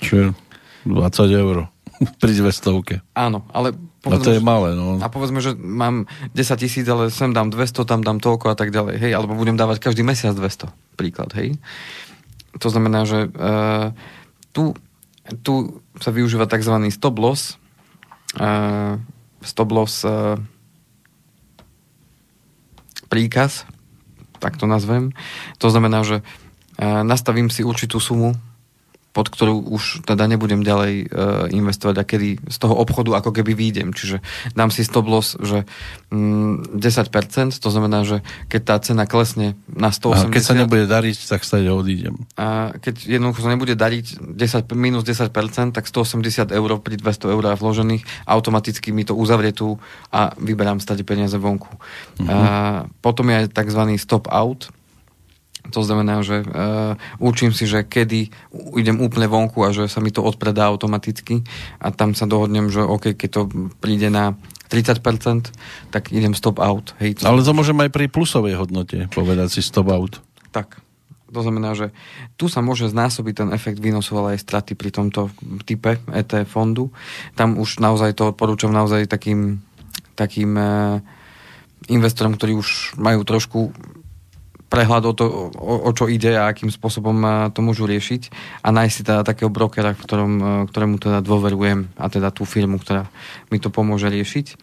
Čiže 0.00 0.32
20 0.88 1.40
eur 1.44 1.68
pri 2.22 2.32
200. 2.32 3.04
Áno, 3.12 3.44
ale 3.52 3.76
povedzme, 4.00 4.24
a 4.24 4.24
to 4.24 4.32
je 4.32 4.40
malé, 4.40 4.72
no. 4.72 4.96
A 5.04 5.12
povedzme, 5.12 5.44
že 5.44 5.52
mám 5.52 6.08
10 6.32 6.64
tisíc, 6.64 6.88
ale 6.88 7.12
sem 7.12 7.36
dám 7.36 7.52
200, 7.52 7.84
tam 7.84 8.00
dám 8.00 8.24
toľko 8.24 8.48
a 8.48 8.56
tak 8.56 8.72
ďalej, 8.72 9.04
hej, 9.04 9.12
alebo 9.12 9.36
budem 9.36 9.60
dávať 9.60 9.84
každý 9.84 10.00
mesiac 10.00 10.32
200, 10.32 10.72
príklad, 10.96 11.28
hej. 11.36 11.60
To 12.56 12.72
znamená, 12.72 13.04
že 13.04 13.28
uh, 13.28 13.92
tu, 14.56 14.72
tu 15.44 15.84
sa 16.00 16.08
využíva 16.08 16.48
tzv. 16.48 16.72
stop 16.88 17.20
loss, 17.20 17.60
uh, 18.36 19.00
stop 19.40 19.70
loss 19.72 20.04
uh, 20.04 20.36
príkaz, 23.08 23.64
tak 24.42 24.60
to 24.60 24.68
nazvem. 24.68 25.16
To 25.62 25.72
znamená, 25.72 26.04
že 26.04 26.20
uh, 26.20 27.06
nastavím 27.06 27.48
si 27.48 27.64
určitú 27.64 28.02
sumu 28.02 28.36
pod 29.18 29.34
ktorú 29.34 29.66
už 29.74 30.06
teda 30.06 30.30
nebudem 30.30 30.62
ďalej 30.62 30.94
e, 30.94 31.06
investovať 31.50 31.96
a 31.98 32.04
kedy 32.06 32.38
z 32.46 32.56
toho 32.62 32.78
obchodu 32.78 33.18
ako 33.18 33.34
keby 33.34 33.58
výjdem. 33.58 33.90
Čiže 33.90 34.22
dám 34.54 34.70
si 34.70 34.86
stop 34.86 35.10
loss, 35.10 35.34
že 35.42 35.66
mm, 36.14 36.78
10%, 36.78 37.58
to 37.58 37.68
znamená, 37.74 38.06
že 38.06 38.22
keď 38.46 38.60
tá 38.62 38.76
cena 38.78 39.10
klesne 39.10 39.58
na 39.66 39.90
180... 39.90 40.30
A 40.30 40.30
keď 40.30 40.42
sa 40.46 40.54
nebude 40.54 40.86
dariť, 40.86 41.18
tak 41.26 41.42
sa 41.42 41.58
odídem. 41.58 42.14
A 42.38 42.78
keď 42.78 43.18
jednoducho 43.18 43.42
sa 43.42 43.50
nebude 43.50 43.74
dariť 43.74 44.22
10, 44.22 44.70
minus 44.78 45.02
10%, 45.02 45.34
tak 45.74 45.90
180 45.90 46.54
eur 46.54 46.70
pri 46.78 46.94
200 46.94 47.34
eur 47.34 47.44
vložených 47.58 48.22
automaticky 48.22 48.94
mi 48.94 49.02
to 49.02 49.18
uzavrie 49.18 49.50
tu 49.50 49.82
a 50.14 50.30
vyberám 50.38 50.78
stať 50.78 51.02
peniaze 51.02 51.34
vonku. 51.34 51.74
Uh-huh. 51.74 52.30
A 52.30 52.38
potom 53.02 53.26
je 53.34 53.50
tzv. 53.50 53.82
stop 53.98 54.30
out, 54.30 54.70
to 55.68 55.80
znamená, 55.84 56.24
že 56.24 56.42
uh, 56.42 56.96
učím 57.20 57.52
si, 57.52 57.68
že 57.68 57.84
kedy 57.84 58.32
idem 58.76 58.98
úplne 59.04 59.28
vonku 59.28 59.60
a 59.64 59.72
že 59.72 59.88
sa 59.88 60.00
mi 60.00 60.08
to 60.08 60.24
odpredá 60.24 60.68
automaticky 60.68 61.44
a 61.78 61.92
tam 61.92 62.16
sa 62.16 62.24
dohodnem, 62.24 62.72
že 62.72 62.80
OK, 62.84 63.14
keď 63.14 63.30
to 63.30 63.42
príde 63.80 64.08
na 64.08 64.36
30%, 64.68 65.00
tak 65.88 66.12
idem 66.12 66.36
stop 66.36 66.60
out. 66.60 66.92
Hej, 67.00 67.24
Ale 67.24 67.40
to 67.40 67.56
môžem 67.56 67.80
aj 67.80 67.90
pri 67.92 68.12
plusovej 68.12 68.60
hodnote 68.60 69.08
povedať 69.12 69.58
si 69.58 69.60
stop 69.64 69.88
out. 69.88 70.20
Tak. 70.52 70.84
To 71.28 71.44
znamená, 71.44 71.76
že 71.76 71.92
tu 72.40 72.48
sa 72.48 72.64
môže 72.64 72.88
znásobiť 72.88 73.34
ten 73.44 73.48
efekt 73.52 73.84
výnosu, 73.84 74.16
ale 74.16 74.36
aj 74.36 74.48
straty 74.48 74.72
pri 74.72 74.88
tomto 74.88 75.28
type 75.68 76.00
ET 76.08 76.32
fondu. 76.48 76.88
Tam 77.36 77.60
už 77.60 77.84
naozaj 77.84 78.16
to 78.16 78.32
odporúčam 78.32 78.72
naozaj 78.72 79.04
takým, 79.04 79.60
takým 80.16 80.56
e, 80.56 80.64
investorom, 81.92 82.32
ktorí 82.32 82.56
už 82.56 82.96
majú 82.96 83.28
trošku 83.28 83.76
prehľad 84.68 85.04
o 85.08 85.12
to, 85.16 85.24
o, 85.56 85.74
o 85.88 85.90
čo 85.96 86.06
ide 86.06 86.36
a 86.36 86.52
akým 86.52 86.68
spôsobom 86.68 87.16
e, 87.24 87.28
to 87.56 87.60
môžu 87.64 87.88
riešiť 87.88 88.22
a 88.62 88.68
nájsť 88.68 88.94
si 88.94 89.02
teda 89.02 89.24
takého 89.24 89.48
brokera, 89.48 89.96
ktorom, 89.96 90.32
e, 90.38 90.46
ktorému 90.68 90.96
teda 91.00 91.24
dôverujem 91.24 91.88
a 91.96 92.06
teda 92.12 92.28
tú 92.30 92.44
firmu, 92.44 92.76
ktorá 92.76 93.08
mi 93.48 93.58
to 93.58 93.72
pomôže 93.72 94.12
riešiť. 94.12 94.60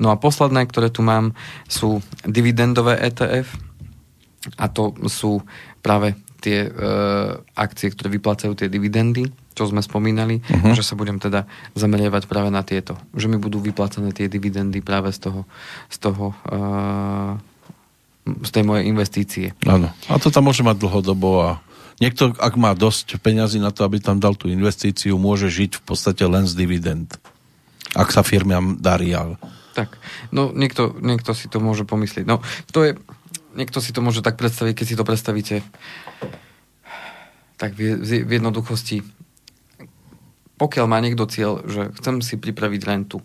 No 0.00 0.10
a 0.10 0.18
posledné, 0.18 0.66
ktoré 0.66 0.88
tu 0.88 1.04
mám, 1.04 1.36
sú 1.68 2.00
dividendové 2.24 2.98
ETF 2.98 3.54
a 4.58 4.66
to 4.66 4.96
sú 5.06 5.44
práve 5.84 6.16
tie 6.42 6.66
e, 6.66 6.70
akcie, 7.54 7.94
ktoré 7.94 8.18
vyplácajú 8.18 8.58
tie 8.58 8.66
dividendy, 8.66 9.30
čo 9.54 9.70
sme 9.70 9.78
spomínali, 9.78 10.42
uh-huh. 10.42 10.74
že 10.74 10.82
sa 10.82 10.98
budem 10.98 11.22
teda 11.22 11.46
zameriavať 11.78 12.26
práve 12.26 12.50
na 12.50 12.66
tieto. 12.66 12.98
Že 13.14 13.30
mi 13.30 13.38
budú 13.38 13.62
vyplácané 13.62 14.10
tie 14.10 14.26
dividendy 14.26 14.82
práve 14.82 15.14
z 15.14 15.30
toho, 15.30 15.46
z 15.86 15.96
toho 16.02 16.34
e, 16.34 16.58
z 18.22 18.50
tej 18.54 18.62
mojej 18.62 18.84
investície. 18.86 19.46
Áno. 19.66 19.90
A 20.06 20.14
to 20.22 20.30
tam 20.30 20.46
môže 20.46 20.62
mať 20.62 20.78
dlhodobo 20.78 21.30
a 21.42 21.50
niekto, 21.98 22.30
ak 22.38 22.54
má 22.54 22.74
dosť 22.74 23.18
peňazí 23.18 23.58
na 23.58 23.74
to, 23.74 23.82
aby 23.82 23.98
tam 23.98 24.22
dal 24.22 24.38
tú 24.38 24.46
investíciu, 24.46 25.18
môže 25.18 25.50
žiť 25.50 25.78
v 25.78 25.82
podstate 25.82 26.22
len 26.26 26.46
z 26.46 26.54
dividend. 26.54 27.18
Ak 27.92 28.14
sa 28.14 28.22
firmiam 28.22 28.78
darí. 28.78 29.10
Ale... 29.10 29.36
Tak. 29.74 29.98
No, 30.30 30.54
niekto, 30.54 30.94
niekto 31.02 31.34
si 31.34 31.50
to 31.50 31.58
môže 31.58 31.82
pomyslieť. 31.82 32.24
No, 32.24 32.40
to 32.70 32.86
je 32.86 32.92
niekto 33.54 33.78
si 33.80 33.92
to 33.92 34.00
môže 34.00 34.24
tak 34.24 34.40
predstaviť, 34.40 34.74
keď 34.76 34.86
si 34.86 34.98
to 34.98 35.04
predstavíte 35.04 35.56
tak 37.60 37.78
v, 37.78 37.94
v 38.02 38.30
jednoduchosti. 38.30 39.06
Pokiaľ 40.58 40.86
má 40.90 40.98
niekto 40.98 41.30
cieľ, 41.30 41.62
že 41.62 41.94
chcem 42.00 42.18
si 42.18 42.34
pripraviť 42.34 42.80
rentu, 42.82 43.22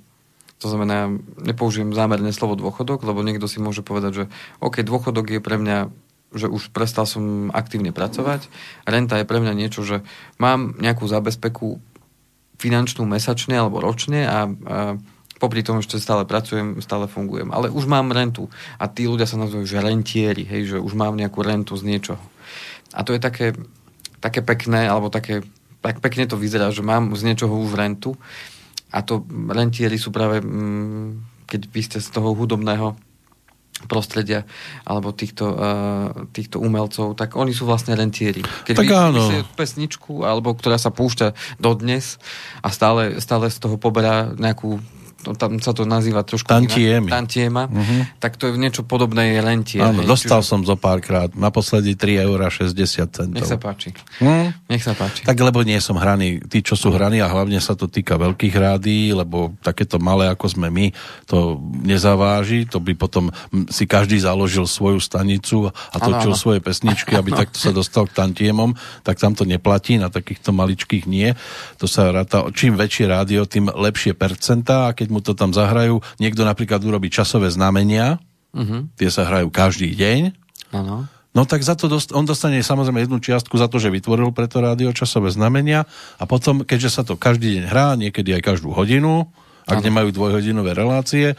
to 0.58 0.68
znamená, 0.70 1.14
nepoužijem 1.42 1.94
zámerné 1.94 2.34
slovo 2.34 2.58
dôchodok, 2.58 3.06
lebo 3.06 3.22
niekto 3.22 3.46
si 3.46 3.62
môže 3.62 3.86
povedať, 3.86 4.12
že 4.14 4.24
OK, 4.58 4.82
dôchodok 4.82 5.38
je 5.38 5.42
pre 5.42 5.58
mňa 5.58 5.90
že 6.28 6.52
už 6.52 6.76
prestal 6.76 7.08
som 7.08 7.48
aktívne 7.56 7.96
pracovať. 7.96 8.52
Renta 8.84 9.16
je 9.16 9.24
pre 9.24 9.40
mňa 9.40 9.54
niečo, 9.56 9.88
že 9.88 10.04
mám 10.36 10.76
nejakú 10.76 11.08
zabezpeku 11.08 11.80
finančnú 12.60 13.08
mesačne 13.08 13.56
alebo 13.56 13.80
ročne 13.80 14.28
a, 14.28 14.44
a 14.44 14.46
popri 15.38 15.62
tom 15.62 15.80
ešte 15.80 16.02
stále 16.02 16.26
pracujem, 16.26 16.82
stále 16.82 17.06
fungujem. 17.08 17.54
Ale 17.54 17.72
už 17.72 17.86
mám 17.86 18.12
rentu. 18.12 18.50
A 18.82 18.90
tí 18.90 19.06
ľudia 19.06 19.30
sa 19.30 19.38
nazývajú, 19.40 19.66
že 19.70 19.80
rentieri, 19.80 20.44
hej, 20.44 20.76
že 20.76 20.78
už 20.82 20.98
mám 20.98 21.16
nejakú 21.16 21.46
rentu 21.46 21.78
z 21.78 21.86
niečoho. 21.86 22.22
A 22.92 23.06
to 23.06 23.14
je 23.14 23.22
také, 23.22 23.54
také 24.20 24.42
pekné, 24.42 24.90
alebo 24.90 25.14
také, 25.14 25.46
tak 25.86 26.02
pekne 26.02 26.26
to 26.26 26.36
vyzerá, 26.36 26.74
že 26.74 26.82
mám 26.82 27.14
z 27.14 27.22
niečoho 27.24 27.54
už 27.54 27.78
rentu. 27.78 28.18
A 28.92 29.04
to 29.04 29.28
rentieri 29.52 30.00
sú 30.00 30.14
práve, 30.16 30.40
mm, 30.40 31.44
keď 31.48 31.62
vy 31.68 31.82
ste 31.84 32.00
z 32.00 32.10
toho 32.12 32.32
hudobného 32.32 32.96
prostredia 33.86 34.42
alebo 34.82 35.14
týchto, 35.14 35.54
uh, 35.54 36.10
týchto 36.34 36.58
umelcov, 36.58 37.14
tak 37.14 37.38
oni 37.38 37.54
sú 37.54 37.70
vlastne 37.70 37.94
rentieri. 37.94 38.42
Keď 38.66 38.74
tak 38.74 38.90
vy, 38.90 38.98
áno. 38.98 39.22
pesničku, 39.54 40.26
alebo 40.26 40.58
ktorá 40.58 40.82
sa 40.82 40.90
púšťa 40.90 41.38
dodnes 41.62 42.18
a 42.66 42.74
stále, 42.74 43.22
stále 43.22 43.54
z 43.54 43.62
toho 43.62 43.78
poberá 43.78 44.34
nejakú 44.34 44.82
no, 45.28 45.36
tam 45.36 45.60
sa 45.60 45.76
to 45.76 45.84
nazýva 45.84 46.24
trošku 46.24 46.48
Tantiemy. 46.48 47.12
inak, 47.12 47.12
tantiema, 47.12 47.68
uh-huh. 47.68 48.02
tak 48.24 48.40
to 48.40 48.48
je 48.48 48.56
niečo 48.56 48.88
podobné 48.88 49.36
je 49.36 49.42
lentie. 49.44 49.82
Áno, 49.84 50.00
hej, 50.00 50.08
dostal 50.08 50.40
čiže... 50.40 50.50
som 50.56 50.60
zo 50.64 50.80
párkrát, 50.80 51.28
naposledy 51.36 52.00
3 52.00 52.24
eur 52.24 52.40
60 52.48 52.72
centov. 53.12 53.36
Nech 53.36 53.44
sa 53.44 53.60
páči. 53.60 53.92
Hm? 54.24 54.56
Nech 54.72 54.84
sa 54.84 54.96
páči. 54.96 55.28
Tak 55.28 55.36
lebo 55.36 55.68
nie 55.68 55.76
som 55.84 56.00
hraný, 56.00 56.40
tí, 56.48 56.64
čo 56.64 56.80
sú 56.80 56.96
hraní 56.96 57.20
a 57.20 57.28
hlavne 57.28 57.60
sa 57.60 57.76
to 57.76 57.92
týka 57.92 58.16
veľkých 58.16 58.56
rádií, 58.56 59.12
lebo 59.12 59.52
takéto 59.60 60.00
malé, 60.00 60.32
ako 60.32 60.48
sme 60.48 60.72
my, 60.72 60.96
to 61.28 61.60
nezaváži, 61.84 62.64
to 62.64 62.80
by 62.80 62.96
potom 62.96 63.28
si 63.68 63.84
každý 63.84 64.22
založil 64.22 64.64
svoju 64.64 65.04
stanicu 65.04 65.68
a 65.68 65.98
točil 66.00 66.32
ano, 66.32 66.38
ano. 66.38 66.40
svoje 66.40 66.60
pesničky, 66.64 67.18
aby 67.18 67.36
takto 67.44 67.60
sa 67.60 67.76
dostal 67.76 68.08
k 68.08 68.16
tantiemom, 68.16 68.78
tak 69.04 69.20
tam 69.20 69.36
to 69.36 69.44
neplatí, 69.44 70.00
na 70.00 70.08
takýchto 70.08 70.54
maličkých 70.54 71.10
nie. 71.10 71.34
To 71.82 71.90
sa 71.90 72.14
ráta, 72.14 72.48
čím 72.54 72.78
väčšie 72.78 73.06
rádio, 73.10 73.50
tým 73.50 73.68
lepšie 73.68 74.14
percentá 74.14 74.92
a 74.92 74.96
keď 74.96 75.08
mu 75.10 75.17
mu 75.18 75.20
to 75.26 75.34
tam 75.34 75.50
zahrajú. 75.50 76.06
Niekto 76.22 76.46
napríklad 76.46 76.86
urobí 76.86 77.10
časové 77.10 77.50
znamenia, 77.50 78.22
uh-huh. 78.54 78.86
tie 78.94 79.10
sa 79.10 79.26
hrajú 79.26 79.50
každý 79.50 79.98
deň. 79.98 80.38
Ano. 80.78 81.10
No 81.34 81.46
tak 81.46 81.62
za 81.62 81.78
to 81.78 81.86
dost, 81.86 82.14
on 82.14 82.26
dostane 82.26 82.62
samozrejme 82.62 83.06
jednu 83.06 83.18
čiastku 83.22 83.62
za 83.62 83.70
to, 83.70 83.78
že 83.78 83.94
vytvoril 83.94 84.34
preto 84.34 84.58
rádio 84.58 84.90
časové 84.90 85.30
znamenia 85.30 85.86
a 86.18 86.24
potom, 86.26 86.66
keďže 86.66 86.90
sa 86.90 87.02
to 87.06 87.14
každý 87.14 87.58
deň 87.58 87.64
hrá, 87.70 87.94
niekedy 87.94 88.34
aj 88.38 88.42
každú 88.42 88.74
hodinu, 88.74 89.30
ak 89.70 89.82
ano. 89.82 89.86
nemajú 89.86 90.10
dvojhodinové 90.18 90.74
relácie, 90.74 91.38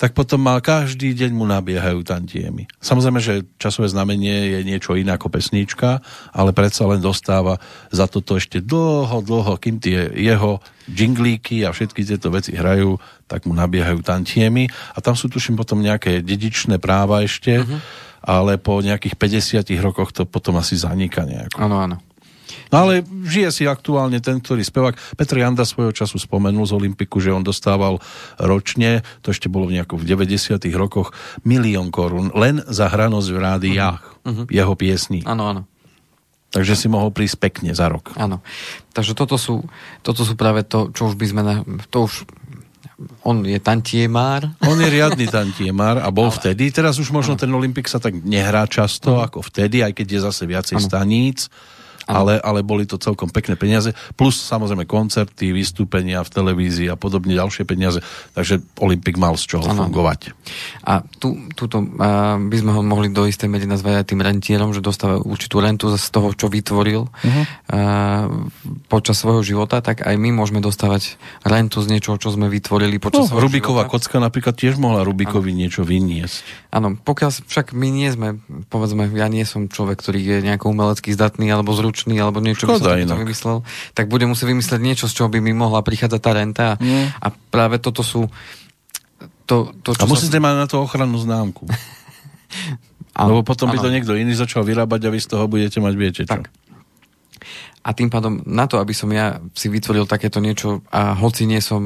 tak 0.00 0.12
potom 0.12 0.42
mal 0.42 0.58
každý 0.58 1.14
deň 1.14 1.30
mu 1.32 1.44
nabiehajú 1.48 2.02
tantiemy. 2.06 2.68
Samozrejme, 2.82 3.20
že 3.22 3.46
časové 3.56 3.90
znamenie 3.90 4.58
je 4.58 4.60
niečo 4.66 4.98
iné 4.98 5.14
ako 5.14 5.32
pesnička, 5.32 6.02
ale 6.34 6.50
predsa 6.54 6.86
len 6.88 7.00
dostáva 7.00 7.58
za 7.94 8.06
toto 8.06 8.36
ešte 8.36 8.62
dlho, 8.62 9.22
dlho, 9.24 9.54
kým 9.58 9.78
tie 9.78 10.10
jeho 10.12 10.62
džinglíky 10.90 11.62
a 11.62 11.70
všetky 11.70 12.02
tieto 12.02 12.28
veci 12.34 12.52
hrajú, 12.52 12.98
tak 13.30 13.46
mu 13.46 13.54
nabiehajú 13.54 14.02
tantiemy 14.02 14.68
a 14.92 14.98
tam 15.00 15.14
sú 15.14 15.30
tuším 15.30 15.56
potom 15.56 15.80
nejaké 15.80 16.20
dedičné 16.20 16.82
práva 16.82 17.22
ešte, 17.22 17.62
uh-huh. 17.62 17.78
ale 18.20 18.58
po 18.58 18.82
nejakých 18.82 19.16
50 19.16 19.72
rokoch 19.80 20.10
to 20.12 20.26
potom 20.26 20.58
asi 20.58 20.74
zaniká 20.74 21.24
nejako. 21.24 21.56
Áno, 21.62 21.78
áno. 21.78 21.96
No 22.72 22.88
ale 22.88 23.04
žije 23.04 23.50
si 23.52 23.62
aktuálne 23.68 24.18
ten, 24.24 24.40
ktorý 24.40 24.64
spevák. 24.64 24.96
Petr 25.20 25.44
Janda 25.44 25.68
svojho 25.68 25.92
času 25.92 26.16
spomenul 26.16 26.64
z 26.64 26.72
Olympiku, 26.72 27.20
že 27.20 27.28
on 27.28 27.44
dostával 27.44 28.00
ročne, 28.40 29.04
to 29.20 29.30
ešte 29.30 29.52
bolo 29.52 29.68
v 29.68 29.76
nejakom 29.76 30.00
v 30.00 30.08
90 30.08 30.56
rokoch, 30.72 31.12
milión 31.44 31.92
korún 31.92 32.32
len 32.32 32.64
za 32.64 32.88
hranosť 32.88 33.28
v 33.28 33.38
rádiách 33.38 34.00
uh-huh. 34.24 34.44
jeho 34.48 34.72
piesní. 34.72 35.20
Áno, 35.28 35.52
áno. 35.52 35.62
Takže 36.52 36.76
si 36.76 36.88
mohol 36.88 37.12
prísť 37.12 37.40
pekne 37.40 37.72
za 37.72 37.88
rok. 37.88 38.12
Áno. 38.16 38.44
Takže 38.92 39.16
toto 39.16 39.40
sú, 39.40 39.64
toto 40.04 40.24
sú 40.24 40.36
práve 40.36 40.64
to, 40.64 40.92
čo 40.92 41.12
už 41.12 41.16
by 41.16 41.26
sme... 41.28 41.40
Na, 41.44 41.54
to 41.88 42.08
už 42.08 42.28
on 43.24 43.42
je 43.42 43.56
tantiemár. 43.58 44.46
On 44.62 44.76
je 44.78 44.86
riadny 44.86 45.26
tantiemár 45.26 45.98
a 45.98 46.12
bol 46.12 46.28
ale... 46.28 46.36
vtedy. 46.36 46.68
Teraz 46.68 47.00
už 47.00 47.08
možno 47.08 47.34
ano. 47.34 47.40
ten 47.40 47.50
Olympik 47.50 47.88
sa 47.88 47.98
tak 47.98 48.20
nehrá 48.20 48.68
často 48.68 49.16
ano. 49.16 49.26
ako 49.26 49.38
vtedy, 49.48 49.80
aj 49.80 49.96
keď 49.96 50.06
je 50.06 50.20
zase 50.28 50.44
viacej 50.44 50.76
ano. 50.78 50.86
staníc 50.86 51.38
ale, 52.06 52.38
ale 52.42 52.60
boli 52.66 52.84
to 52.84 53.00
celkom 53.00 53.30
pekné 53.30 53.54
peniaze, 53.56 53.94
plus 54.18 54.36
samozrejme 54.36 54.84
koncerty, 54.84 55.54
vystúpenia 55.54 56.20
v 56.22 56.30
televízii 56.30 56.88
a 56.92 56.96
podobne 56.98 57.34
ďalšie 57.34 57.64
peniaze, 57.64 58.04
takže 58.36 58.60
Olympik 58.78 59.16
mal 59.16 59.34
z 59.40 59.56
čoho 59.56 59.64
ano. 59.66 59.88
fungovať. 59.88 60.36
A 60.84 61.02
tu, 61.18 61.48
tuto 61.56 61.80
uh, 61.82 62.36
by 62.38 62.56
sme 62.58 62.70
ho 62.74 62.80
mohli 62.84 63.08
do 63.08 63.24
istej 63.24 63.48
miery 63.48 63.64
nazvať 63.64 64.02
aj 64.02 64.06
tým 64.12 64.20
rentierom, 64.20 64.70
že 64.76 64.84
dostáva 64.84 65.18
určitú 65.22 65.62
rentu 65.62 65.88
z 65.94 66.08
toho, 66.12 66.34
čo 66.36 66.52
vytvoril 66.52 67.08
uh-huh. 67.08 67.44
uh, 67.72 68.24
počas 68.90 69.16
svojho 69.22 69.42
života, 69.42 69.80
tak 69.80 70.04
aj 70.04 70.14
my 70.18 70.34
môžeme 70.34 70.60
dostávať 70.60 71.16
rentu 71.46 71.80
z 71.80 71.96
niečoho, 71.96 72.20
čo 72.20 72.34
sme 72.34 72.50
vytvorili 72.50 72.98
počas 72.98 73.26
no, 73.26 73.38
svojho 73.38 73.46
Rubiková 73.48 73.86
života. 73.86 73.92
kocka 73.96 74.16
napríklad 74.18 74.54
tiež 74.58 74.76
mohla 74.76 75.06
Rubikovi 75.06 75.54
ano. 75.54 75.58
niečo 75.64 75.82
vyniesť. 75.86 76.70
Áno, 76.74 76.96
pokiaľ 76.96 77.30
však 77.46 77.76
my 77.76 77.88
nie 77.88 78.08
sme, 78.10 78.28
povedzme, 78.72 79.08
ja 79.12 79.28
nie 79.28 79.44
som 79.44 79.68
človek, 79.68 80.00
ktorý 80.00 80.20
je 80.20 80.38
nejako 80.44 80.72
umelecky 80.72 81.12
zdatný 81.12 81.52
alebo 81.52 81.76
zručný 81.76 81.91
alebo 82.18 82.40
niečo 82.40 82.66
Škoda 82.66 82.96
by 82.96 83.06
som 83.06 83.20
vymyslel, 83.22 83.56
tak 83.92 84.08
bude 84.08 84.24
musieť 84.26 84.48
vymyslieť 84.50 84.80
niečo, 84.80 85.04
z 85.06 85.14
čoho 85.14 85.28
by 85.28 85.38
mi 85.38 85.52
mohla 85.52 85.84
prichádzať 85.84 86.20
tá 86.20 86.30
renta. 86.32 86.66
Mm. 86.80 87.12
A 87.20 87.26
práve 87.30 87.78
toto 87.78 88.00
sú 88.00 88.26
to, 89.46 89.76
to, 89.84 89.92
čo 89.92 90.04
a 90.04 90.10
musíte 90.10 90.38
sa... 90.38 90.44
mať 90.44 90.54
na 90.56 90.66
to 90.66 90.80
ochrannú 90.80 91.18
známku. 91.20 91.68
Lebo 93.12 93.44
potom 93.44 93.68
by 93.68 93.76
to 93.76 93.92
niekto 93.92 94.16
iný 94.16 94.32
začal 94.32 94.64
vyrábať 94.64 95.08
a 95.08 95.12
vy 95.12 95.20
z 95.20 95.28
toho 95.28 95.44
budete 95.44 95.78
mať 95.84 95.94
viete 96.00 96.22
čo. 96.24 96.32
Tak. 96.32 96.48
A 97.82 97.98
tým 97.98 98.14
pádom 98.14 98.46
na 98.46 98.70
to, 98.70 98.78
aby 98.78 98.94
som 98.94 99.10
ja 99.10 99.42
si 99.58 99.66
vytvoril 99.66 100.06
takéto 100.06 100.38
niečo 100.38 100.86
a 100.94 101.18
hoci 101.18 101.50
nie 101.50 101.58
som 101.58 101.82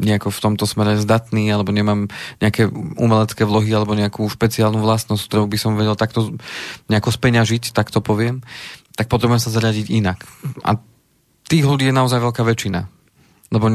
nejako 0.00 0.32
v 0.32 0.40
tomto 0.40 0.64
smere 0.64 0.96
zdatný 0.96 1.52
alebo 1.52 1.68
nemám 1.68 2.08
nejaké 2.40 2.72
umelecké 2.96 3.44
vlohy 3.44 3.68
alebo 3.76 3.92
nejakú 3.92 4.24
špeciálnu 4.24 4.80
vlastnosť, 4.80 5.20
ktorou 5.28 5.44
by 5.44 5.58
som 5.60 5.76
vedel 5.76 6.00
takto 6.00 6.32
nejako 6.88 7.12
speňažiť, 7.12 7.76
tak 7.76 7.92
to 7.92 8.00
poviem, 8.00 8.40
tak 8.94 9.10
potrebujem 9.10 9.42
sa 9.42 9.54
zariadiť 9.54 9.86
inak. 9.90 10.22
A 10.62 10.78
tých 11.44 11.64
ľudí 11.66 11.90
je 11.90 11.94
naozaj 11.94 12.22
veľká 12.22 12.42
väčšina. 12.46 12.86
Lebo 13.50 13.66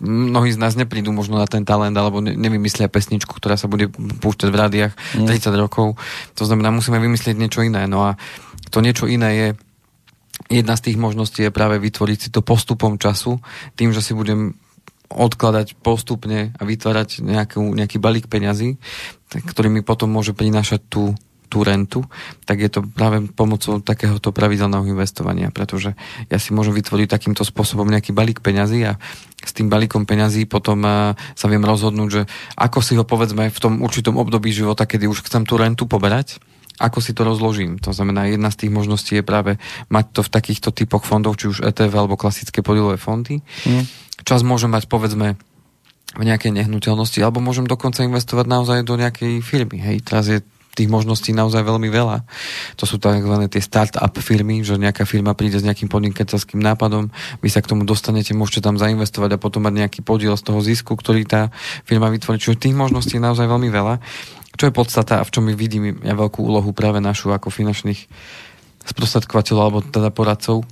mnohí 0.00 0.50
z 0.52 0.60
nás 0.60 0.76
neprídu 0.76 1.12
možno 1.12 1.40
na 1.40 1.48
ten 1.48 1.64
talent 1.64 1.96
alebo 1.96 2.20
nevymyslia 2.20 2.92
pesničku, 2.92 3.32
ktorá 3.32 3.56
sa 3.56 3.68
bude 3.68 3.88
púšťať 3.92 4.48
v 4.52 4.60
rádiách 4.60 4.92
mm. 4.92 5.26
30 5.28 5.56
rokov. 5.56 5.96
To 6.36 6.44
znamená, 6.44 6.68
musíme 6.72 7.00
vymyslieť 7.00 7.36
niečo 7.36 7.64
iné. 7.64 7.88
No 7.88 8.04
a 8.04 8.20
to 8.68 8.84
niečo 8.84 9.08
iné 9.08 9.30
je 9.32 9.48
jedna 10.52 10.76
z 10.76 10.92
tých 10.92 11.00
možností 11.00 11.48
je 11.48 11.54
práve 11.54 11.80
vytvoriť 11.80 12.18
si 12.18 12.28
to 12.28 12.44
postupom 12.44 13.00
času, 13.00 13.40
tým, 13.74 13.90
že 13.96 14.04
si 14.04 14.12
budem 14.12 14.54
odkladať 15.06 15.78
postupne 15.80 16.50
a 16.58 16.62
vytvárať 16.66 17.22
nejakú, 17.22 17.62
nejaký 17.62 17.96
balík 18.02 18.26
peňazí, 18.26 18.76
ktorý 19.30 19.70
mi 19.70 19.80
potom 19.86 20.10
môže 20.10 20.34
prinášať 20.34 20.82
tú 20.90 21.14
tú 21.46 21.62
rentu, 21.62 22.02
tak 22.44 22.60
je 22.60 22.70
to 22.70 22.84
práve 22.84 23.22
pomocou 23.32 23.78
takéhoto 23.80 24.34
pravidelného 24.34 24.84
investovania, 24.86 25.54
pretože 25.54 25.94
ja 26.28 26.38
si 26.42 26.52
môžem 26.52 26.74
vytvoriť 26.74 27.08
takýmto 27.08 27.46
spôsobom 27.46 27.86
nejaký 27.86 28.10
balík 28.12 28.42
peňazí 28.42 28.84
a 28.84 28.98
s 29.40 29.52
tým 29.54 29.70
balíkom 29.70 30.04
peňazí 30.04 30.44
potom 30.50 30.82
uh, 30.82 31.14
sa 31.38 31.46
viem 31.46 31.62
rozhodnúť, 31.62 32.08
že 32.10 32.22
ako 32.58 32.78
si 32.82 32.98
ho 32.98 33.06
povedzme 33.06 33.48
v 33.48 33.58
tom 33.62 33.80
určitom 33.80 34.18
období 34.18 34.50
života, 34.50 34.84
kedy 34.84 35.06
už 35.06 35.22
chcem 35.24 35.46
tú 35.46 35.54
rentu 35.56 35.86
poberať, 35.86 36.42
ako 36.76 37.00
si 37.00 37.16
to 37.16 37.24
rozložím. 37.24 37.80
To 37.80 37.92
znamená, 37.92 38.28
jedna 38.28 38.52
z 38.52 38.66
tých 38.66 38.72
možností 38.72 39.16
je 39.16 39.24
práve 39.24 39.56
mať 39.88 40.04
to 40.12 40.20
v 40.20 40.32
takýchto 40.32 40.68
typoch 40.76 41.08
fondov, 41.08 41.40
či 41.40 41.48
už 41.48 41.64
ETF 41.64 41.92
alebo 41.96 42.20
klasické 42.20 42.60
podielové 42.60 43.00
fondy. 43.00 43.40
Mm. 43.64 43.88
Čas 44.28 44.44
môžem 44.44 44.68
mať 44.68 44.84
povedzme 44.88 45.40
v 46.16 46.22
nejakej 46.24 46.52
nehnuteľnosti, 46.52 47.20
alebo 47.20 47.44
môžem 47.44 47.68
dokonca 47.68 48.04
investovať 48.04 48.46
naozaj 48.48 48.78
do 48.88 48.96
nejakej 48.96 49.44
firmy. 49.44 49.80
Hej, 49.80 50.08
teraz 50.08 50.32
je 50.32 50.40
tých 50.76 50.92
možností 50.92 51.32
naozaj 51.32 51.64
veľmi 51.64 51.88
veľa. 51.88 52.28
To 52.76 52.84
sú 52.84 53.00
tzv. 53.00 53.34
tie 53.48 53.62
start-up 53.64 54.12
firmy, 54.20 54.60
že 54.60 54.76
nejaká 54.76 55.08
firma 55.08 55.32
príde 55.32 55.56
s 55.56 55.64
nejakým 55.64 55.88
podnikateľským 55.88 56.60
nápadom, 56.60 57.08
vy 57.40 57.48
sa 57.48 57.64
k 57.64 57.72
tomu 57.72 57.88
dostanete, 57.88 58.36
môžete 58.36 58.60
tam 58.60 58.76
zainvestovať 58.76 59.40
a 59.40 59.42
potom 59.42 59.64
mať 59.64 59.88
nejaký 59.88 60.00
podiel 60.04 60.36
z 60.36 60.44
toho 60.44 60.60
zisku, 60.60 60.92
ktorý 60.92 61.24
tá 61.24 61.48
firma 61.88 62.12
vytvorí. 62.12 62.36
Čiže 62.36 62.68
tých 62.68 62.76
možností 62.76 63.16
je 63.16 63.24
naozaj 63.24 63.48
veľmi 63.48 63.72
veľa. 63.72 64.04
Čo 64.60 64.68
je 64.68 64.76
podstata 64.76 65.20
a 65.20 65.26
v 65.26 65.32
čom 65.32 65.48
my 65.48 65.56
vidím 65.56 65.96
ja 66.04 66.12
veľkú 66.12 66.44
úlohu 66.44 66.76
práve 66.76 67.00
našu 67.00 67.32
ako 67.32 67.48
finančných 67.48 68.08
sprostredkovateľov 68.86 69.64
alebo 69.64 69.80
teda 69.82 70.12
poradcov, 70.12 70.62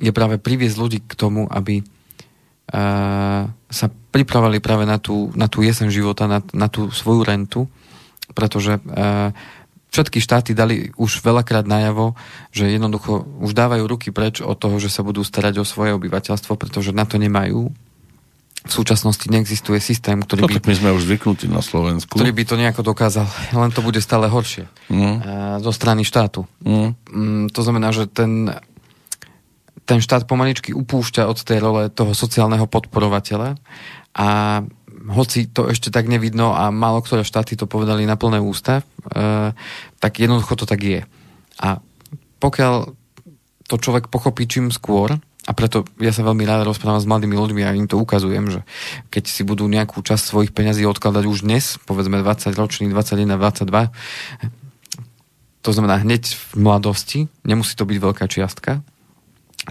je 0.00 0.10
práve 0.10 0.40
priviesť 0.40 0.76
ľudí 0.80 0.98
k 1.04 1.14
tomu, 1.14 1.44
aby 1.46 1.84
uh, 1.84 3.44
sa 3.48 3.86
pripravali 3.88 4.60
práve 4.60 4.84
na 4.84 5.00
tú, 5.00 5.32
na 5.36 5.46
tú 5.48 5.64
jesen 5.64 5.88
života, 5.88 6.28
na, 6.28 6.40
na 6.52 6.68
tú 6.68 6.92
svoju 6.92 7.22
rentu, 7.24 7.68
pretože 8.32 8.80
uh, 8.80 9.30
všetky 9.92 10.18
štáty 10.24 10.56
dali 10.56 10.88
už 10.96 11.20
veľakrát 11.20 11.68
najavo, 11.68 12.16
že 12.48 12.72
jednoducho 12.72 13.28
už 13.44 13.52
dávajú 13.52 13.84
ruky 13.84 14.08
preč 14.08 14.40
od 14.40 14.56
toho, 14.56 14.80
že 14.80 14.88
sa 14.88 15.04
budú 15.04 15.20
starať 15.20 15.60
o 15.60 15.68
svoje 15.68 15.92
obyvateľstvo, 15.92 16.56
pretože 16.56 16.96
na 16.96 17.04
to 17.04 17.20
nemajú. 17.20 17.68
V 18.62 18.70
súčasnosti 18.70 19.26
neexistuje 19.26 19.82
systém, 19.82 20.22
ktorý 20.22 20.46
no, 20.46 20.48
by... 20.48 20.54
my 20.64 20.76
sme 20.78 20.90
už 20.94 21.02
zvyknutí 21.04 21.50
na 21.50 21.60
Slovensku. 21.60 22.14
Ktorý 22.14 22.32
by 22.32 22.44
to 22.46 22.54
nejako 22.56 22.82
dokázal, 22.86 23.28
len 23.62 23.70
to 23.74 23.84
bude 23.84 24.00
stále 24.00 24.32
horšie. 24.32 24.64
Mm. 24.88 25.18
Zo 25.60 25.72
strany 25.74 26.08
štátu. 26.08 26.48
Mm. 26.64 26.96
Mm, 27.12 27.44
to 27.52 27.60
znamená, 27.60 27.92
že 27.92 28.08
ten, 28.08 28.54
ten 29.84 29.98
štát 30.00 30.24
pomaličky 30.24 30.72
upúšťa 30.72 31.28
od 31.28 31.42
tej 31.42 31.58
role 31.60 31.90
toho 31.92 32.14
sociálneho 32.16 32.64
podporovateľa 32.70 33.58
a 34.14 34.28
hoci 35.10 35.50
to 35.50 35.66
ešte 35.66 35.90
tak 35.90 36.06
nevidno 36.06 36.54
a 36.54 36.70
málo 36.70 37.02
ktoré 37.02 37.26
štáty 37.26 37.58
to 37.58 37.66
povedali 37.66 38.06
na 38.06 38.14
plné 38.14 38.38
ústa, 38.38 38.82
e, 38.82 38.84
tak 39.98 40.12
jednoducho 40.22 40.54
to 40.54 40.66
tak 40.68 40.82
je. 40.82 41.00
A 41.58 41.82
pokiaľ 42.38 42.94
to 43.66 43.74
človek 43.78 44.12
pochopí 44.12 44.46
čím 44.46 44.70
skôr, 44.70 45.18
a 45.42 45.50
preto 45.58 45.82
ja 45.98 46.14
sa 46.14 46.22
veľmi 46.22 46.46
rád 46.46 46.62
rozprávam 46.62 47.02
s 47.02 47.08
mladými 47.10 47.34
ľuďmi 47.34 47.66
a 47.66 47.74
im 47.74 47.90
to 47.90 47.98
ukazujem, 47.98 48.46
že 48.46 48.60
keď 49.10 49.24
si 49.26 49.42
budú 49.42 49.66
nejakú 49.66 49.98
časť 49.98 50.22
svojich 50.22 50.54
peňazí 50.54 50.86
odkladať 50.86 51.26
už 51.26 51.42
dnes, 51.42 51.82
povedzme 51.82 52.22
20 52.22 52.54
ročný, 52.54 52.86
21, 52.86 53.34
22, 53.34 53.90
to 55.62 55.70
znamená 55.74 55.98
hneď 55.98 56.30
v 56.30 56.54
mladosti, 56.62 57.20
nemusí 57.42 57.74
to 57.74 57.82
byť 57.82 57.98
veľká 57.98 58.24
čiastka, 58.30 58.86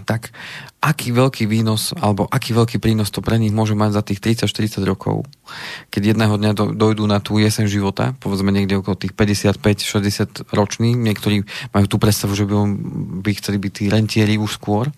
tak 0.08 0.32
aký 0.80 1.12
veľký 1.12 1.44
výnos 1.44 1.92
alebo 1.92 2.24
aký 2.32 2.56
veľký 2.56 2.80
prínos 2.80 3.12
to 3.12 3.20
pre 3.20 3.36
nich 3.36 3.52
môže 3.52 3.76
mať 3.76 3.90
za 3.92 4.02
tých 4.02 4.24
30-40 4.48 4.88
rokov, 4.88 5.28
keď 5.92 6.16
jedného 6.16 6.34
dňa 6.40 6.52
do, 6.56 6.64
dojdú 6.72 7.04
na 7.04 7.20
tú 7.20 7.36
jesen 7.36 7.68
života, 7.68 8.16
povedzme 8.16 8.48
niekde 8.48 8.80
okolo 8.80 8.96
tých 8.96 9.12
55-60 9.12 10.48
roční, 10.56 10.96
niektorí 10.96 11.44
majú 11.76 11.86
tú 11.86 12.00
predstavu, 12.00 12.32
že 12.32 12.48
by, 12.48 12.56
by 13.20 13.30
chceli 13.36 13.60
byť 13.60 13.72
tí 13.72 13.84
rentieri 13.92 14.40
už 14.40 14.56
skôr, 14.56 14.88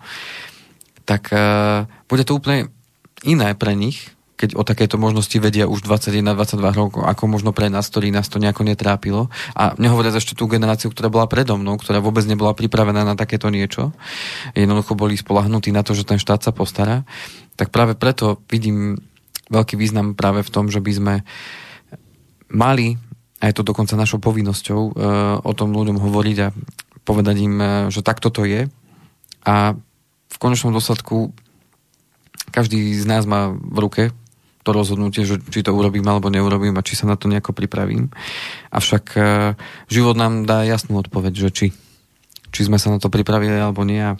tak 1.03 1.35
uh, 1.35 1.91
bude 2.07 2.23
to 2.23 2.39
úplne 2.39 2.71
iné 3.27 3.51
pre 3.59 3.75
nich, 3.75 4.14
keď 4.35 4.59
o 4.59 4.67
takéto 4.67 4.99
možnosti 4.99 5.35
vedia 5.39 5.71
už 5.71 5.87
21-22 5.87 6.75
rokov, 6.75 7.03
ako 7.07 7.23
možno 7.31 7.55
pre 7.55 7.71
nás, 7.71 7.87
ktorý 7.87 8.11
nás 8.11 8.27
to 8.27 8.43
nejako 8.43 8.67
netrápilo. 8.67 9.31
A 9.55 9.79
nehovoria 9.79 10.11
ešte 10.11 10.35
tú 10.35 10.51
generáciu, 10.51 10.91
ktorá 10.91 11.07
bola 11.07 11.31
predo 11.31 11.55
mnou, 11.55 11.79
ktorá 11.79 12.03
vôbec 12.03 12.27
nebola 12.27 12.51
pripravená 12.51 13.07
na 13.07 13.15
takéto 13.15 13.47
niečo. 13.47 13.95
Jednoducho 14.59 14.99
boli 14.99 15.15
spolahnutí 15.15 15.71
na 15.71 15.87
to, 15.87 15.95
že 15.95 16.03
ten 16.03 16.19
štát 16.19 16.43
sa 16.43 16.51
postará. 16.51 17.07
Tak 17.55 17.71
práve 17.71 17.95
preto 17.95 18.43
vidím 18.51 18.99
veľký 19.55 19.79
význam 19.79 20.19
práve 20.19 20.43
v 20.43 20.51
tom, 20.51 20.67
že 20.67 20.83
by 20.83 20.93
sme 20.93 21.15
mali, 22.51 22.99
a 23.39 23.47
je 23.47 23.55
to 23.55 23.63
dokonca 23.63 23.95
našou 23.95 24.19
povinnosťou, 24.19 24.81
e, 24.83 24.93
o 25.47 25.53
tom 25.55 25.71
ľuďom 25.71 26.03
hovoriť 26.03 26.37
a 26.43 26.49
povedať 27.07 27.37
im, 27.39 27.55
e, 27.63 27.67
že 27.95 28.03
takto 28.03 28.35
to 28.35 28.43
je. 28.43 28.67
A 29.47 29.79
v 30.27 30.37
konečnom 30.43 30.75
dôsledku 30.75 31.31
každý 32.51 32.99
z 32.99 33.07
nás 33.07 33.29
má 33.31 33.55
v 33.55 33.79
ruke 33.79 34.03
to 34.65 34.73
rozhodnutie, 34.73 35.29
že 35.29 35.39
či 35.53 35.61
to 35.61 35.77
urobím 35.77 36.09
alebo 36.09 36.33
neurobím 36.33 36.75
a 36.81 36.87
či 36.87 36.97
sa 36.97 37.05
na 37.05 37.21
to 37.21 37.29
nejako 37.29 37.53
pripravím. 37.53 38.09
Avšak 38.73 39.05
e, 39.15 39.21
život 39.93 40.17
nám 40.17 40.49
dá 40.49 40.65
jasnú 40.65 40.97
odpoveď, 40.97 41.33
že 41.37 41.49
či, 41.53 41.67
či 42.49 42.61
sme 42.65 42.81
sa 42.81 42.89
na 42.89 42.97
to 42.97 43.13
pripravili 43.13 43.61
alebo 43.61 43.85
nie 43.85 44.01
a 44.01 44.17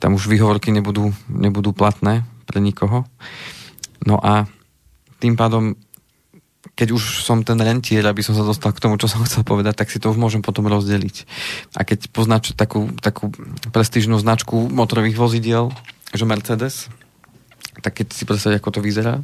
tam 0.00 0.16
už 0.16 0.32
výhovorky 0.32 0.72
nebudú, 0.72 1.12
nebudú 1.28 1.76
platné 1.76 2.24
pre 2.48 2.64
nikoho. 2.64 3.04
No 4.08 4.16
a 4.18 4.48
tým 5.20 5.36
pádom 5.36 5.76
keď 6.72 6.88
už 6.96 7.20
som 7.20 7.44
ten 7.44 7.60
rentier, 7.60 8.00
aby 8.06 8.24
som 8.24 8.32
sa 8.32 8.46
dostal 8.46 8.72
k 8.72 8.80
tomu, 8.80 8.96
čo 8.96 9.10
som 9.10 9.20
chcel 9.28 9.44
povedať, 9.44 9.76
tak 9.76 9.92
si 9.92 10.00
to 10.00 10.08
už 10.08 10.18
môžem 10.18 10.40
potom 10.40 10.66
rozdeliť. 10.66 11.28
A 11.76 11.84
keď 11.84 12.08
poznáš 12.08 12.56
takú, 12.56 12.88
takú 13.04 13.28
prestížnú 13.70 14.16
značku 14.16 14.72
motorových 14.72 15.20
vozidiel, 15.20 15.68
že 16.12 16.24
Mercedes, 16.24 16.88
tak 17.82 17.98
keď 17.98 18.06
si 18.14 18.22
predstaviť, 18.22 18.62
ako 18.62 18.70
to 18.78 18.80
vyzerá, 18.80 19.20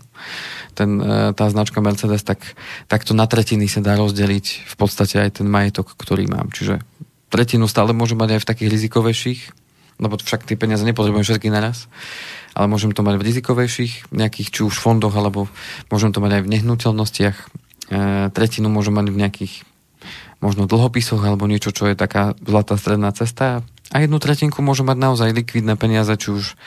ten, 0.74 0.98
e, 0.98 1.30
tá 1.32 1.46
značka 1.46 1.78
Mercedes, 1.78 2.26
tak, 2.26 2.42
tak 2.90 3.06
to 3.06 3.14
na 3.14 3.30
tretiny 3.30 3.70
sa 3.70 3.78
dá 3.78 3.94
rozdeliť 3.94 4.66
v 4.66 4.74
podstate 4.74 5.22
aj 5.22 5.40
ten 5.40 5.46
majetok, 5.46 5.94
ktorý 5.94 6.26
mám. 6.26 6.50
Čiže 6.50 6.82
tretinu 7.30 7.70
stále 7.70 7.94
môžem 7.94 8.18
mať 8.18 8.36
aj 8.36 8.40
v 8.42 8.48
takých 8.50 8.72
rizikovejších, 8.74 9.40
lebo 10.02 10.18
však 10.18 10.46
tie 10.46 10.59
peniaze 10.59 10.82
nepotrebujem 10.82 11.22
všetky 11.22 11.48
naraz, 11.54 11.86
ale 12.59 12.66
môžem 12.66 12.90
to 12.90 13.06
mať 13.06 13.22
v 13.22 13.26
rizikovejších 13.30 14.11
nejakých 14.11 14.48
či 14.50 14.61
už 14.66 14.74
fondoch, 14.74 15.14
alebo 15.14 15.46
môžem 15.94 16.11
to 16.11 16.18
mať 16.18 16.38
aj 16.38 16.42
v 16.42 16.50
nehnuteľnostiach. 16.59 17.36
E, 17.38 17.46
tretinu 18.34 18.66
môžem 18.66 18.94
mať 18.98 19.06
v 19.14 19.20
nejakých 19.22 19.54
možno 20.38 20.70
dlhopisoch 20.70 21.22
alebo 21.22 21.50
niečo, 21.50 21.74
čo 21.74 21.90
je 21.90 21.98
taká 21.98 22.38
zlatá 22.42 22.78
stredná 22.78 23.11
cesta 23.11 23.66
a 23.88 24.04
jednu 24.04 24.20
tretinku 24.20 24.61
môžu 24.61 24.84
mať 24.84 24.98
naozaj 25.00 25.32
likvidné 25.32 25.72
peniaze, 25.80 26.12
či 26.20 26.28
už 26.28 26.61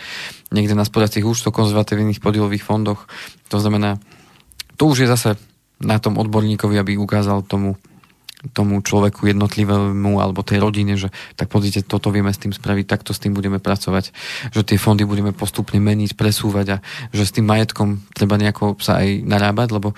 niekde 0.51 0.75
na 0.75 0.83
spodacích 0.85 1.23
účtoch, 1.23 1.55
konzervatívnych 1.55 2.19
podielových 2.19 2.67
fondoch. 2.67 3.07
To 3.49 3.57
znamená, 3.57 3.97
to 4.75 4.91
už 4.91 5.07
je 5.07 5.11
zase 5.11 5.39
na 5.81 5.97
tom 5.97 6.19
odborníkovi, 6.19 6.77
aby 6.77 6.99
ukázal 6.99 7.41
tomu, 7.47 7.79
tomu 8.53 8.81
človeku 8.81 9.29
jednotlivému 9.29 10.17
alebo 10.17 10.45
tej 10.45 10.61
rodine, 10.61 10.97
že 10.97 11.09
tak 11.37 11.49
pozrite, 11.49 11.85
toto 11.85 12.09
vieme 12.09 12.33
s 12.33 12.41
tým 12.41 12.53
spraviť, 12.53 12.85
takto 12.85 13.13
s 13.13 13.21
tým 13.21 13.33
budeme 13.37 13.61
pracovať, 13.61 14.13
že 14.53 14.61
tie 14.65 14.77
fondy 14.81 15.05
budeme 15.05 15.33
postupne 15.33 15.77
meniť, 15.77 16.17
presúvať 16.17 16.67
a 16.73 16.77
že 17.13 17.23
s 17.25 17.33
tým 17.33 17.45
majetkom 17.45 18.01
treba 18.13 18.41
nejako 18.41 18.77
sa 18.81 19.01
aj 19.01 19.21
narábať, 19.25 19.67
lebo 19.77 19.93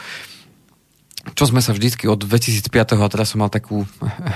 čo 1.31 1.47
sme 1.47 1.63
sa 1.63 1.71
vždycky 1.71 2.03
od 2.11 2.19
2005. 2.19 2.67
a 2.99 3.07
teraz 3.07 3.31
som 3.31 3.39
mal 3.39 3.47
takú, 3.47 3.87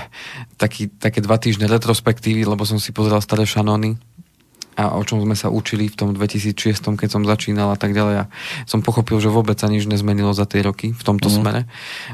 taký, 0.62 0.88
také 0.88 1.20
dva 1.20 1.36
týždne 1.36 1.68
retrospektívy, 1.68 2.48
lebo 2.48 2.64
som 2.64 2.80
si 2.80 2.96
pozeral 2.96 3.20
staré 3.20 3.44
šanóny 3.44 4.00
a 4.78 4.94
o 4.94 5.02
čom 5.02 5.18
sme 5.18 5.34
sa 5.34 5.50
učili 5.50 5.90
v 5.90 5.98
tom 5.98 6.14
2006, 6.14 6.94
keď 6.94 7.08
som 7.10 7.26
začínal 7.26 7.74
a 7.74 7.78
tak 7.78 7.90
ďalej. 7.90 8.22
A 8.22 8.24
som 8.62 8.78
pochopil, 8.78 9.18
že 9.18 9.26
vôbec 9.26 9.58
sa 9.58 9.66
nič 9.66 9.90
nezmenilo 9.90 10.30
za 10.30 10.46
tie 10.46 10.62
roky 10.62 10.94
v 10.94 11.02
tomto 11.02 11.26
mm. 11.26 11.34
smere. 11.34 11.60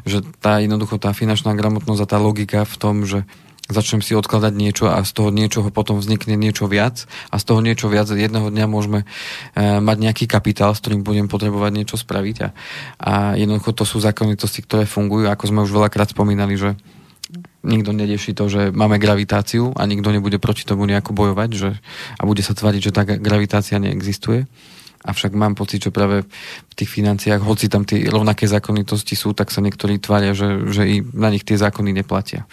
Že 0.09 0.25
tá 0.41 0.65
jednoducho 0.65 0.97
tá 0.97 1.13
finančná 1.13 1.53
gramotnosť 1.53 2.01
a 2.01 2.11
tá 2.11 2.17
logika 2.17 2.65
v 2.65 2.77
tom, 2.81 3.05
že 3.05 3.29
začnem 3.69 4.05
si 4.05 4.13
odkladať 4.13 4.53
niečo 4.53 4.93
a 4.93 5.01
z 5.05 5.13
toho 5.13 5.33
niečoho 5.33 5.73
potom 5.73 5.97
vznikne 5.97 6.37
niečo 6.37 6.69
viac 6.69 7.09
a 7.33 7.41
z 7.41 7.45
toho 7.49 7.65
niečo 7.65 7.89
viac 7.89 8.09
jedného 8.13 8.53
dňa 8.53 8.67
môžeme 8.69 9.09
e, 9.57 9.81
mať 9.81 9.97
nejaký 10.05 10.25
kapitál, 10.29 10.77
s 10.77 10.85
ktorým 10.85 11.01
budem 11.01 11.33
potrebovať 11.33 11.73
niečo 11.73 11.97
spraviť 11.97 12.37
a, 12.45 12.49
a 13.01 13.13
jednoducho 13.41 13.73
to 13.73 13.89
sú 13.89 14.05
zákonitosti, 14.05 14.61
ktoré 14.69 14.85
fungujú, 14.85 15.33
ako 15.33 15.45
sme 15.49 15.65
už 15.65 15.73
veľakrát 15.73 16.13
spomínali, 16.13 16.61
že 16.61 16.77
nikto 17.65 17.91
nerieši 17.97 18.37
to, 18.37 18.47
že 18.47 18.71
máme 18.71 19.01
gravitáciu 19.01 19.73
a 19.75 19.89
nikto 19.89 20.13
nebude 20.13 20.37
proti 20.37 20.69
tomu 20.69 20.85
nejako 20.85 21.17
bojovať 21.17 21.51
že, 21.57 21.71
a 22.21 22.23
bude 22.29 22.45
sa 22.45 22.53
tváriť, 22.53 22.81
že 22.81 22.95
tá 22.95 23.03
gravitácia 23.03 23.81
neexistuje. 23.81 24.45
Avšak 25.05 25.37
mám 25.37 25.53
pocit, 25.53 25.85
že 25.85 25.93
práve 25.93 26.25
v 26.25 26.75
tých 26.81 26.89
financiách, 26.89 27.45
hoci 27.45 27.69
tam 27.69 27.85
tie 27.85 28.09
rovnaké 28.09 28.49
zákonitosti 28.49 29.13
sú, 29.13 29.37
tak 29.37 29.53
sa 29.53 29.61
niektorí 29.61 30.01
tvária, 30.01 30.33
že, 30.33 30.65
že 30.73 30.83
i 30.89 30.97
na 31.05 31.29
nich 31.29 31.45
tie 31.45 31.61
zákony 31.61 31.93
neplatia. 31.93 32.49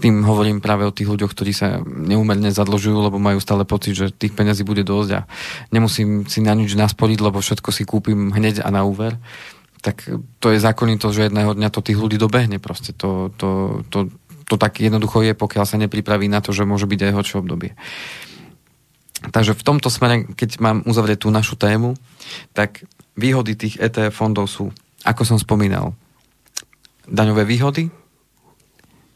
Tým 0.00 0.24
hovorím 0.24 0.64
práve 0.64 0.88
o 0.88 0.96
tých 0.96 1.12
ľuďoch, 1.12 1.28
ktorí 1.36 1.52
sa 1.52 1.84
neumerne 1.84 2.48
zadlžujú, 2.48 2.96
lebo 3.04 3.20
majú 3.20 3.36
stále 3.36 3.68
pocit, 3.68 3.92
že 4.00 4.16
tých 4.16 4.32
peňazí 4.32 4.64
bude 4.64 4.80
dosť 4.80 5.10
a 5.12 5.20
nemusím 5.76 6.24
si 6.24 6.40
na 6.40 6.56
nič 6.56 6.72
nasporiť, 6.72 7.20
lebo 7.20 7.44
všetko 7.44 7.68
si 7.68 7.84
kúpim 7.84 8.32
hneď 8.32 8.64
a 8.64 8.72
na 8.72 8.80
úver 8.88 9.20
tak 9.80 10.04
to 10.38 10.52
je 10.52 10.60
zákonitosť, 10.60 11.14
že 11.16 11.26
jedného 11.32 11.56
dňa 11.56 11.68
to 11.72 11.80
tých 11.80 11.96
ľudí 11.96 12.20
dobehne 12.20 12.60
proste. 12.60 12.92
To, 13.00 13.32
to, 13.32 13.80
to, 13.88 14.12
to 14.50 14.58
tak 14.58 14.82
jednoducho 14.82 15.22
je, 15.22 15.38
pokiaľ 15.38 15.64
sa 15.64 15.78
nepripraví 15.78 16.26
na 16.26 16.42
to, 16.42 16.50
že 16.50 16.66
môže 16.66 16.90
byť 16.90 17.00
aj 17.06 17.14
horšie 17.14 17.36
obdobie. 17.38 17.78
Takže 19.30 19.54
v 19.54 19.62
tomto 19.62 19.86
smere, 19.86 20.26
keď 20.34 20.58
mám 20.58 20.82
uzavrieť 20.82 21.22
tú 21.22 21.28
našu 21.30 21.54
tému, 21.54 21.94
tak 22.50 22.82
výhody 23.14 23.54
tých 23.54 23.78
ETF 23.78 24.10
fondov 24.10 24.50
sú, 24.50 24.74
ako 25.06 25.22
som 25.22 25.38
spomínal, 25.38 25.94
daňové 27.06 27.46
výhody, 27.46 27.94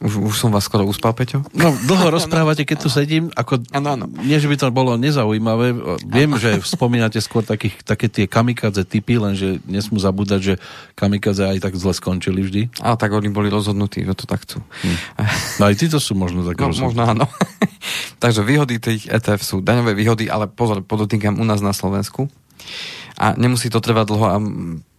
už, 0.04 0.20
už 0.20 0.36
som 0.36 0.52
vás 0.52 0.68
skoro 0.68 0.84
uspal, 0.84 1.16
Peťo? 1.16 1.40
No, 1.56 1.72
dlho 1.72 2.12
rozprávate, 2.12 2.68
keď 2.68 2.76
tu 2.84 2.88
sedím. 2.92 3.32
Ako, 3.32 3.64
ano, 3.72 3.88
ano. 3.96 4.04
Nie, 4.20 4.36
že 4.36 4.52
by 4.52 4.56
to 4.60 4.68
bolo 4.68 5.00
nezaujímavé. 5.00 5.72
Viem, 6.04 6.36
ano. 6.36 6.40
že 6.40 6.60
spomínate 6.60 7.16
skôr 7.24 7.40
takých, 7.40 7.80
také 7.80 8.12
tie 8.12 8.28
kamikadze 8.28 8.84
typy, 8.84 9.16
lenže 9.16 9.64
nesmú 9.64 9.96
zabúdať, 9.96 10.40
že 10.44 10.54
kamikadze 10.92 11.48
aj 11.48 11.58
tak 11.64 11.74
zle 11.80 11.96
skončili 11.96 12.44
vždy. 12.44 12.84
Ale 12.84 13.00
tak 13.00 13.16
oni 13.16 13.32
boli 13.32 13.48
rozhodnutí, 13.48 14.04
že 14.04 14.12
to 14.12 14.28
tak 14.28 14.44
chcú. 14.44 14.60
Hm. 14.60 14.96
No 15.56 15.62
aj 15.72 15.74
títo 15.80 15.96
sú 15.96 16.12
možno 16.12 16.44
tak 16.44 16.60
no, 16.60 16.68
Možno 16.68 17.00
áno. 17.00 17.24
Takže 18.22 18.44
výhody 18.44 18.76
tých 18.76 19.08
ETF 19.08 19.40
sú 19.40 19.56
daňové 19.64 19.96
výhody, 19.96 20.28
ale 20.28 20.52
pozor, 20.52 20.84
podotýkam 20.84 21.40
u 21.40 21.44
nás 21.48 21.64
na 21.64 21.72
Slovensku. 21.72 22.28
A 23.16 23.32
nemusí 23.40 23.72
to 23.72 23.80
trvať 23.80 24.04
dlho 24.10 24.26
a 24.26 24.36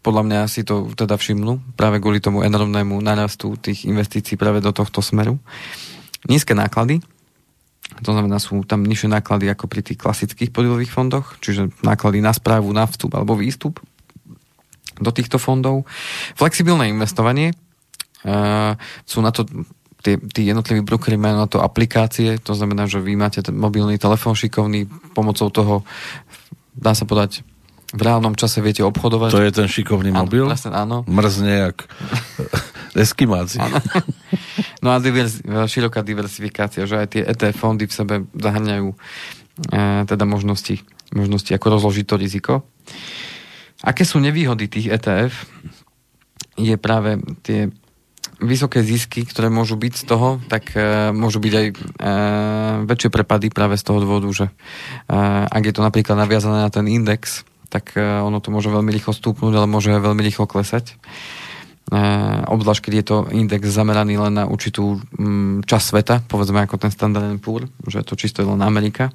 podľa 0.06 0.22
mňa 0.22 0.39
si 0.45 0.62
to 0.62 0.93
teda 0.93 1.18
všimnú 1.18 1.74
práve 1.74 1.97
kvôli 1.97 2.22
tomu 2.22 2.45
enormnému 2.45 2.93
narastu 3.01 3.58
tých 3.58 3.89
investícií 3.89 4.38
práve 4.38 4.62
do 4.62 4.70
tohto 4.70 5.01
smeru. 5.01 5.41
Nízke 6.30 6.53
náklady, 6.53 7.01
to 8.06 8.10
znamená, 8.14 8.38
sú 8.38 8.62
tam 8.70 8.86
nižšie 8.86 9.10
náklady 9.10 9.49
ako 9.49 9.66
pri 9.66 9.82
tých 9.82 9.97
klasických 9.97 10.53
podielových 10.53 10.93
fondoch, 10.93 11.41
čiže 11.41 11.74
náklady 11.82 12.22
na 12.22 12.38
správu, 12.38 12.70
na 12.70 12.86
vstup 12.86 13.18
alebo 13.18 13.34
výstup 13.34 13.82
do 15.01 15.10
týchto 15.10 15.41
fondov. 15.41 15.89
Flexibilné 16.38 16.93
investovanie, 16.93 17.58
uh, 18.26 18.78
sú 19.10 19.26
na 19.26 19.34
to 19.34 19.49
tí, 20.06 20.22
tí 20.30 20.41
jednotliví 20.45 20.86
brokery 20.86 21.18
majú 21.18 21.36
na 21.41 21.49
to 21.49 21.66
aplikácie, 21.66 22.38
to 22.38 22.53
znamená, 22.53 22.86
že 22.86 23.01
vy 23.01 23.18
máte 23.18 23.41
ten 23.41 23.58
mobilný 23.58 23.97
telefón 23.97 24.38
šikovný, 24.38 24.86
pomocou 25.18 25.49
toho 25.49 25.82
dá 26.78 26.93
sa 26.93 27.10
podať 27.10 27.41
v 27.95 28.01
reálnom 28.03 28.35
čase 28.35 28.59
viete 28.59 28.83
obchodovať. 28.83 29.31
To 29.31 29.39
je 29.39 29.55
ten 29.55 29.67
šikovný 29.71 30.11
áno, 30.11 30.27
mobil? 30.27 30.43
Presne, 30.51 30.75
áno. 30.75 31.07
Mrzne 31.07 31.51
jak 31.71 31.77
eskimáci. 33.05 33.63
No 34.83 34.93
a 34.93 35.01
divers, 35.01 35.41
široká 35.41 36.05
diversifikácia, 36.05 36.85
že 36.85 37.01
aj 37.01 37.07
tie 37.09 37.25
ETF 37.25 37.57
fondy 37.57 37.89
v 37.89 37.95
sebe 37.95 38.15
zahrňajú 38.37 38.93
e, 38.93 38.95
teda 40.05 40.29
možnosti, 40.29 40.85
možnosti, 41.09 41.49
ako 41.49 41.73
rozložiť 41.73 42.05
to 42.05 42.15
riziko. 42.21 42.53
Aké 43.81 44.05
sú 44.05 44.21
nevýhody 44.21 44.69
tých 44.69 44.93
ETF? 44.93 45.33
Je 46.61 46.77
práve 46.77 47.17
tie 47.41 47.73
vysoké 48.41 48.83
zisky, 48.83 49.23
ktoré 49.23 49.47
môžu 49.47 49.79
byť 49.79 49.93
z 49.95 50.03
toho, 50.05 50.37
tak 50.51 50.75
e, 50.75 51.09
môžu 51.15 51.39
byť 51.39 51.53
aj 51.55 51.67
e, 51.71 51.73
väčšie 52.85 53.09
prepady 53.09 53.47
práve 53.49 53.79
z 53.79 53.83
toho 53.87 54.03
dôvodu, 54.03 54.27
že 54.29 54.45
e, 54.45 54.53
ak 55.49 55.63
je 55.65 55.73
to 55.73 55.81
napríklad 55.81 56.19
naviazané 56.19 56.67
na 56.67 56.69
ten 56.69 56.85
index, 56.85 57.47
tak 57.76 57.99
e, 57.99 58.23
ono 58.23 58.39
to 58.39 58.55
môže 58.55 58.71
veľmi 58.71 58.88
rýchlo 58.88 59.11
stúpnúť, 59.11 59.51
ale 59.59 59.67
môže 59.67 59.91
veľmi 59.91 60.23
rýchlo 60.23 60.47
klesať. 60.47 60.95
E, 60.95 61.99
obzvlášť, 62.47 62.82
keď 62.88 62.93
je 62.95 63.05
to 63.05 63.17
index 63.36 63.67
zameraný 63.67 64.15
len 64.15 64.39
na 64.39 64.47
určitú 64.47 65.03
mm, 65.19 65.67
časť 65.67 65.86
sveta, 65.91 66.15
povedzme 66.23 66.63
ako 66.63 66.80
ten 66.80 66.91
Standard 66.95 67.28
Poor, 67.43 67.67
že 67.84 67.99
je 67.99 68.07
to 68.07 68.15
čisto 68.15 68.47
len 68.47 68.63
Amerika. 68.63 69.11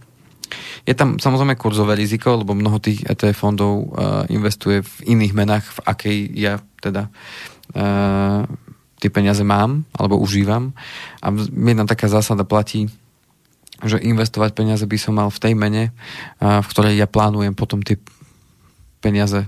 Je 0.84 0.92
tam 0.92 1.16
samozrejme 1.16 1.56
kurzové 1.56 1.96
riziko, 1.96 2.36
lebo 2.36 2.52
mnoho 2.52 2.82
tých 2.82 3.06
ETF 3.06 3.38
fondov 3.38 3.86
uh, 3.86 4.26
investuje 4.26 4.82
v 4.82 5.14
iných 5.14 5.30
menách, 5.30 5.62
v 5.62 5.78
akej 5.86 6.18
ja 6.34 6.58
teda 6.82 7.06
tie 8.98 9.10
peniaze 9.14 9.46
mám 9.46 9.86
alebo 9.94 10.18
užívam. 10.18 10.74
A 11.22 11.30
jedna 11.38 11.86
taká 11.86 12.10
zásada 12.10 12.42
platí, 12.42 12.90
že 13.84 14.02
investovať 14.02 14.58
peniaze 14.58 14.82
by 14.84 14.98
som 14.98 15.16
mal 15.16 15.30
v 15.30 15.38
tej 15.38 15.54
mene, 15.54 15.94
v 16.42 16.66
ktorej 16.66 16.98
ja 16.98 17.06
plánujem 17.06 17.54
potom 17.54 17.80
tie 17.80 17.94
peniaze 19.00 19.44
e, 19.44 19.46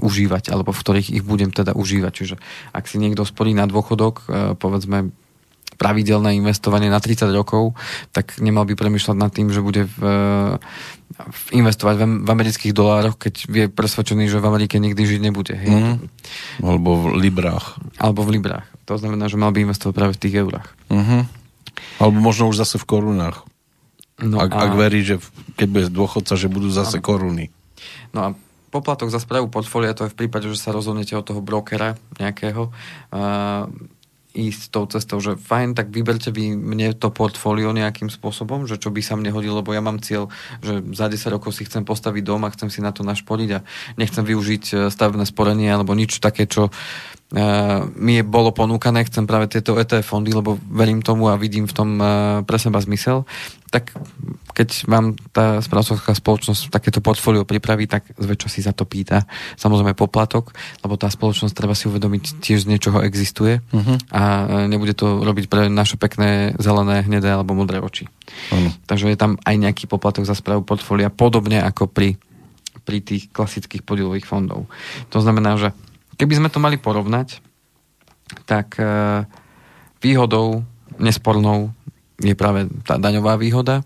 užívať, 0.00 0.50
alebo 0.50 0.72
v 0.72 0.80
ktorých 0.80 1.08
ich 1.20 1.24
budem 1.24 1.52
teda 1.52 1.76
užívať. 1.76 2.12
Čiže 2.12 2.36
ak 2.72 2.88
si 2.88 2.96
niekto 2.96 3.28
sporí 3.28 3.52
na 3.52 3.68
dôchodok, 3.68 4.14
e, 4.24 4.24
povedzme 4.56 5.12
pravidelné 5.76 6.40
investovanie 6.40 6.88
na 6.88 6.98
30 6.98 7.28
rokov, 7.36 7.76
tak 8.10 8.40
nemal 8.40 8.64
by 8.64 8.72
premyšľať 8.72 9.16
nad 9.16 9.28
tým, 9.28 9.52
že 9.52 9.60
bude 9.60 9.84
v, 9.84 9.98
v 11.12 11.42
investovať 11.52 12.00
v, 12.00 12.04
v 12.24 12.28
amerických 12.32 12.72
dolároch, 12.72 13.20
keď 13.20 13.34
je 13.44 13.64
presvedčený, 13.68 14.24
že 14.32 14.40
v 14.40 14.48
Amerike 14.48 14.80
nikdy 14.80 15.04
žiť 15.04 15.20
nebude. 15.20 15.52
Hej? 15.52 15.70
Mm. 15.76 15.96
Alebo 16.64 16.96
v 16.96 17.20
librách. 17.20 17.76
Alebo 18.00 18.24
v 18.24 18.40
librách. 18.40 18.66
To 18.88 18.96
znamená, 18.96 19.28
že 19.28 19.36
mal 19.36 19.52
by 19.52 19.68
investovať 19.68 19.94
práve 19.94 20.16
v 20.16 20.22
tých 20.24 20.34
eurách. 20.40 20.68
Mm-hmm. 20.88 21.22
Alebo 22.00 22.18
možno 22.24 22.48
už 22.48 22.64
zase 22.64 22.80
v 22.80 22.88
korunách. 22.88 23.44
No 24.16 24.40
ak, 24.40 24.50
a... 24.56 24.58
ak 24.64 24.72
verí, 24.80 25.04
že 25.04 25.20
keď 25.60 25.68
bude 25.68 25.86
dôchodca, 25.92 26.40
že 26.40 26.48
budú 26.48 26.72
zase 26.72 26.98
a... 26.98 27.04
koruny. 27.04 27.52
No 28.16 28.20
a 28.24 28.28
poplatok 28.70 29.08
za 29.12 29.22
správu 29.22 29.48
portfólia, 29.48 29.96
to 29.96 30.06
je 30.06 30.12
v 30.12 30.18
prípade, 30.26 30.46
že 30.50 30.60
sa 30.60 30.74
rozhodnete 30.74 31.14
od 31.16 31.24
toho 31.26 31.40
brokera 31.40 31.94
nejakého, 32.18 32.70
uh, 33.14 33.70
ísť 34.36 34.62
tou 34.68 34.84
cestou, 34.84 35.18
že 35.18 35.40
fajn, 35.40 35.72
tak 35.72 35.88
vyberte 35.88 36.28
vy 36.28 36.52
mne 36.52 36.92
to 36.92 37.08
portfólio 37.08 37.72
nejakým 37.72 38.12
spôsobom, 38.12 38.68
že 38.68 38.76
čo 38.76 38.92
by 38.92 39.00
sa 39.00 39.16
mne 39.16 39.32
hodilo, 39.32 39.64
lebo 39.64 39.72
ja 39.72 39.80
mám 39.80 40.04
cieľ, 40.04 40.28
že 40.60 40.84
za 40.92 41.08
10 41.08 41.32
rokov 41.32 41.56
si 41.56 41.64
chcem 41.64 41.88
postaviť 41.88 42.22
dom 42.22 42.44
a 42.44 42.52
chcem 42.52 42.68
si 42.68 42.84
na 42.84 42.92
to 42.92 43.00
našporiť 43.00 43.50
a 43.56 43.64
nechcem 43.96 44.22
využiť 44.22 44.64
e, 44.68 44.74
stavebné 44.92 45.24
sporenie 45.24 45.72
alebo 45.72 45.96
nič 45.96 46.20
také, 46.20 46.44
čo 46.44 46.68
mi 47.98 48.12
je 48.18 48.22
bolo 48.22 48.54
ponúkané, 48.54 49.02
chcem 49.02 49.26
práve 49.26 49.50
tieto 49.50 49.74
ETF 49.74 50.14
fondy, 50.14 50.30
lebo 50.30 50.54
verím 50.70 51.02
tomu 51.02 51.26
a 51.26 51.34
vidím 51.34 51.66
v 51.66 51.74
tom 51.74 51.98
uh, 51.98 52.06
pre 52.46 52.54
seba 52.54 52.78
zmysel, 52.78 53.26
tak 53.74 53.98
keď 54.54 54.86
vám 54.86 55.18
tá 55.34 55.58
správcovská 55.58 56.14
spoločnosť 56.14 56.70
takéto 56.70 57.02
portfólio 57.02 57.42
pripraví, 57.42 57.90
tak 57.90 58.14
zväčša 58.14 58.48
si 58.48 58.62
za 58.62 58.70
to 58.70 58.86
pýta 58.86 59.26
samozrejme 59.58 59.98
poplatok, 59.98 60.54
lebo 60.86 60.94
tá 60.94 61.10
spoločnosť 61.10 61.50
treba 61.50 61.74
si 61.74 61.90
uvedomiť 61.90 62.38
tiež 62.38 62.62
z 62.62 62.70
niečoho 62.70 63.02
existuje 63.02 63.58
uh-huh. 63.58 63.96
a 64.14 64.22
nebude 64.70 64.94
to 64.94 65.18
robiť 65.26 65.50
pre 65.50 65.66
naše 65.66 65.98
pekné 65.98 66.54
zelené, 66.62 67.02
hnedé 67.02 67.34
alebo 67.34 67.58
modré 67.58 67.82
oči. 67.82 68.06
Uh-huh. 68.06 68.70
Takže 68.86 69.10
je 69.10 69.18
tam 69.18 69.34
aj 69.42 69.54
nejaký 69.58 69.90
poplatok 69.90 70.30
za 70.30 70.38
správu 70.38 70.62
portfólia, 70.62 71.10
podobne 71.10 71.58
ako 71.58 71.90
pri, 71.90 72.14
pri 72.86 73.02
tých 73.02 73.34
klasických 73.34 73.82
podielových 73.82 74.30
fondov. 74.30 74.70
To 75.10 75.18
znamená, 75.18 75.58
že 75.58 75.74
Keby 76.16 76.32
sme 76.40 76.48
to 76.48 76.60
mali 76.60 76.80
porovnať, 76.80 77.44
tak 78.48 78.80
e, 78.80 78.84
výhodou 80.00 80.64
nespornou 80.96 81.70
je 82.18 82.32
práve 82.32 82.66
tá 82.88 82.96
daňová 82.96 83.36
výhoda 83.36 83.84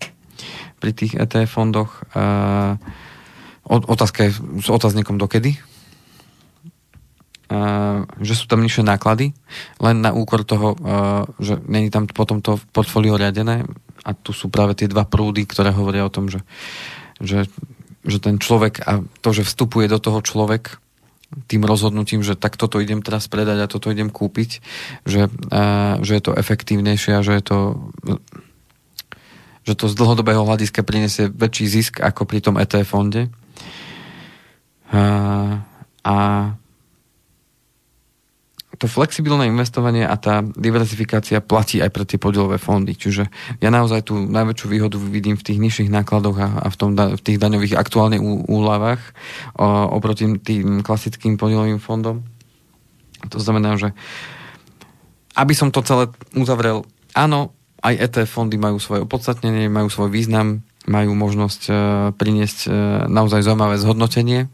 pri 0.79 0.91
tých 0.95 1.19
ETF 1.19 1.51
fondoch. 1.51 1.91
E, 2.15 2.23
otázka 3.67 4.27
je 4.27 4.31
s 4.63 4.67
otáznikom 4.71 5.19
dokedy. 5.19 5.59
Uh, 7.51 8.07
že 8.23 8.39
sú 8.39 8.47
tam 8.47 8.63
nižšie 8.63 8.87
náklady, 8.87 9.35
len 9.83 9.99
na 9.99 10.15
úkor 10.15 10.47
toho, 10.47 10.71
že 11.35 11.59
není 11.67 11.91
tam 11.91 12.07
potom 12.07 12.39
to 12.39 12.55
portfólio 12.71 13.19
riadené 13.19 13.67
a 14.01 14.15
tu 14.17 14.33
sú 14.33 14.49
práve 14.49 14.73
tie 14.73 14.89
dva 14.89 15.05
prúdy, 15.05 15.45
ktoré 15.45 15.69
hovoria 15.69 16.07
o 16.07 16.13
tom, 16.13 16.29
že, 16.29 16.41
že, 17.21 17.45
že 18.01 18.17
ten 18.17 18.41
človek 18.41 18.81
a 18.81 19.05
to, 19.21 19.29
že 19.29 19.45
vstupuje 19.45 19.85
do 19.85 20.01
toho 20.01 20.25
človek 20.25 20.80
tým 21.47 21.63
rozhodnutím, 21.63 22.23
že 22.23 22.35
tak 22.35 22.59
toto 22.59 22.83
idem 22.83 22.99
teraz 22.99 23.31
predať 23.31 23.63
a 23.63 23.71
toto 23.71 23.87
idem 23.87 24.11
kúpiť, 24.11 24.59
že, 25.07 25.31
že 26.03 26.11
je 26.11 26.23
to 26.23 26.35
efektívnejšie 26.35 27.15
a 27.15 27.25
že 27.25 27.33
je 27.39 27.43
to 27.43 27.59
že 29.61 29.77
to 29.77 29.85
z 29.85 29.93
dlhodobého 29.93 30.41
hľadiska 30.41 30.81
priniesie 30.81 31.29
väčší 31.29 31.65
zisk 31.69 31.93
ako 32.01 32.25
pri 32.25 32.41
tom 32.41 32.57
ETF 32.57 32.97
fonde. 32.97 33.29
A, 34.89 35.61
a 36.01 36.15
to 38.81 38.89
flexibilné 38.89 39.45
investovanie 39.45 40.01
a 40.01 40.17
tá 40.17 40.41
diversifikácia 40.41 41.37
platí 41.37 41.77
aj 41.85 41.93
pre 41.93 42.01
tie 42.01 42.17
podielové 42.17 42.57
fondy. 42.57 42.97
Čiže 42.97 43.29
ja 43.61 43.69
naozaj 43.69 44.09
tú 44.09 44.17
najväčšiu 44.17 44.67
výhodu 44.73 44.97
vidím 44.97 45.37
v 45.37 45.45
tých 45.45 45.61
nižších 45.61 45.93
nákladoch 45.93 46.37
a 46.41 46.65
v, 46.65 46.75
tom, 46.81 46.97
v 46.97 47.21
tých 47.21 47.37
daňových 47.37 47.77
aktuálne 47.77 48.17
úľavách 48.49 49.01
oproti 49.93 50.33
tým 50.41 50.81
klasickým 50.81 51.37
podielovým 51.37 51.77
fondom. 51.77 52.25
To 53.29 53.37
znamená, 53.37 53.77
že 53.77 53.93
aby 55.37 55.53
som 55.53 55.69
to 55.69 55.85
celé 55.85 56.09
uzavrel, 56.33 56.81
áno, 57.13 57.53
aj 57.85 58.01
ETF 58.01 58.33
fondy 58.33 58.57
majú 58.57 58.81
svoje 58.81 59.05
opodstatnenie, 59.05 59.69
majú 59.69 59.93
svoj 59.93 60.09
význam, 60.09 60.65
majú 60.89 61.13
možnosť 61.13 61.61
e, 61.69 61.73
priniesť 62.17 62.59
e, 62.65 62.69
naozaj 63.05 63.45
zaujímavé 63.45 63.77
zhodnotenie 63.77 64.49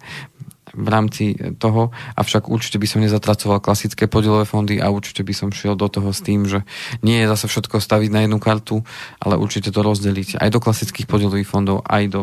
v 0.78 0.88
rámci 0.88 1.34
toho, 1.58 1.90
avšak 2.14 2.48
určite 2.48 2.78
by 2.78 2.88
som 2.88 3.02
nezatracoval 3.02 3.60
klasické 3.60 4.06
podielové 4.06 4.46
fondy 4.46 4.78
a 4.78 4.94
určite 4.94 5.26
by 5.26 5.34
som 5.34 5.50
šiel 5.50 5.74
do 5.74 5.90
toho 5.90 6.14
s 6.14 6.22
tým, 6.22 6.46
že 6.46 6.62
nie 7.02 7.26
je 7.26 7.32
zase 7.34 7.50
všetko 7.50 7.82
staviť 7.82 8.10
na 8.14 8.30
jednu 8.30 8.38
kartu, 8.38 8.86
ale 9.18 9.42
určite 9.42 9.74
to 9.74 9.82
rozdeliť 9.82 10.38
aj 10.38 10.50
do 10.54 10.60
klasických 10.62 11.10
podielových 11.10 11.50
fondov, 11.50 11.82
aj 11.90 12.04
do, 12.14 12.22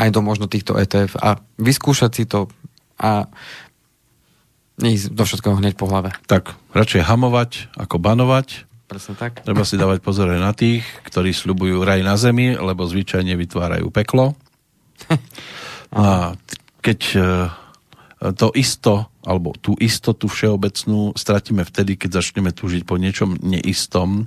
aj 0.00 0.08
do 0.08 0.20
možno 0.24 0.48
týchto 0.48 0.80
ETF 0.80 1.20
a 1.20 1.36
vyskúšať 1.60 2.10
si 2.16 2.24
to 2.24 2.48
a 2.96 3.28
neísť 4.80 5.12
do 5.12 5.22
všetkého 5.22 5.60
hneď 5.60 5.76
po 5.76 5.86
hlave. 5.86 6.16
Tak 6.26 6.56
radšej 6.72 7.04
hamovať 7.04 7.76
ako 7.76 8.00
banovať 8.00 8.68
Presne 8.88 9.20
tak. 9.20 9.44
Treba 9.44 9.68
si 9.68 9.76
dávať 9.76 10.00
pozor 10.00 10.32
aj 10.32 10.40
na 10.40 10.56
tých, 10.56 10.80
ktorí 11.04 11.36
sľubujú 11.36 11.84
raj 11.84 12.00
na 12.00 12.16
zemi, 12.16 12.56
lebo 12.56 12.88
zvyčajne 12.88 13.36
vytvárajú 13.36 13.92
peklo. 13.92 14.32
A 15.92 16.32
keď 16.88 17.00
e, 17.12 17.20
to 18.32 18.48
isto, 18.56 19.12
alebo 19.20 19.52
tú 19.52 19.76
istotu 19.76 20.24
všeobecnú 20.24 21.12
stratíme 21.12 21.60
vtedy, 21.68 22.00
keď 22.00 22.24
začneme 22.24 22.48
túžiť 22.56 22.88
po 22.88 22.96
niečom 22.96 23.36
neistom, 23.44 24.24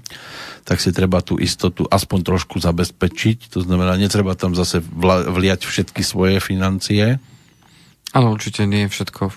tak 0.61 0.77
si 0.77 0.93
treba 0.93 1.25
tú 1.25 1.41
istotu 1.41 1.89
aspoň 1.89 2.21
trošku 2.21 2.61
zabezpečiť. 2.61 3.49
To 3.57 3.65
znamená, 3.65 3.97
netreba 3.97 4.37
tam 4.37 4.53
zase 4.53 4.77
vliať 5.25 5.65
všetky 5.65 6.05
svoje 6.05 6.37
financie. 6.37 7.17
Áno, 8.13 8.37
určite 8.37 8.69
nie 8.69 8.85
je 8.85 8.93
všetko 8.93 9.33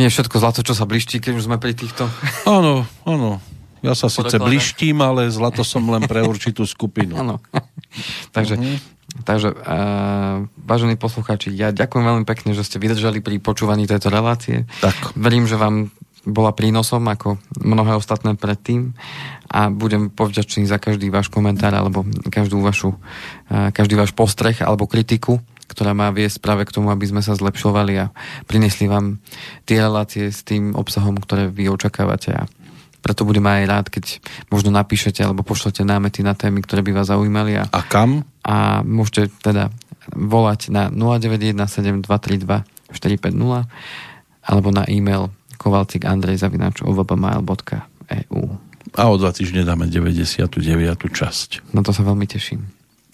nie 0.00 0.10
je 0.10 0.14
všetko 0.18 0.36
zlato, 0.42 0.60
čo 0.66 0.74
sa 0.74 0.82
bliští, 0.82 1.22
keď 1.22 1.38
už 1.38 1.46
sme 1.46 1.62
pri 1.62 1.78
týchto... 1.78 2.10
Áno, 2.48 2.82
áno. 3.06 3.38
Ja 3.84 3.92
sa 3.92 4.08
síce 4.08 4.40
blištím, 4.40 5.04
ale 5.04 5.28
zlato 5.28 5.60
som 5.62 5.84
len 5.86 6.08
pre 6.08 6.24
určitú 6.24 6.64
skupinu. 6.64 7.14
Áno. 7.20 7.36
Takže 8.36 8.56
uh-huh. 8.56 8.80
Takže, 9.22 9.54
uh, 9.54 10.42
vážení 10.58 10.98
poslucháči, 10.98 11.54
ja 11.54 11.70
ďakujem 11.70 12.02
veľmi 12.02 12.24
pekne, 12.26 12.50
že 12.50 12.66
ste 12.66 12.82
vydržali 12.82 13.22
pri 13.22 13.38
počúvaní 13.38 13.86
tejto 13.86 14.10
relácie. 14.10 14.66
Tak. 14.82 15.14
Verím, 15.14 15.46
že 15.46 15.54
vám 15.54 15.94
bola 16.26 16.50
prínosom 16.50 17.06
ako 17.06 17.38
mnohé 17.62 17.94
ostatné 17.94 18.34
predtým 18.34 18.96
a 19.46 19.70
budem 19.70 20.10
povďačný 20.10 20.66
za 20.66 20.82
každý 20.82 21.12
váš 21.12 21.30
komentár 21.30 21.76
alebo 21.76 22.02
každú 22.26 22.58
vašu, 22.58 22.98
uh, 23.54 23.70
každý 23.70 23.94
váš 23.94 24.10
postreh 24.10 24.58
alebo 24.58 24.90
kritiku, 24.90 25.38
ktorá 25.70 25.94
má 25.94 26.10
viesť 26.10 26.42
práve 26.42 26.66
k 26.66 26.74
tomu, 26.74 26.90
aby 26.90 27.06
sme 27.06 27.22
sa 27.22 27.38
zlepšovali 27.38 27.94
a 28.02 28.10
prinesli 28.50 28.90
vám 28.90 29.22
tie 29.62 29.78
relácie 29.78 30.34
s 30.34 30.42
tým 30.42 30.74
obsahom, 30.74 31.14
ktoré 31.22 31.46
vy 31.54 31.70
očakávate 31.70 32.34
a 32.34 32.50
preto 33.04 33.28
budem 33.28 33.44
aj 33.44 33.68
rád, 33.68 33.92
keď 33.92 34.24
možno 34.48 34.72
napíšete 34.72 35.20
alebo 35.20 35.44
pošlete 35.44 35.84
námety 35.84 36.24
na 36.24 36.32
témy, 36.32 36.64
ktoré 36.64 36.80
by 36.80 36.96
vás 36.96 37.12
zaujímali. 37.12 37.60
A, 37.60 37.68
a 37.68 37.84
kam? 37.84 38.24
A 38.40 38.80
môžete 38.80 39.28
teda 39.44 39.68
volať 40.16 40.72
na 40.72 40.88
0917232450 40.88 42.64
alebo 44.44 44.68
na 44.72 44.84
e-mail 44.88 45.28
kovalcikandrejzavinačovbmail.eu 45.60 48.42
A 48.96 49.02
o 49.08 49.16
dva 49.16 49.32
týždne 49.32 49.64
dáme 49.64 49.88
99. 49.88 50.48
časť. 51.12 51.60
Na 51.76 51.82
to 51.84 51.92
sa 51.92 52.02
veľmi 52.04 52.24
teším. 52.24 52.64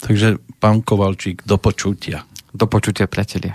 Takže 0.00 0.40
pán 0.58 0.80
Kovalčík, 0.80 1.44
do 1.44 1.60
počutia. 1.60 2.24
Do 2.50 2.66
počutia, 2.66 3.06
priatelia. 3.06 3.54